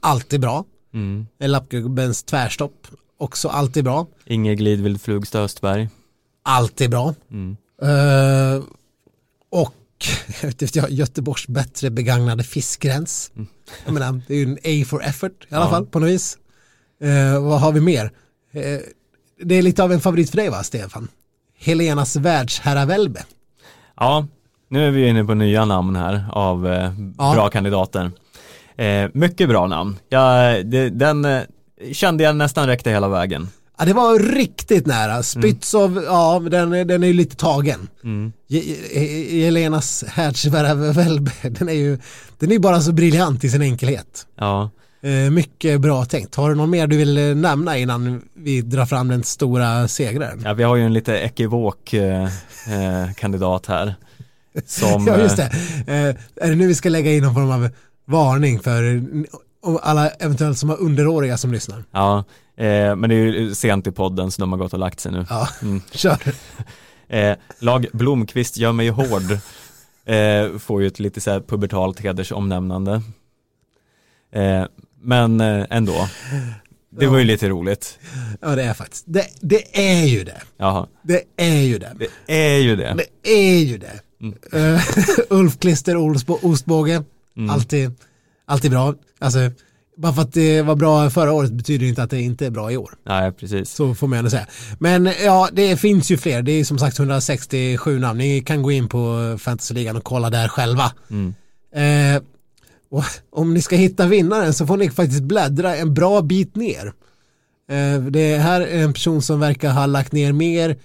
[0.00, 0.64] Alltid bra.
[0.94, 1.26] Mm.
[1.40, 2.86] Lappgubbens tvärstopp.
[3.18, 4.06] Också alltid bra.
[4.26, 5.88] Inge Glidvild Flugstad Östberg.
[6.42, 7.14] Alltid bra.
[7.30, 7.56] Mm.
[7.82, 8.62] Eh,
[9.50, 9.74] och
[10.74, 13.30] jag Göteborgs bättre begagnade fiskgräns.
[13.84, 15.70] Jag menar, det är ju en A for effort i alla Ja.
[15.70, 16.38] fall på något vis.
[17.02, 18.04] Eh, vad har vi mer?
[18.52, 18.80] Eh,
[19.44, 21.08] det är lite av en favorit för dig va, Stefan?
[21.58, 23.24] Helenas världsherravälde.
[23.96, 24.26] Ja,
[24.68, 27.32] nu är vi inne på nya namn här av eh, Ja.
[27.34, 28.10] bra kandidater.
[28.76, 29.96] Eh, mycket bra namn.
[30.08, 31.42] Ja, det, den eh,
[31.92, 33.48] kände jag nästan räckte hela vägen.
[33.78, 35.22] Ja, det var riktigt nära.
[35.22, 37.88] Spytsov, ja, den, den är ju lite tagen.
[38.04, 38.32] Mm.
[39.30, 41.98] Helenas världsherravälde, den är ju
[42.38, 44.26] den är bara så briljant i sin enkelhet.
[44.38, 44.70] Ja,
[45.30, 46.34] mycket bra tänkt.
[46.34, 50.42] Har du någon mer du vill eh, nämna innan vi drar fram den stora segraren?
[50.44, 53.94] ja vi har ju en lite ekivok eh, eh, kandidat här.
[54.66, 55.46] Som, Ja, just eh,
[55.86, 55.92] det.
[55.92, 57.68] Eh, är det nu vi ska lägga in någon form av
[58.04, 59.00] varning för eh,
[59.82, 61.84] alla eventuellt som har underåriga som lyssnar?
[61.90, 62.18] Ja,
[62.56, 65.12] eh, men det är ju sent i podden så de har gått och lagt sig
[65.12, 65.26] nu.
[65.30, 65.80] Ja, Mm.
[65.92, 66.18] kör.
[67.08, 69.38] Eh, lag Blomqvist gör mig hård.
[70.04, 73.02] Eh, får ju ett lite så här pubertalt hedersomnämnande.
[74.32, 74.64] Eh,
[75.06, 76.08] men eh, ändå.
[76.98, 77.98] Det var ju lite roligt.
[78.40, 79.04] Ja, det är faktiskt.
[79.06, 80.42] Det, det är ju det.
[80.58, 81.92] Jaha, Det är ju det.
[81.98, 82.96] det är ju det.
[83.22, 84.00] Det är ju det.
[84.52, 84.80] Eh,
[85.30, 87.02] Ulf Klister Olsbo, Ostbåge,
[87.50, 87.90] alltid,
[88.46, 88.94] alltid bra.
[89.18, 89.38] Alltså,
[89.96, 92.72] bara för att det var bra förra året betyder inte att det inte är bra
[92.72, 92.90] i år.
[93.06, 93.70] Nej, precis.
[93.70, 94.46] Så får man ändå säga.
[94.78, 96.42] Men ja, det finns ju fler.
[96.42, 98.18] Det är som sagt 167 namn.
[98.18, 100.92] Ni kan gå in på Fantasyligan och kolla där själva.
[101.10, 101.34] Mm.
[101.74, 102.22] Eh,
[102.96, 106.92] och om ni ska hitta vinnaren så får ni faktiskt bläddra en bra bit ner.
[107.70, 110.76] Eh, det här är en person som verkar ha lagt ner mer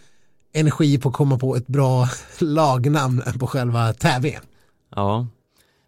[0.53, 2.07] energi på att komma på ett bra
[2.39, 4.41] lagnamn än på själva tävlingen.
[4.95, 5.27] Ja.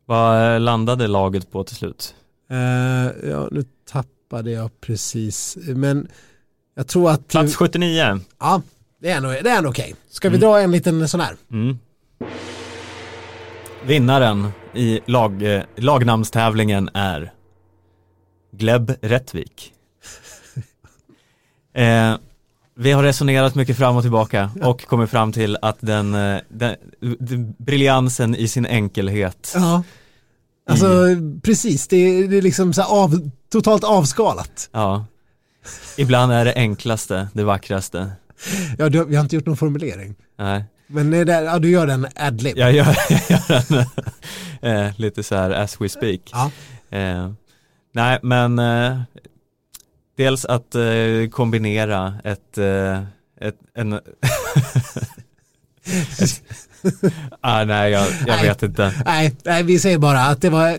[0.05, 2.15] Vad landade laget på till slut?
[2.49, 5.57] Eh, ja, nu tappade jag precis.
[5.67, 6.07] Men
[6.75, 7.27] jag tror att...
[7.27, 8.19] Plats 79.
[8.39, 8.61] Ja,
[9.01, 9.95] det är ändå, det är ändå okej.
[10.09, 11.35] Ska vi dra en liten sån här?
[11.51, 11.79] Mm.
[13.85, 17.33] Vinnaren i lag, eh, lagnamnstävlingen är
[18.51, 19.73] Gleb Rättvik.
[21.75, 22.15] Eh,
[22.75, 26.75] vi har resonerat mycket fram och tillbaka och kommit fram till att den, eh, den,
[27.19, 29.53] den briljansen i sin enkelhet.
[29.55, 29.83] Ja.
[30.69, 30.87] Alltså
[31.43, 34.69] precis, det är, det är liksom så av, totalt avskalat.
[34.71, 35.05] Ja.
[35.97, 38.11] Ibland är det enklaste det vackraste.
[38.77, 40.15] Ja, du, vi har inte gjort någon formulering.
[40.37, 42.57] Nej, Men det där, ja, du gör den adlib.
[42.57, 43.85] jag gör, jag gör den
[44.61, 46.21] eh, lite så här as we speak.
[46.31, 46.51] Ja.
[46.97, 47.31] Eh,
[47.93, 49.01] nej, men eh,
[50.17, 53.03] dels att eh, kombinera ett, eh,
[53.41, 53.93] ett en
[57.41, 58.47] ah, nej, jag, jag Nej.
[58.47, 58.93] vet inte.
[59.05, 60.77] Nej, nej, vi säger bara att det var eh,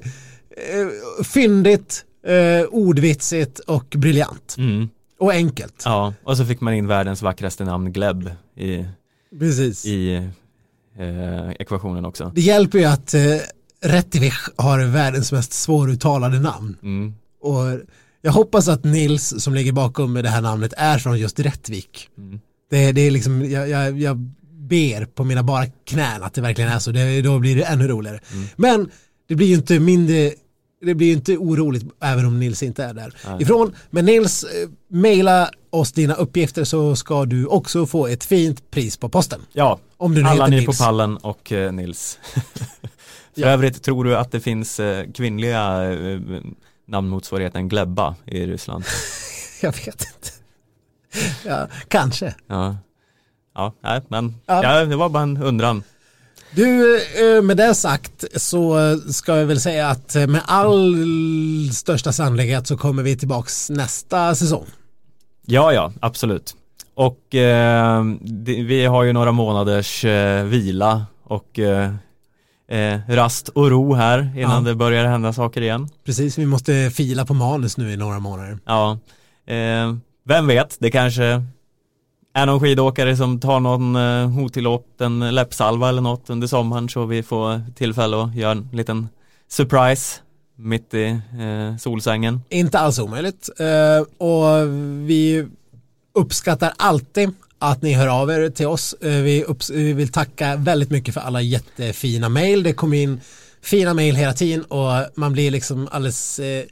[1.25, 4.55] fyndigt, eh, ordvitsigt och briljant.
[4.59, 4.89] Mm.
[5.19, 5.83] Och enkelt.
[5.85, 8.85] Ja, och så fick man in världens vackraste namn Gleb i,
[9.39, 9.86] Precis.
[9.86, 10.15] i
[10.98, 12.32] eh, ekvationen också.
[12.35, 13.20] Det hjälper ju att eh,
[13.85, 16.77] Rättvik har världens mest svåruttalade namn.
[16.82, 17.15] Mm.
[17.40, 17.81] Och
[18.23, 22.09] jag hoppas att Nils som ligger bakom det här namnet är från just Rättvik.
[22.19, 22.40] Mm.
[22.70, 24.16] Det, det är liksom, jag, jag, jag
[24.51, 26.90] ber på mina bara knän att det verkligen är så.
[26.90, 28.20] Det, då blir det ännu roligare.
[28.32, 28.47] Mm.
[28.56, 28.90] Men
[29.28, 30.32] det blir ju inte mindre,
[30.85, 33.74] det blir inte oroligt även om Nils inte är där ifrån.
[33.90, 38.97] Men Nils, eh, mejla oss dina uppgifter så ska du också få ett fint pris
[38.97, 39.40] på posten.
[39.52, 42.19] Ja, Om du nu alla ni på pallen och eh, Nils.
[43.35, 43.47] För Ja.
[43.48, 46.20] övrigt, tror du att det finns eh, kvinnliga eh,
[46.86, 48.85] namnmotsvarigheten Glebba i Ryssland?
[49.62, 50.31] Jag vet inte.
[51.44, 52.35] Ja, kanske.
[52.47, 52.77] Ja,
[53.55, 54.62] ja nej, men Ja.
[54.78, 54.85] ja.
[54.85, 55.82] det var bara en undran.
[56.55, 56.97] Du,
[57.37, 58.77] eh, med det sagt så
[59.13, 60.97] ska jag väl säga att med all
[61.73, 64.67] största sannolikhet så kommer vi tillbaks nästa säsong.
[65.47, 66.55] Ja, ja, absolut.
[66.95, 68.05] Och eh,
[68.45, 71.95] vi har ju några månaders eh, vila och eh,
[72.69, 74.71] eh, rast och ro här innan Ja.
[74.71, 75.89] det börjar hända saker igen.
[76.07, 78.59] Precis, vi måste fila på manus nu i några månader.
[78.67, 78.99] Ja,
[79.47, 79.95] eh,
[80.29, 81.45] vem vet, det kanske
[82.35, 87.23] är någon skidåkare som tar någon eh, otillåten läppsalva eller något under sommaren så vi
[87.23, 89.09] får tillfälle att göra en liten
[89.48, 90.20] surprise
[90.56, 92.40] mitt i eh, solsängen.
[92.48, 93.51] Inte alls omöjligt.
[93.59, 94.69] Eh, och
[95.09, 95.47] vi
[96.15, 98.93] uppskattar alltid att ni hör av er till oss.
[99.01, 102.62] Eh, vi, upps- vi vill tacka väldigt mycket för alla jättefina mejl.
[102.62, 103.20] Det kommer in
[103.62, 106.65] fina mejl hela tiden och man blir liksom alldeles eh,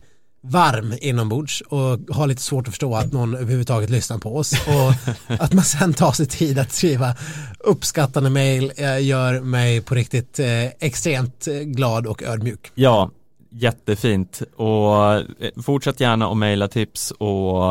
[0.42, 5.14] varm inombords och har lite svårt att förstå att någon överhuvudtaget lyssnar på oss och
[5.40, 7.14] att man sen tar sig tid att skriva
[7.58, 12.70] uppskattande mejl eh, gör mig på riktigt eh, extremt eh, glad och ödmjuk.
[12.74, 13.10] Ja,
[13.50, 15.22] jättefint och
[15.64, 17.62] fortsätt gärna att mejla tips och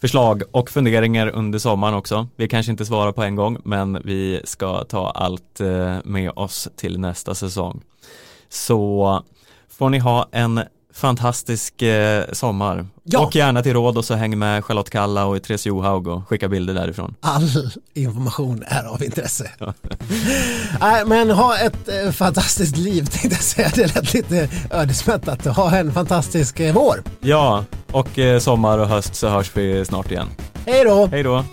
[0.00, 2.28] förslag och funderingar under sommaren också.
[2.36, 5.60] Vi kanske inte svarar på en gång men vi ska ta allt
[6.04, 7.82] med oss till nästa säsong.
[8.48, 9.22] Så
[9.70, 10.60] får ni ha en
[10.94, 12.86] fantastisk eh, sommar.
[13.04, 13.20] Ja.
[13.20, 16.48] Och gärna till råd och så häng med Charlotte Kalla och Therese Johaug och skicka
[16.48, 17.14] bilder därifrån.
[17.20, 19.50] all information är av intresse.
[20.80, 23.70] Nej, men ha ett eh, fantastiskt liv tänkte jag säga.
[23.74, 25.44] Det lät lite ödesmättat.
[25.44, 27.02] Ha en fantastisk eh, vår.
[27.20, 30.28] Ja, och eh, sommar och höst så hörs vi snart igen.
[30.66, 31.06] Hej då!
[31.06, 31.44] Hej då!